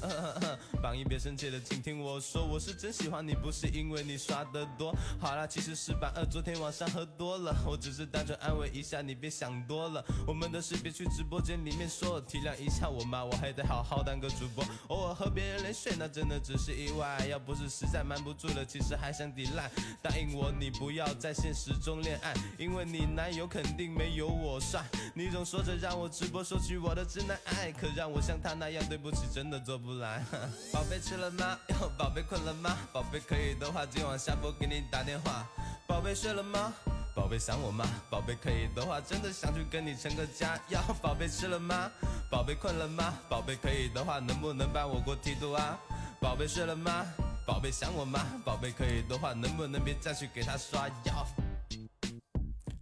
[0.82, 4.94] 榜一别生气了，请听我说，我是真喜欢你，不是因为你刷的多。
[5.18, 10.04] 好啦，其实是榜二昨天晚上喝多了，我只是单纯安慰一下你，别想多了。
[10.26, 14.62] 我们的事别去直播间里面说，体谅一下我嘛，我还得好好当个主播。
[14.88, 17.26] 偶尔和别人连睡，那真的只是意外。
[17.26, 19.70] 要不是实在瞒不住了，其实还想抵赖。
[20.02, 24.82] 答应我，你不要在现实中恋爱，因为你男友肯定没有我帅。
[25.14, 29.90] 你总说着让我直播收取我的直男爱，可让我像他那样，对不起，真的做不。
[30.00, 30.24] 来，
[30.72, 31.58] 宝贝吃了吗？
[31.98, 32.76] 宝贝困了吗？
[32.92, 35.46] 宝贝可以的话，今晚下播给你打电话。
[35.86, 36.72] 宝贝睡了吗？
[37.14, 37.84] 宝贝想我吗？
[38.08, 40.58] 宝贝可以的话，真的想去跟你成个家。
[40.68, 41.90] 要宝贝吃了吗？
[42.30, 43.12] 宝贝困了吗？
[43.28, 45.78] 宝贝可以的话，能不能帮我过梯度啊？
[46.20, 47.04] 宝贝睡了吗？
[47.46, 48.20] 宝贝想我吗？
[48.44, 51.26] 宝贝可以的话，能不能别再去给他刷药？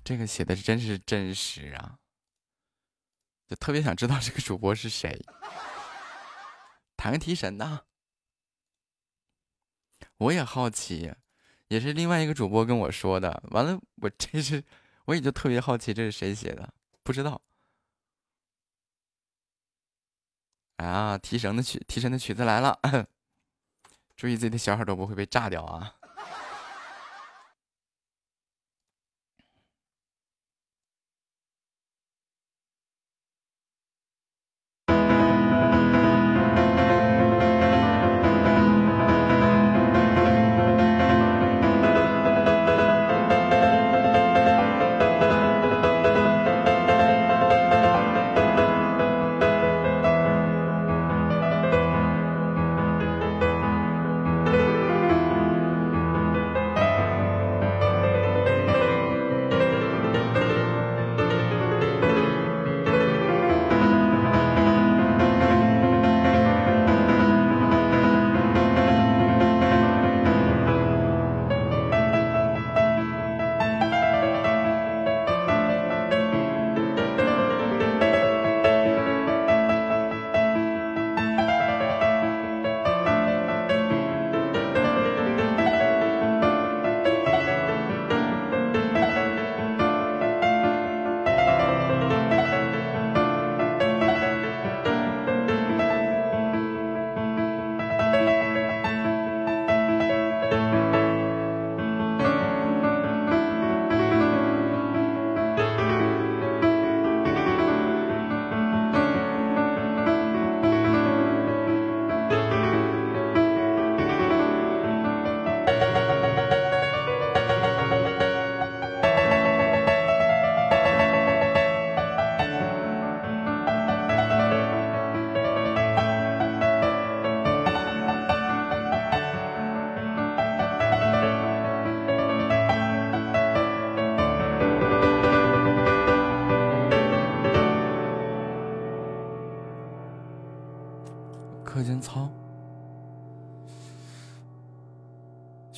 [0.05, 1.99] 这个写的真是真实啊！
[3.47, 5.25] 就特别想知道这个主播是谁。
[6.97, 7.83] 弹个提神呐！
[10.19, 11.15] 我也好奇，
[11.69, 13.43] 也是另外一个主播跟我说的。
[13.51, 14.65] 完了，我这是
[15.07, 16.73] 我也就特别好奇，这是谁写的？
[17.03, 17.41] 不知道。
[20.77, 22.79] 啊，提神的曲，提神的曲子来了！
[24.19, 25.95] 注意自己的小耳朵不会被炸掉啊！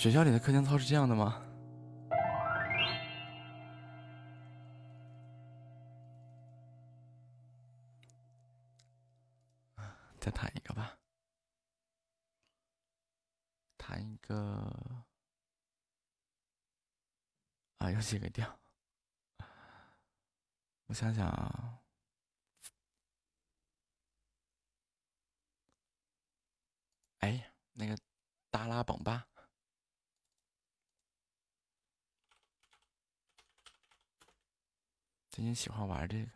[0.01, 1.43] 学校里的课间操是这样的吗？
[10.19, 10.97] 再弹一个吧，
[13.77, 15.05] 弹一个
[17.77, 18.59] 啊，有几个调？
[20.87, 21.79] 我想想啊。
[27.19, 27.95] 哎，那个
[28.49, 29.29] 达拉崩吧，
[35.41, 36.31] 最近喜欢玩这个，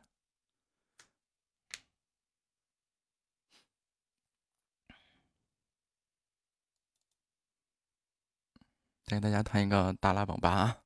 [9.05, 10.84] 再给大家弹一个大拉崩吧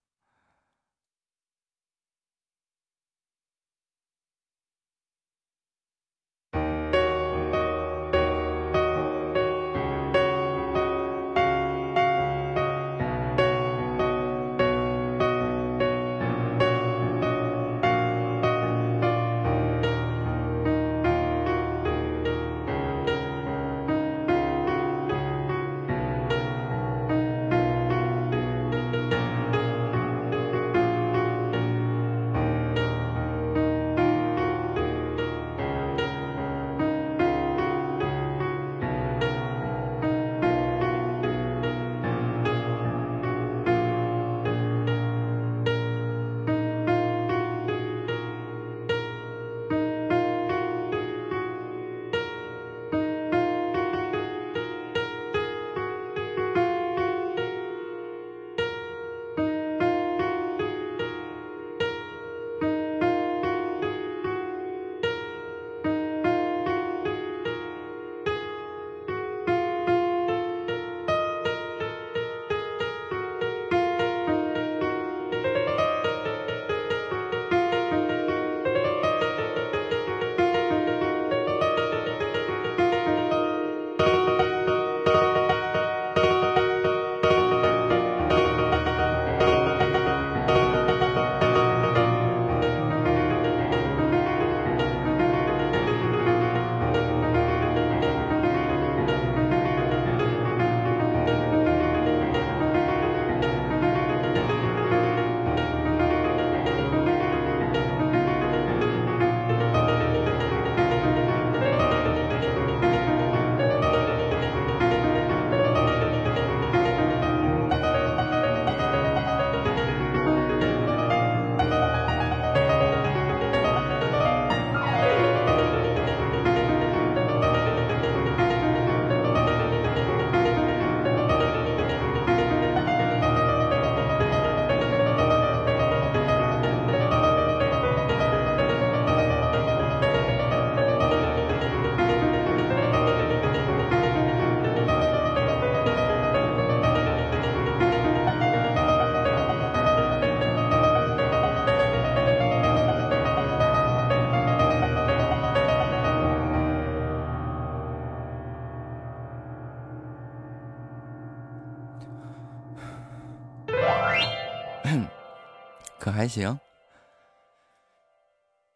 [166.19, 166.59] 还行，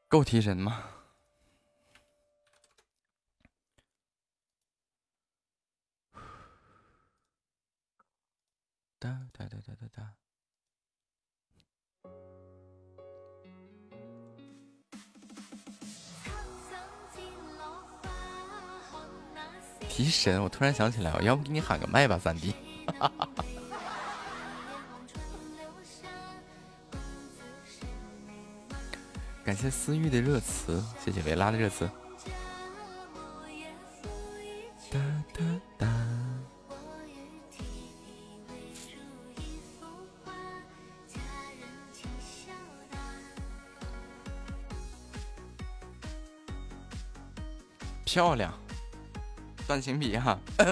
[0.07, 0.85] 够提神吗？
[9.01, 10.15] 哒哒哒哒哒哒。
[19.89, 20.41] 提神！
[20.41, 22.55] 我突然想起来，我要不给你喊个麦吧，三弟。
[29.53, 31.87] 感谢思域的热词，谢谢维拉的热词。
[48.07, 48.59] 漂亮，
[49.67, 50.39] 断情笔哈。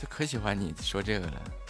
[0.00, 1.61] 就可喜欢你说这个了。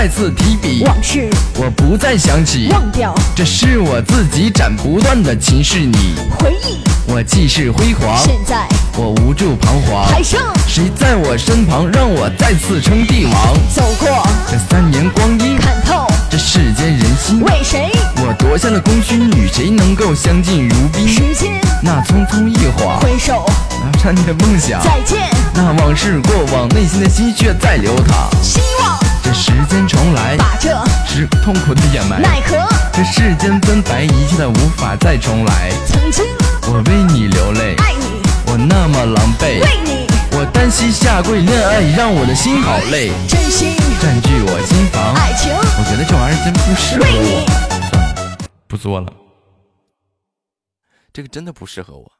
[0.00, 1.28] 再次提笔，往事。
[1.56, 6.14] 我不再想起，忘掉，这是我自己斩不断的情是你。
[6.38, 6.78] 回忆，
[7.08, 8.68] 我既是辉煌，现在。
[8.96, 13.56] 我无助彷徨，还剩谁在我身旁，让我再次称帝王？
[13.74, 14.24] 走过。
[14.48, 16.06] 这三年光阴，看透。
[16.30, 17.90] 这世间人心，为谁？
[18.18, 21.08] 我夺下了功勋，与谁能够相敬如宾？
[21.08, 21.60] 时间。
[21.82, 23.44] 那匆匆一晃，回首，
[23.82, 28.30] 那缠你的梦想，再见，那往事过往，内心的心血在流淌。
[28.40, 28.96] 希望
[29.28, 30.70] 这时间重来，把这
[31.06, 32.18] 是痛苦的掩埋。
[32.18, 32.56] 奈何。
[32.94, 35.70] 这世间分白，一切都无法再重来。
[35.86, 36.24] 曾经。
[36.62, 40.06] 我为你流泪，爱你，我那么狼狈，为你。
[40.32, 43.76] 我单膝下跪，恋爱让我的心好累，真心。
[44.00, 45.14] 占据我心房。
[45.14, 47.44] 爱情，我觉得这玩意儿真不适合为我，你。
[47.90, 49.12] 算了，不做了。
[51.12, 52.10] 这个真的不适合我。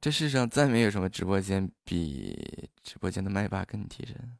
[0.00, 4.38] 这世上再没有什么直播间比直播间的麦霸更提神。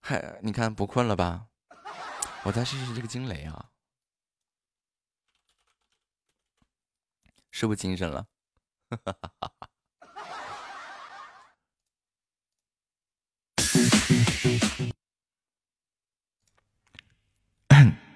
[0.00, 1.46] 嗨，你看不困了吧？
[2.42, 3.70] 我再试试这个惊雷啊，
[7.52, 8.26] 是不精神了？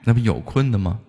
[0.06, 1.00] 那不有困的吗？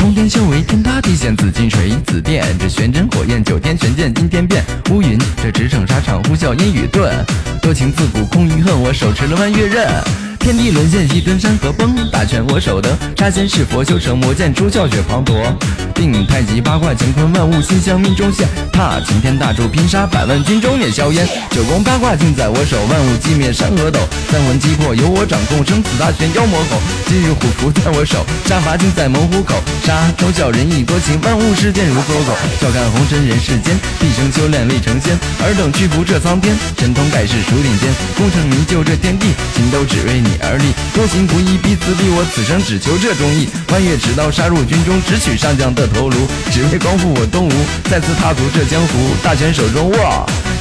[0.00, 7.12] 通天修为，天塌地陷，紫金锤，紫电，这玄真火焰，九天玄剑，惊天变，乌云，这驰骋沙场，呼啸烟雨顿，
[7.60, 10.29] 多情自古空余恨，我手持了弯月刃。
[10.40, 15.54] 天地沦陷，一尊山河崩，大权我手得，杀仙弑佛，修成魔剑，诛教血滂沱。
[15.94, 18.48] 定太极八卦乾坤，万物心向命中现。
[18.72, 21.28] 踏擎天大柱，拼杀百万军中灭硝烟。
[21.50, 24.00] 九宫八卦尽在我手，万物寂灭山河抖。
[24.30, 26.80] 三魂七魄由我掌控，生死大权妖魔吼。
[27.06, 29.54] 今日虎符在我手，杀伐尽在猛虎口。
[29.84, 32.32] 杀忠孝仁义多情，万物世间如走狗。
[32.58, 35.12] 笑看红尘人世间，毕生修炼未成仙。
[35.44, 37.92] 尔等屈服这苍天，神通盖世数顶尖。
[38.16, 40.70] 功成名就这天地，情都只为你你而立。
[40.94, 43.50] 多行不义必自毙，我此生只求这忠义。
[43.74, 46.16] 弯月持刀杀入军中，直取上将的头颅。
[46.54, 47.52] 只为光复我东吴，
[47.90, 49.10] 再次踏足这江湖。
[49.24, 49.96] 大权手中握，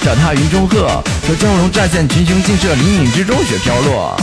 [0.02, 1.04] 脚踏云中鹤。
[1.28, 4.18] 这蛟龙乍现，群雄尽慑，林隐之中雪飘落。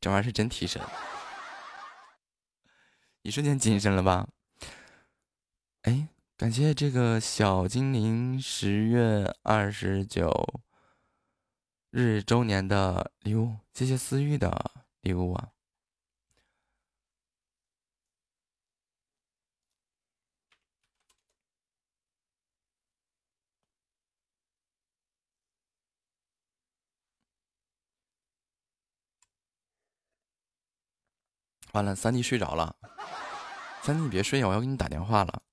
[0.00, 0.80] 这玩意儿是真提神，
[3.22, 4.26] 一瞬间精神了吧？
[5.82, 6.06] 哎，
[6.38, 10.60] 感谢这个小精灵十月二十九
[11.90, 15.52] 日周年的礼物，谢谢思域的礼物啊！
[31.72, 32.76] 完了，三弟睡着了。
[33.82, 35.45] 三弟，你别睡呀，我要给你打电话了。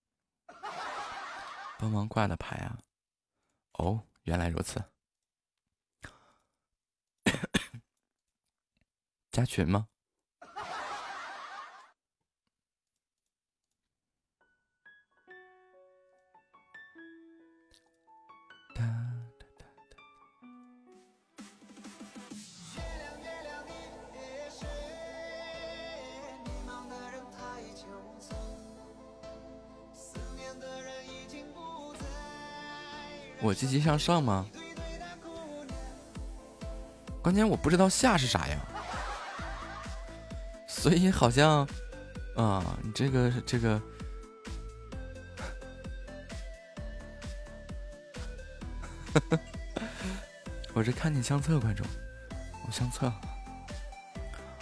[1.84, 2.80] 帮忙挂的牌啊！
[3.74, 4.82] 哦，原来如此。
[9.34, 9.90] 加群吗？
[33.44, 34.48] 我积极向上吗？
[37.22, 38.58] 关键我不知道下是啥呀，
[40.68, 41.68] 所以好像
[42.36, 43.82] 啊，你这个这个，
[50.74, 51.84] 我是看你相册关注，
[52.66, 53.08] 我相册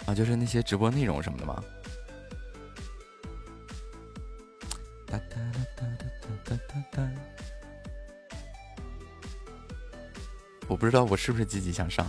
[0.06, 1.62] 啊，就是那些直播内容什么的吗？
[10.82, 12.04] 不知道我是不是积极向上，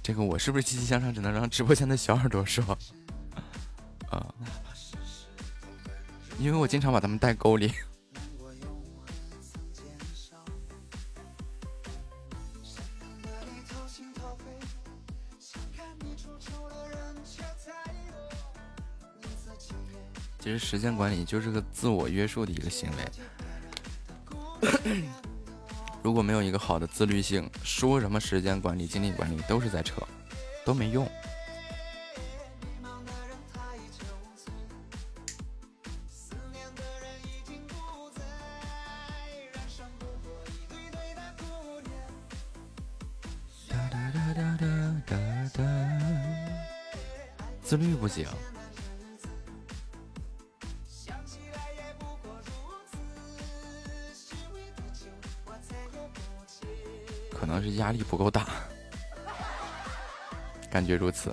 [0.00, 2.78] 这个我是不是积极向上，只能让直播间的小耳朵说。
[4.08, 4.32] 啊，
[6.38, 7.72] 因为我经常把他们带沟里。
[20.38, 23.39] 其实时间管理就是个自我约束的一个行为。
[26.02, 30.02] 如果没有一个好的自律性，说什么时间管理、精力管理都是在扯，
[30.64, 31.06] 都没用。
[60.80, 61.30] 感觉如此。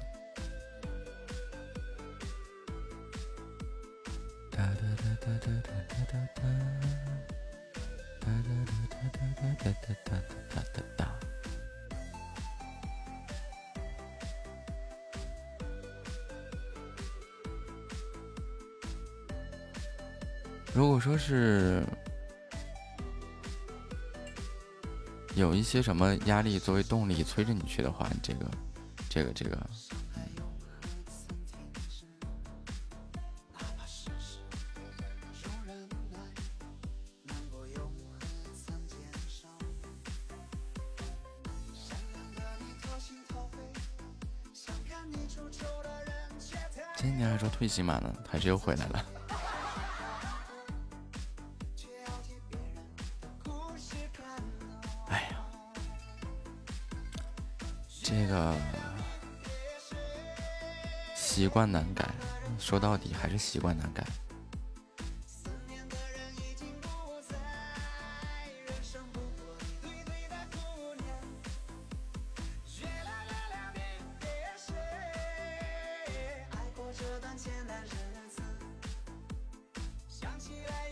[20.73, 21.81] 如果说是。
[25.35, 28.49] 有一些什么压力作为动力催着你去的话，这个，
[29.17, 29.57] 这个，这个，
[46.95, 49.16] 今年还说退喜马呢，还是又回来了。
[61.57, 62.07] 惯难改，
[62.59, 64.05] 说到底还是习惯难改。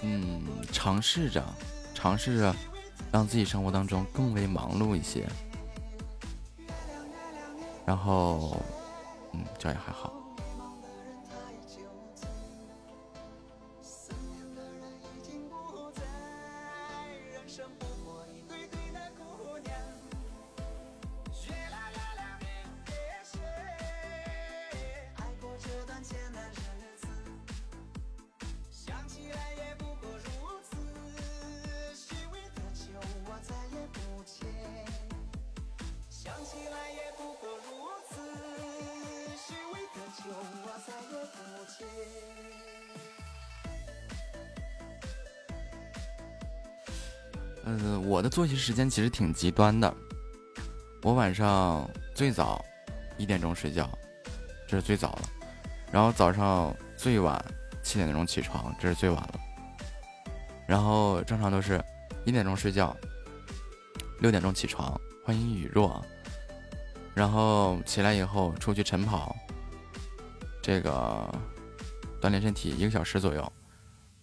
[0.02, 1.46] 嗯，尝试着，
[1.94, 2.56] 尝试着，
[3.12, 5.30] 让自己生活当中更为忙碌一些。
[7.86, 8.60] 然后，
[9.34, 10.15] 嗯，这也还好。
[48.36, 49.96] 作息时间其实挺极端的，
[51.04, 52.62] 我晚上最早
[53.18, 53.90] 一点钟睡觉，
[54.68, 55.22] 这是最早了，
[55.90, 57.42] 然后早上最晚
[57.82, 59.40] 七点钟起床，这是最晚了，
[60.68, 61.82] 然后正常都是
[62.26, 62.94] 一点钟睡觉，
[64.20, 66.06] 六点钟起床，欢迎雨若，
[67.14, 69.34] 然后起来以后出去晨跑，
[70.62, 71.34] 这个
[72.20, 73.54] 锻炼身体一个小时左右，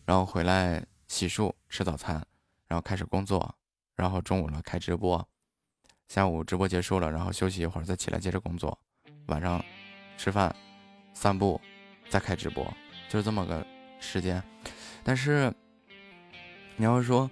[0.04, 2.22] 然后回来洗漱吃早餐，
[2.68, 3.54] 然后开始工作。
[3.96, 5.26] 然后中午了开直播，
[6.08, 8.78] 下午直播结束了，然后休息一会儿，再起来接着工作。
[9.26, 9.64] 晚上
[10.16, 10.54] 吃饭、
[11.14, 11.60] 散步，
[12.08, 12.64] 再开直播，
[13.08, 13.64] 就是这么个
[14.00, 14.42] 时间。
[15.04, 15.52] 但是
[16.76, 17.30] 你要是说，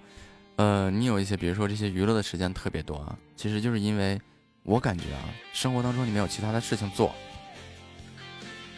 [0.57, 4.21] 呃，你有一些，比如说这些娱乐的时间特别多啊，其实就是因为
[4.63, 7.15] 我感觉啊，生活当中你没有其他的事情做。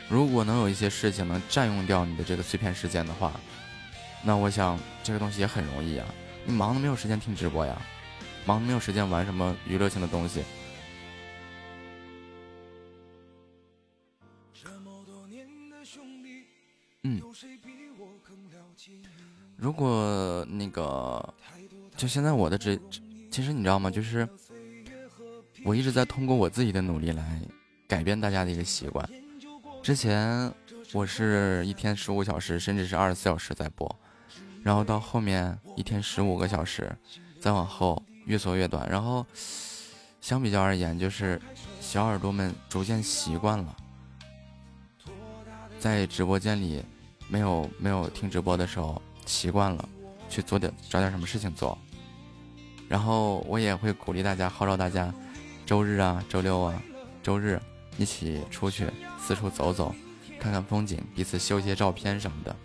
[0.08, 3.32] 如果能有一些事情能占用掉你的这个碎片时间的话，
[4.22, 6.06] 那我想这个东西也很容易啊。
[6.44, 7.80] 你忙的没有时间听直播呀，
[8.44, 10.42] 忙的没有时间玩什么娱乐性的东西。
[17.04, 17.20] 嗯，
[19.56, 21.34] 如果那个，
[21.96, 22.78] 就现在我的这，
[23.30, 23.90] 其实你知道吗？
[23.90, 24.28] 就是
[25.64, 27.40] 我一直在通过我自己的努力来
[27.88, 29.08] 改变大家的一个习惯。
[29.82, 30.52] 之前
[30.92, 33.98] 我是一天十五小时，甚至是二十四小时在播。
[34.62, 36.96] 然后到后面一天十五个小时，
[37.40, 38.88] 再往后越缩越短。
[38.88, 39.26] 然后
[40.20, 41.40] 相比较而言，就是
[41.80, 43.76] 小耳朵们逐渐习惯了，
[45.80, 46.84] 在直播间里
[47.28, 49.88] 没有没有听直播的时候习惯了，
[50.28, 51.76] 去做点找点什么事情做。
[52.88, 55.12] 然后我也会鼓励大家，号召大家，
[55.66, 56.80] 周日啊、周六啊、
[57.20, 57.60] 周日
[57.96, 58.86] 一起出去
[59.18, 59.92] 四处走走，
[60.38, 62.56] 看看风景，彼此修一些照片什么的。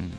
[0.00, 0.10] 嗯。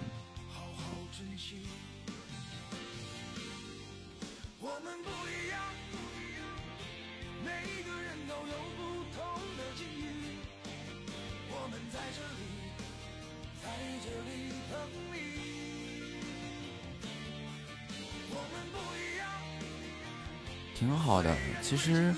[21.03, 22.15] 好的，其实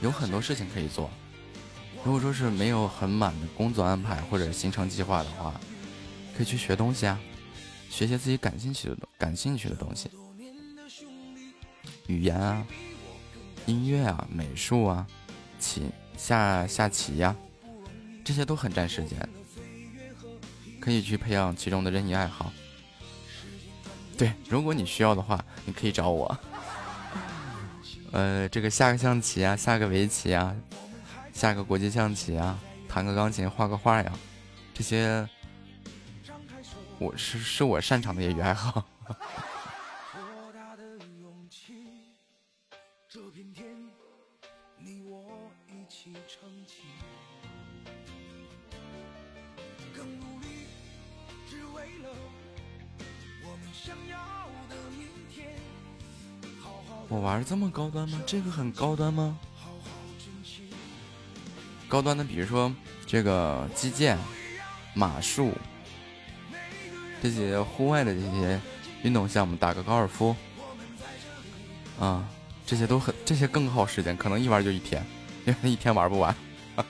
[0.00, 1.10] 有很多事情可以做。
[2.04, 5.60] 如果说是没有很满的工作安排或者行程计划的话，
[6.36, 7.18] 可以去学东西啊，
[7.90, 10.08] 学些自己感兴趣的、感兴趣的东西，
[12.06, 12.64] 语言啊、
[13.66, 15.04] 音乐啊、美术啊、
[15.58, 17.34] 棋下下棋呀，
[18.24, 19.28] 这些都很占时间，
[20.80, 22.52] 可以去培养其中的任意爱好。
[24.16, 26.38] 对，如果你需要的话，你可以找我。
[28.12, 30.54] 呃，这个下个象棋啊，下个围棋啊，
[31.32, 32.58] 下个国际象棋啊，
[32.88, 34.12] 弹个钢琴，画个画呀，
[34.74, 35.26] 这些
[36.98, 38.84] 我是是我擅长的业余爱好。
[57.12, 58.18] 我玩这么高端吗？
[58.26, 59.38] 这个很高端吗？
[61.86, 62.74] 高端的，比如说
[63.06, 64.16] 这个击剑、
[64.94, 65.52] 马术
[67.22, 68.58] 这些户外的这些
[69.02, 70.34] 运动项目，打个高尔夫
[72.00, 72.26] 啊，
[72.64, 75.04] 这些都很，这些更耗时间，可能一玩就一天，
[75.44, 76.34] 因为一天玩不完。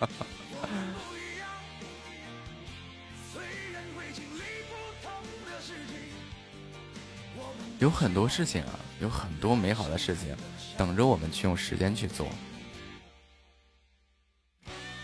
[7.80, 10.36] 有很多事情啊，有很多美好的事情
[10.78, 12.28] 等着我们去用时间去做。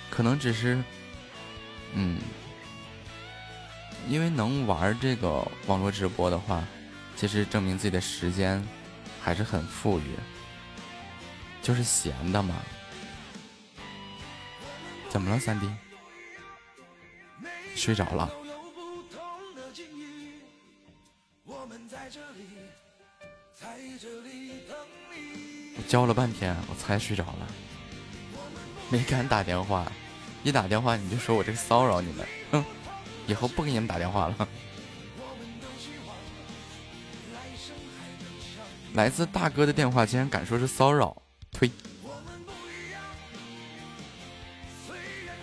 [0.09, 0.81] 可能只是，
[1.95, 2.21] 嗯，
[4.09, 6.65] 因为能玩这个网络直播的话，
[7.17, 8.65] 其实证明自己的时间
[9.21, 10.15] 还是很富裕，
[11.61, 12.55] 就是闲的嘛。
[15.09, 15.69] 怎么了，三弟？
[17.75, 18.31] 睡着了？
[25.77, 27.47] 我教了半天，我才睡着了，
[28.91, 29.91] 没敢打电话。
[30.45, 32.65] 一打电话你就说我这骚扰你们，哼！
[33.27, 34.49] 以后不给你们打电话了。
[38.95, 41.21] 来自大哥的电话竟然敢说是骚扰，
[41.53, 41.71] 呸！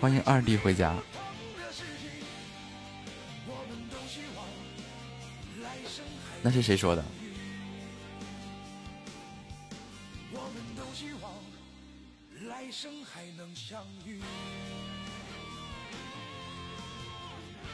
[0.00, 0.94] 欢迎二弟回家。
[6.42, 7.04] 那是谁说的？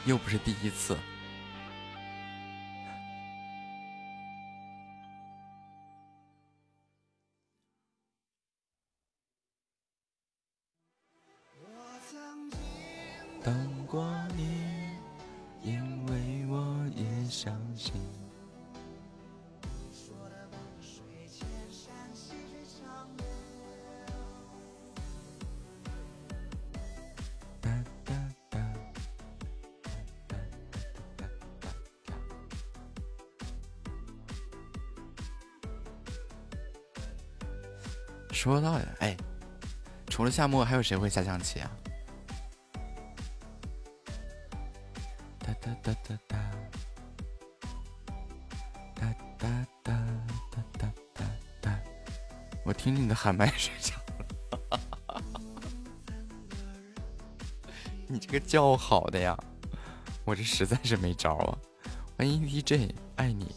[0.05, 0.97] 又不是第一次。
[40.33, 41.69] 夏末，还有谁会下象棋啊？
[45.37, 46.37] 哒哒哒哒哒，
[48.95, 49.93] 哒哒哒
[50.49, 51.25] 哒哒哒
[51.61, 51.79] 哒，
[52.65, 53.93] 我听你的喊麦睡着
[54.49, 55.21] 了。
[58.07, 59.37] 你这个叫好的呀，
[60.25, 61.55] 我这实在是没招啊。
[62.17, 63.53] 欢迎 DJ，爱你。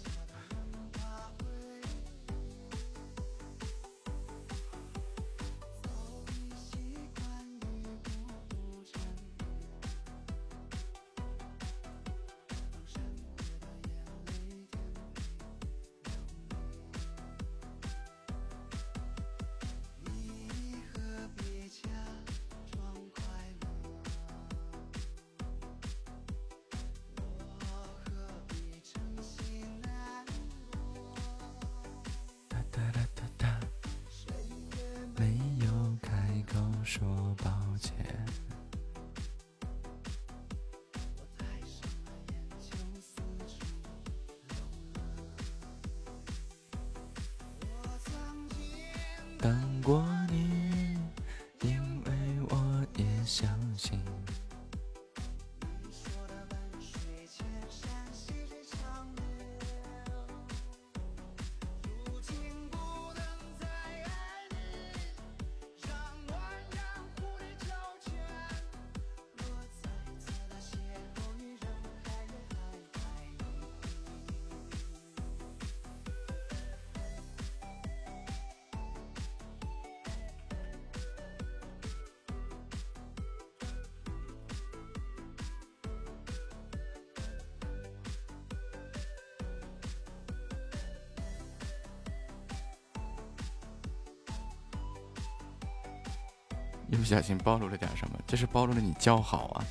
[96.89, 98.19] 一不小心暴露了点什么？
[98.27, 99.65] 这是暴露了你叫好啊！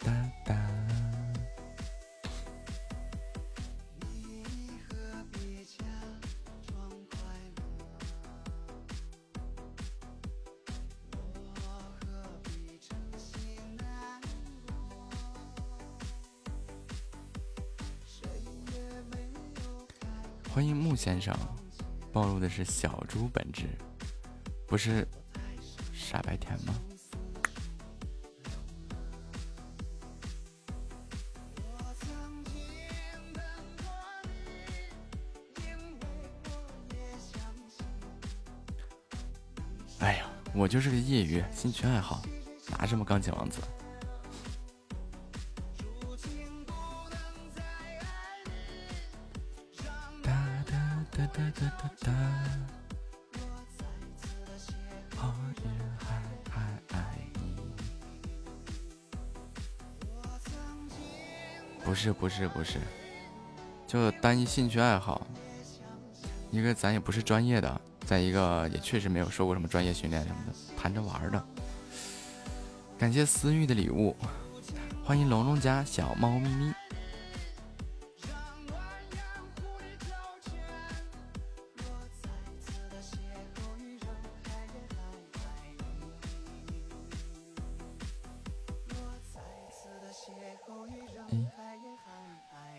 [0.00, 0.12] 哒
[0.44, 0.54] 哒。
[20.50, 21.32] 欢迎木先生，
[22.12, 23.68] 暴露的是小猪本质，
[24.66, 25.07] 不是
[40.68, 42.22] 就是个业余兴趣爱好，
[42.78, 43.60] 拿什么钢琴王子？
[61.84, 62.78] 不是不是不是，
[63.86, 65.26] 就单一兴趣爱好。
[66.50, 71.46] 一个咱也不是专业的，再一个也确实没有受过什么专业训练什么的，谈着玩的。
[72.96, 74.16] 感谢思域的礼物，
[75.04, 76.72] 欢迎龙龙家小猫咪咪。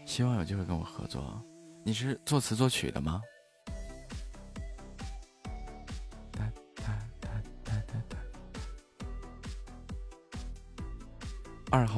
[0.07, 1.39] 希望有机会跟我合作。
[1.83, 3.21] 你是作词作曲的吗？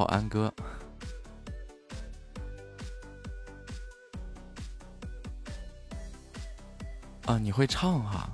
[0.02, 0.52] 保安哥。
[7.28, 8.28] 啊，你会唱哈？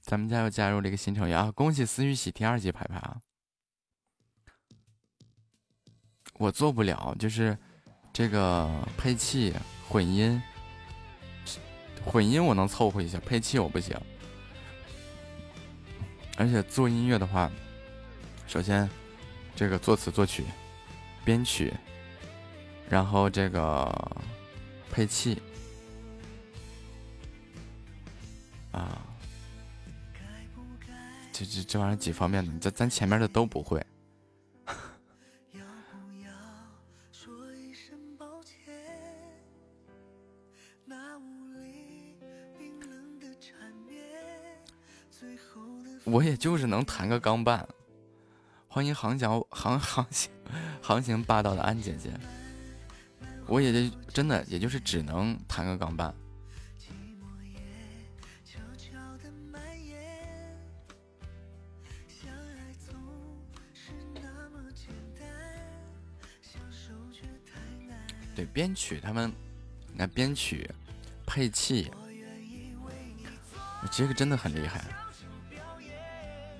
[0.00, 1.50] 咱们家又加入了一个新成员啊！
[1.50, 2.96] 恭喜思雨喜第二级牌牌
[6.46, 7.58] 我做不了，就是
[8.12, 9.52] 这个配器
[9.88, 10.40] 混音，
[12.04, 13.98] 混音我能凑合一下，配器我不行。
[16.36, 17.50] 而且做音乐的话，
[18.46, 18.88] 首先
[19.56, 20.44] 这个作词作曲、
[21.24, 21.74] 编曲，
[22.88, 24.16] 然后这个
[24.88, 25.42] 配器
[28.70, 29.02] 啊。
[31.32, 33.84] 这这这玩意儿几方面的，咱咱前面的都不会。
[46.46, 47.66] 就是能弹个钢伴。
[48.68, 50.30] 欢迎航行航航行
[50.80, 52.12] 航行霸道的安姐姐，
[53.48, 56.14] 我也就真的也就是只能弹个钢伴。
[68.36, 69.32] 对编曲，他们
[69.92, 70.70] 那编曲、
[71.26, 71.90] 配器，
[73.90, 74.84] 这个真的很厉害。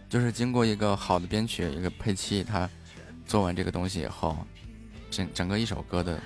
[0.09, 2.68] 就是经过一个好的编曲、一个配器，他
[3.26, 4.39] 做完这个东西以后，
[5.10, 6.20] 整整个一首歌的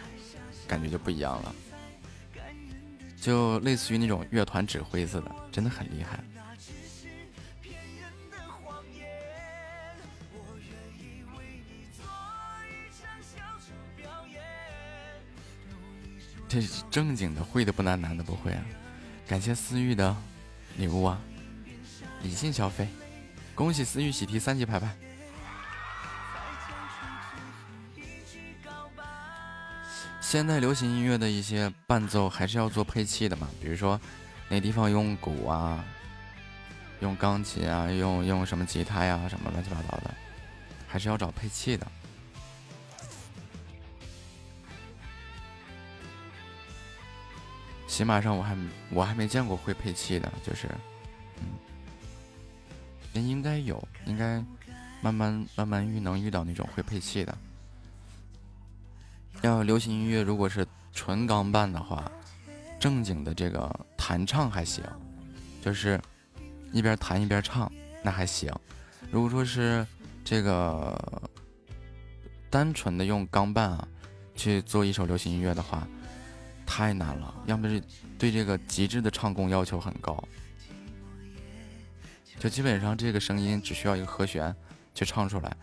[0.68, 1.54] 感觉就不一样了，
[3.20, 6.22] 就类似于那种乐团指挥似的，真的很厉害。
[16.48, 18.64] 这是正经的，会的不难，难的不会啊！
[19.28, 20.16] 感谢思域的
[20.76, 21.20] 礼物啊！
[22.24, 22.88] 理性消费，
[23.60, 24.96] 恭喜思域喜提三级牌牌。
[30.18, 34.00] 现在流行音乐的一些伴奏还是要做配器的嘛，比如说
[34.48, 35.84] 哪地方用鼓啊，
[37.00, 40.14] 用钢琴啊，用用什么吉他呀，什么乱七八糟的，
[40.88, 41.86] 还是要找配器的。
[47.86, 48.56] 起码上我还
[48.88, 50.66] 我还没见过会配器的，就是，
[51.40, 51.58] 嗯，
[53.12, 54.42] 人应该有，应该
[55.00, 57.36] 慢慢慢慢遇能遇到那种会配器的。
[59.42, 62.10] 要流行音乐，如果是纯钢伴的话，
[62.78, 64.84] 正经的这个弹唱还行，
[65.62, 66.00] 就是
[66.72, 67.70] 一边弹一边唱，
[68.02, 68.52] 那还行。
[69.10, 69.86] 如果说是
[70.24, 71.22] 这个
[72.48, 73.88] 单纯的用钢伴啊
[74.34, 75.86] 去做一首流行音乐的话。
[76.72, 77.82] 太难了，要么是
[78.16, 80.22] 对这个极致的唱功要求很高，
[82.40, 84.52] 就基本上这个声音只需要一个和弦，
[84.94, 85.54] 去唱出来，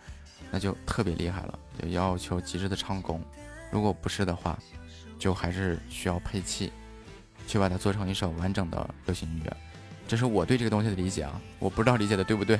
[0.52, 3.20] 那就特别厉害了，就要求极致的唱功。
[3.72, 4.58] 如果不是的话，
[5.18, 6.72] 就还是需要配器，
[7.48, 9.58] 去把它做成一首完整的流行音乐。
[10.08, 12.60] 这是我对这个东西的理解啊，我不知道理解的对不对。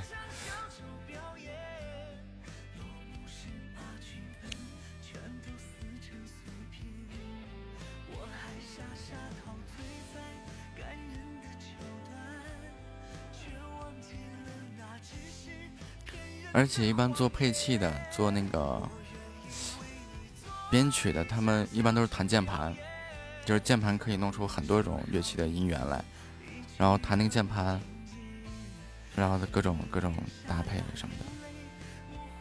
[16.58, 18.82] 而且一般做配器的，做那个
[20.72, 22.76] 编曲的，他们一般都是弹键盘，
[23.46, 26.04] 就是键盘可以弄出很多种乐器的音源来，
[26.76, 27.80] 然后弹那个键盘，
[29.16, 30.12] 然后各种各种
[30.48, 31.26] 搭配什么的，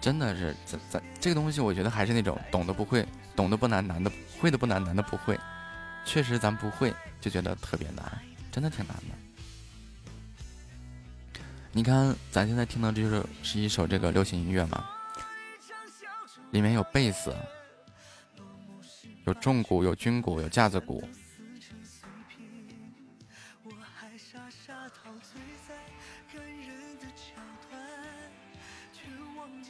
[0.01, 5.39] 真的是咱咱这个东西，我觉得还是那种懂的不会，懂的不难，难的会的不难，难的不会，
[6.07, 8.19] 确实咱不会就觉得特别难，
[8.51, 9.26] 真的挺难的。
[11.77, 14.89] 你看，咱现在听到这首是一首这个流行音乐嘛，
[16.51, 17.37] 里面有贝斯，
[19.27, 21.07] 有重鼓，有军鼓，有架子鼓，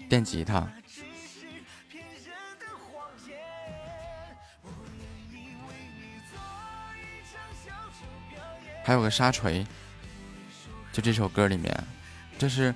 [0.09, 0.65] 电吉他，
[8.85, 9.67] 还有个沙锤，
[10.93, 11.96] 就这首歌里面。
[12.39, 12.75] 这是，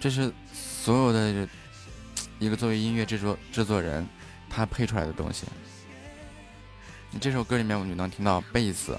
[0.00, 1.48] 这是所有的
[2.38, 4.06] 一个作为音乐制作制作人
[4.48, 5.46] 他配出来的东西。
[7.10, 8.98] 你这首歌里面，我们就能听到贝斯、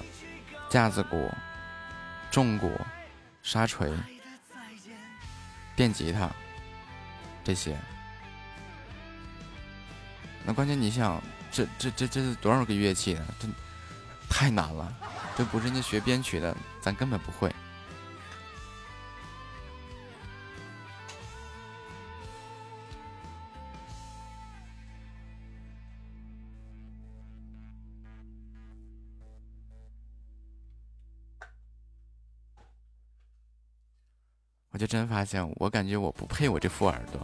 [0.68, 1.30] 架子鼓、
[2.30, 2.72] 重鼓、
[3.42, 3.92] 沙锤、
[5.74, 6.30] 电吉他
[7.42, 7.76] 这些。
[10.44, 13.26] 那关键你想，这这这这是多少个乐器呢？
[13.38, 13.48] 这
[14.28, 14.92] 太难了，
[15.36, 17.52] 这不是人家学编曲的，咱根本不会。
[34.80, 37.20] 就真发现，我感觉我不配我这副耳朵，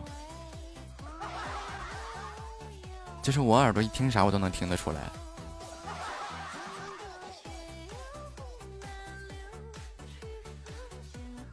[3.23, 5.01] 就是我耳朵一听啥我都能听得出来，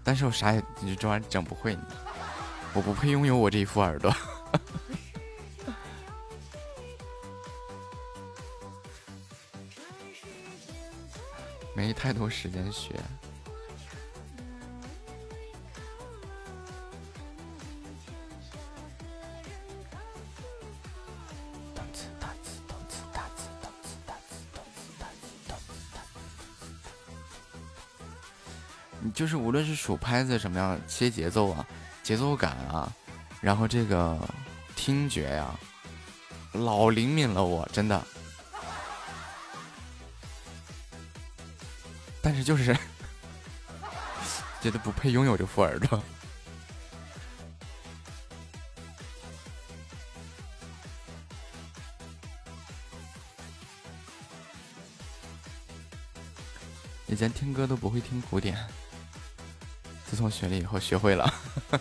[0.04, 1.78] 但是我啥也你这玩意整不会，
[2.74, 4.14] 我不配拥有我这一副耳朵，
[11.74, 13.00] 没太多时间学。
[29.24, 31.66] 就是无论是数拍子什么样，切节奏啊，
[32.04, 32.92] 节奏感啊，
[33.40, 34.20] 然后这个
[34.76, 35.58] 听觉呀，
[36.52, 38.06] 老灵敏了，我真的。
[42.22, 42.78] 但是就是
[44.62, 46.04] 觉得不配拥有这副耳朵。
[57.08, 58.58] 以前听歌都不会听古典。
[60.14, 61.34] 自从学了以后，学会了。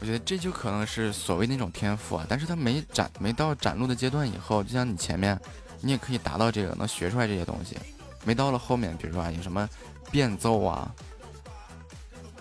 [0.00, 5.38] 我觉得这就可能是所谓那种天赋啊，但是他没展没到展露的阶段以后，就像你前面，
[5.82, 7.76] 你也可以达到这个，能学出来这些东西。
[8.24, 9.68] 没到了后面，比如说啊，有什么
[10.10, 10.90] 变奏啊。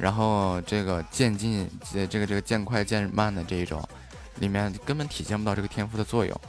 [0.05, 3.83] 然后这个渐进，这这个这个渐快渐慢的这一种，
[4.35, 6.41] 里面根本体现不到这个天赋的作用。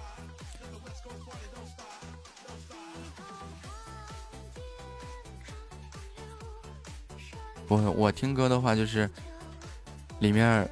[7.66, 9.08] 我我听歌的话，就是
[10.18, 10.68] 里面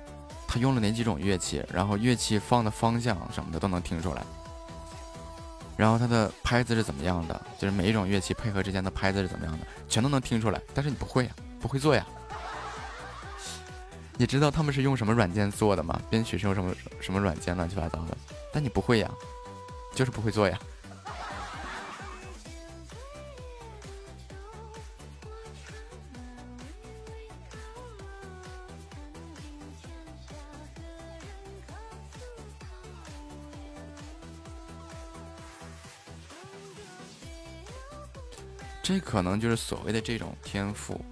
[0.47, 4.23] 他用了哪几种乐器，然后乐器放的方向什么的都能听出来。
[5.75, 10.61] 然后它的拍子是怎么样的，就是每一种乐器配合之间的拍子是怎么样的，全都能听出来。
[10.75, 12.07] 但是你不会呀，不会做呀。
[14.17, 16.01] 你知道他们是用什么软件做的吗？
[16.09, 18.17] 编曲是用什么什么软件乱七八糟的？
[18.53, 19.11] 但你不会呀，
[19.95, 20.59] 就是不会做呀。
[38.83, 41.03] 这可能就是所谓的这种天赋。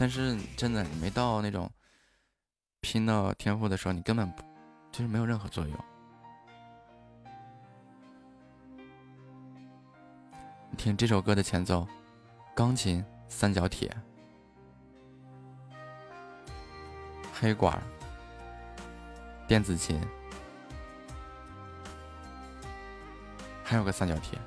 [0.00, 1.70] 但是真的，你没到那种
[2.80, 4.42] 拼到天赋的时候，你根本不
[4.90, 5.78] 就是没有任何作用。
[10.78, 11.86] 听这首歌的前奏，
[12.56, 13.94] 钢琴、三角铁、
[17.38, 17.78] 黑管、
[19.46, 20.00] 电子琴，
[23.62, 24.38] 还有个三角铁。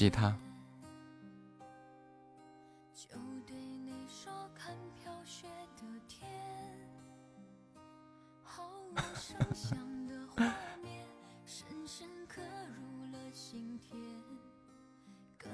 [0.00, 0.34] 吉他。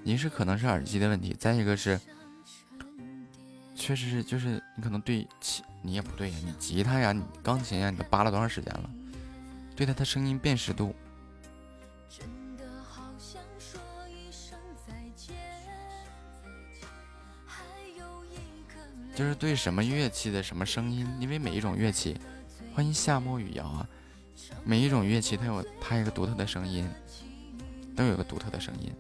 [0.04, 2.00] 一是可能是耳机的问题，再一个是，
[3.74, 8.88] 确实是就是你可能对起你也不对呀，你吉他呀，你钢琴呀，你都扒了多长时间了？
[9.74, 10.94] 对它的声音辨识度。
[19.16, 22.14] 就是对什么乐器的什么声音，因为每一种乐器，
[22.74, 23.88] 欢迎夏末雨瑶啊，
[24.62, 26.86] 每一种乐器它有它一个独特的声音，
[27.96, 28.92] 都有个独特的声音。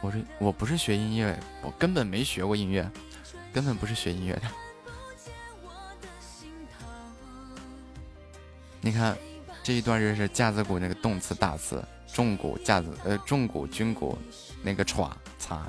[0.00, 2.88] 我是我不是学音乐，我根本没学过音乐，
[3.52, 4.42] 根本不是学音乐的。
[8.80, 9.18] 你看
[9.64, 14.16] 这一段就是架子鼓那个动词大词，重鼓架子呃重鼓军鼓
[14.62, 15.10] 那个歘。
[15.46, 15.64] 擦，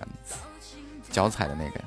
[1.11, 1.81] 脚踩的那个，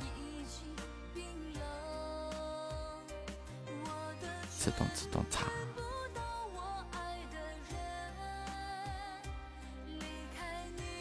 [4.56, 5.46] 自动自动擦。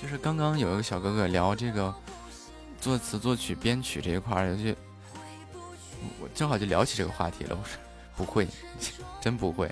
[0.02, 1.94] 就是刚刚有一个小哥哥聊这个
[2.80, 4.74] 作词作曲编曲这一块儿，就
[6.20, 7.56] 我正好就聊起这个话题了。
[7.56, 7.78] 我说
[8.16, 8.48] 不会，
[9.22, 9.72] 真不会，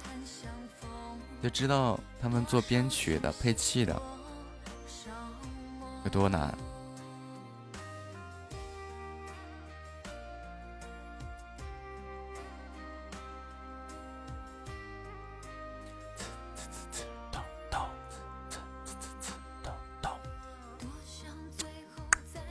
[1.41, 3.99] 就知道他们做编曲的、配器的
[6.03, 6.55] 有多难。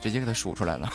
[0.07, 0.89] 直接给他数出来了。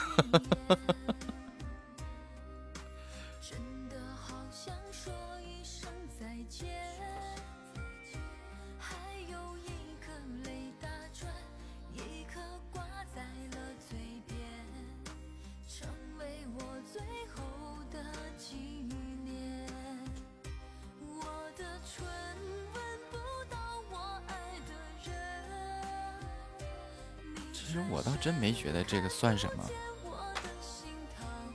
[28.92, 29.64] 这个算什么？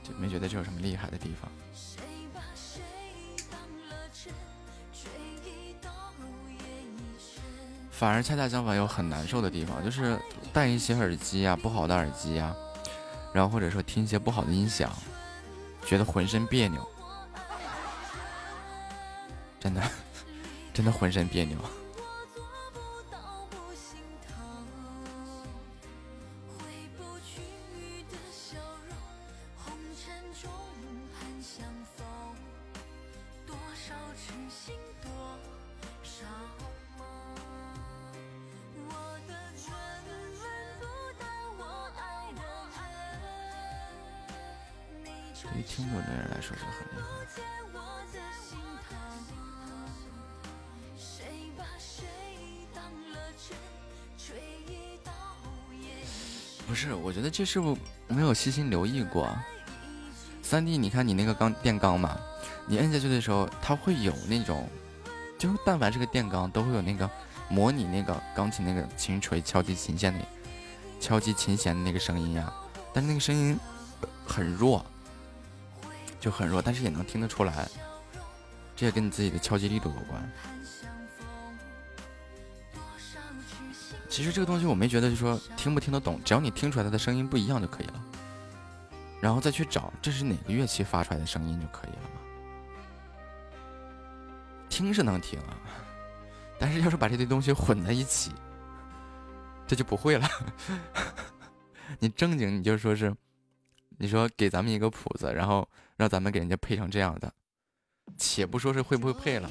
[0.02, 1.48] 就没觉得这有什么厉害的地方。
[7.92, 10.18] 反而恰恰相反，有很难受的地方，就是
[10.52, 12.52] 戴一些耳机呀，不好的耳机呀，
[13.32, 14.92] 然后或者说听一些不好的音响，
[15.86, 16.84] 觉得浑身别扭，
[19.60, 19.80] 真的，
[20.74, 21.56] 真的浑身别扭。
[57.38, 59.32] 这是不没有细心留意过。
[60.42, 62.18] 三弟，你看你那个钢电钢嘛，
[62.66, 64.68] 你摁下去的时候，它会有那种，
[65.38, 67.08] 就但凡是个电钢，都会有那个
[67.48, 70.18] 模拟那个钢琴那个琴锤敲击琴弦的，
[70.98, 72.52] 敲击琴弦的那个声音呀。
[72.92, 73.56] 但是那个声音
[74.26, 74.84] 很弱，
[76.18, 77.68] 就很弱，但是也能听得出来。
[78.74, 80.32] 这也跟你自己的敲击力度有关。
[84.18, 88.02] 其实这个东西我没觉得，就说听不听得懂，只要你听出来它的声音不一样就可以了，
[89.20, 92.20] 然后再去找这是哪个乐器发出来的声音就可以了嘛。
[94.68, 95.54] 听是能听啊，
[96.58, 98.32] 但是要是把这堆东西混在一起，
[99.68, 100.28] 这就不会了。
[102.00, 103.14] 你正经你就说是，
[103.98, 107.32] 你说给咱们一个谱子，然后让咱们给人家配成这样的，
[108.18, 109.48] 且不说是会不会配了，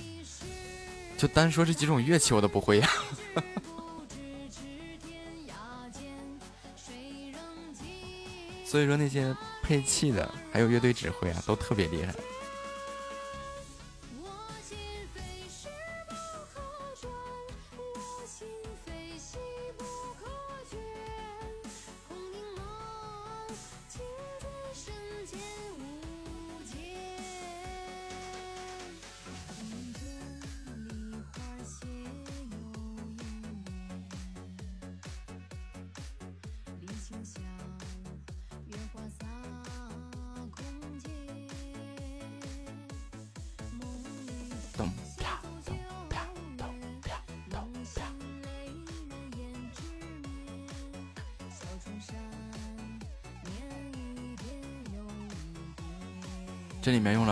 [1.18, 2.90] 就单说这几种乐器我都不会呀。
[8.70, 12.14] 所以说那些配器的，还有乐队指挥啊，都特别厉害。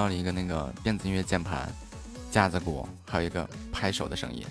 [0.05, 1.67] 到了一个那个电子音乐键盘、
[2.29, 4.45] 架子鼓，还有一个拍手的声音。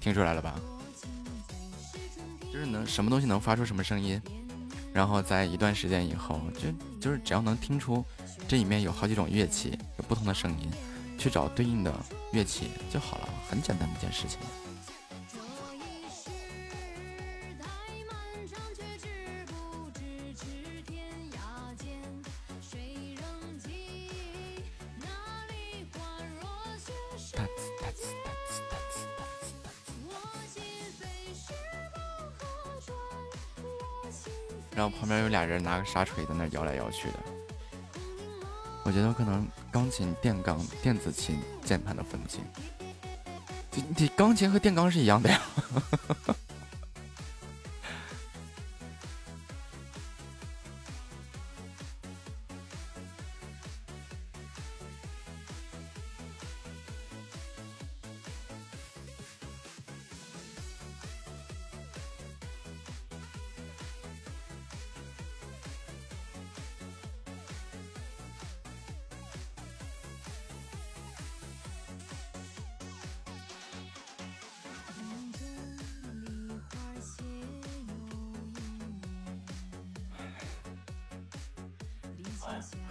[0.00, 0.54] 听出来了吧？
[2.52, 4.22] 就是能什么东西能发出什么声音，
[4.92, 8.04] 然后在一段时间以后，就就是只要能听出
[8.46, 10.70] 这里面有好几种乐器，有不同的声音，
[11.18, 11.92] 去找对应的
[12.32, 14.38] 乐器就好了，很简单的一件事情。
[34.74, 37.18] 然后旁边有俩人拿个沙锤在那摇来摇去的，
[38.84, 42.42] 我觉得可能钢琴、电钢、电子琴键盘都分不清，
[43.74, 45.40] 你你钢琴和电钢是一样的呀。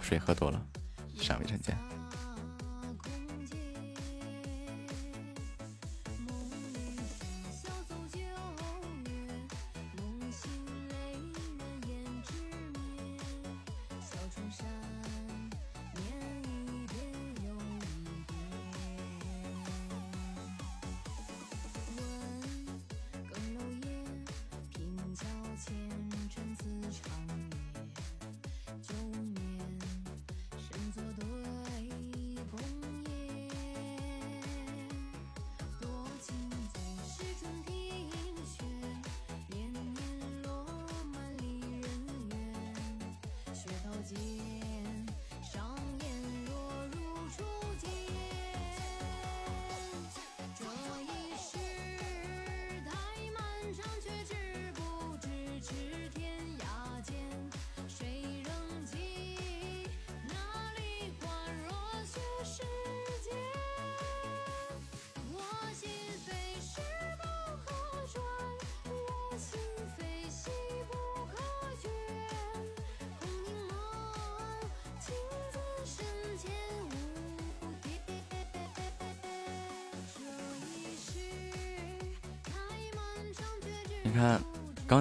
[0.02, 0.60] 水喝多了，
[1.16, 1.91] 上卫生间。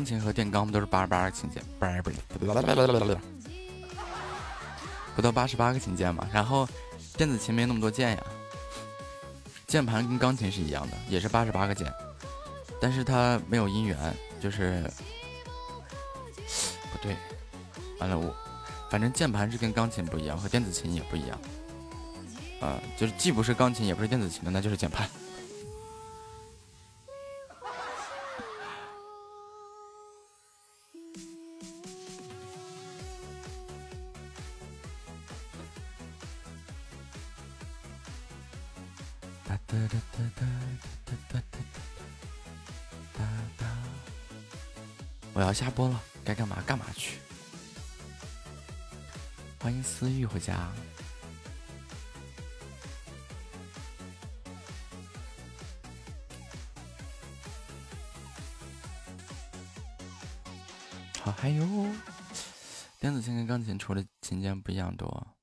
[0.02, 1.62] 钢琴和电钢不都是八十八个琴键？
[1.78, 2.18] 不是不是，
[5.16, 6.28] 不到八十八个琴键嘛？
[6.34, 6.68] 然后
[7.16, 8.24] 电子琴没那么多键呀。
[9.68, 11.94] 键盘跟钢琴是一样的，也是八十八个键，
[12.82, 13.96] 但是它没有音源，
[14.40, 14.92] 就是
[16.92, 17.16] 不对。
[18.00, 18.36] 完了，我
[18.90, 21.40] 反正键盘是跟钢琴不一样，和电子琴也不一样。
[22.60, 25.08] 啊，就是既不是钢琴，也不是电子琴的，那就是键盘。
[50.42, 50.72] 家。
[61.24, 61.64] 好，还有
[63.00, 65.36] 电子琴跟钢琴除了琴键不一样多，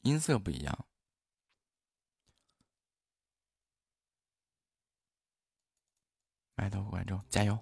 [0.00, 0.86] 音色不一样。
[6.54, 7.58] 麦头观众，加油！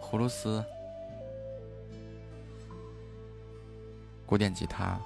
[0.00, 0.64] 葫芦丝、
[4.26, 5.00] 古典吉他、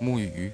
[0.00, 0.50] 木鱼，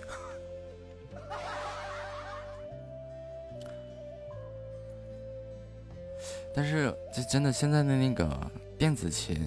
[6.52, 8.28] 但是这真的现在的那个
[8.76, 9.38] 电子琴，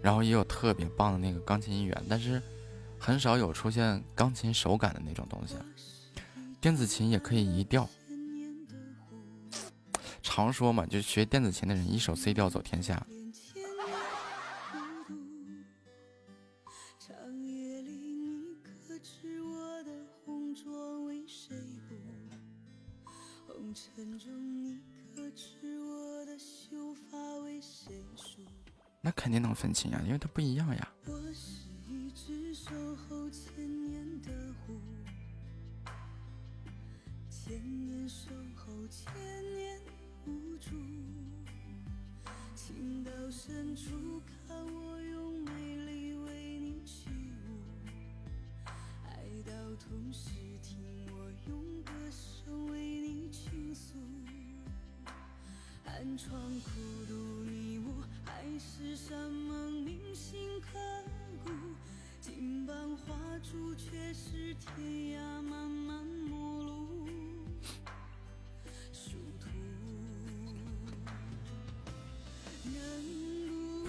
[0.00, 2.40] 然后也有特别棒的那个钢琴音源，但是
[2.98, 5.56] 很少有出现钢琴手感的那种东西。
[6.60, 7.88] 电子琴也可以移调。
[10.34, 13.06] 常说嘛，就是学电子琴的人，一手 c 调走天下。
[29.02, 30.92] 那肯定能分清呀，因为它不一样呀。
[31.04, 33.52] 我是一只守候千
[33.84, 34.30] 年的
[34.64, 34.80] 狐。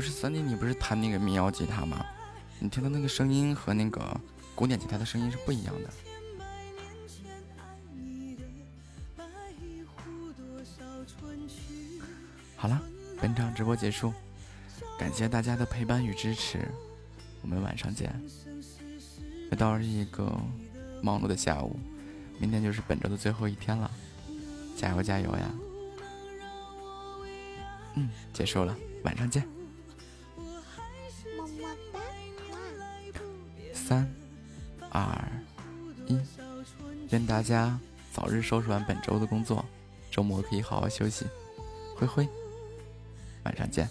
[0.04, 2.06] 是三弟，你不是弹那个民谣吉他吗？
[2.60, 4.22] 你听到那个声音和那个
[4.54, 5.90] 古典吉他的声音是不一样的。
[12.56, 12.82] 好了，
[13.22, 14.14] 本场直播结束，
[15.00, 16.60] 感谢大家的陪伴与支持，
[17.42, 18.14] 我们晚上见。
[19.52, 20.34] 又到了一个
[21.02, 21.78] 忙碌的下午，
[22.40, 23.90] 明天就是本周的最后一天了，
[24.78, 25.52] 加油加油呀！
[27.96, 29.46] 嗯，结束了，晚上见。
[37.34, 37.80] 大家
[38.14, 39.66] 早日收拾完本周的工作，
[40.12, 41.26] 周末可以好好休息。
[41.96, 42.30] 灰灰，
[43.44, 43.90] 晚上见。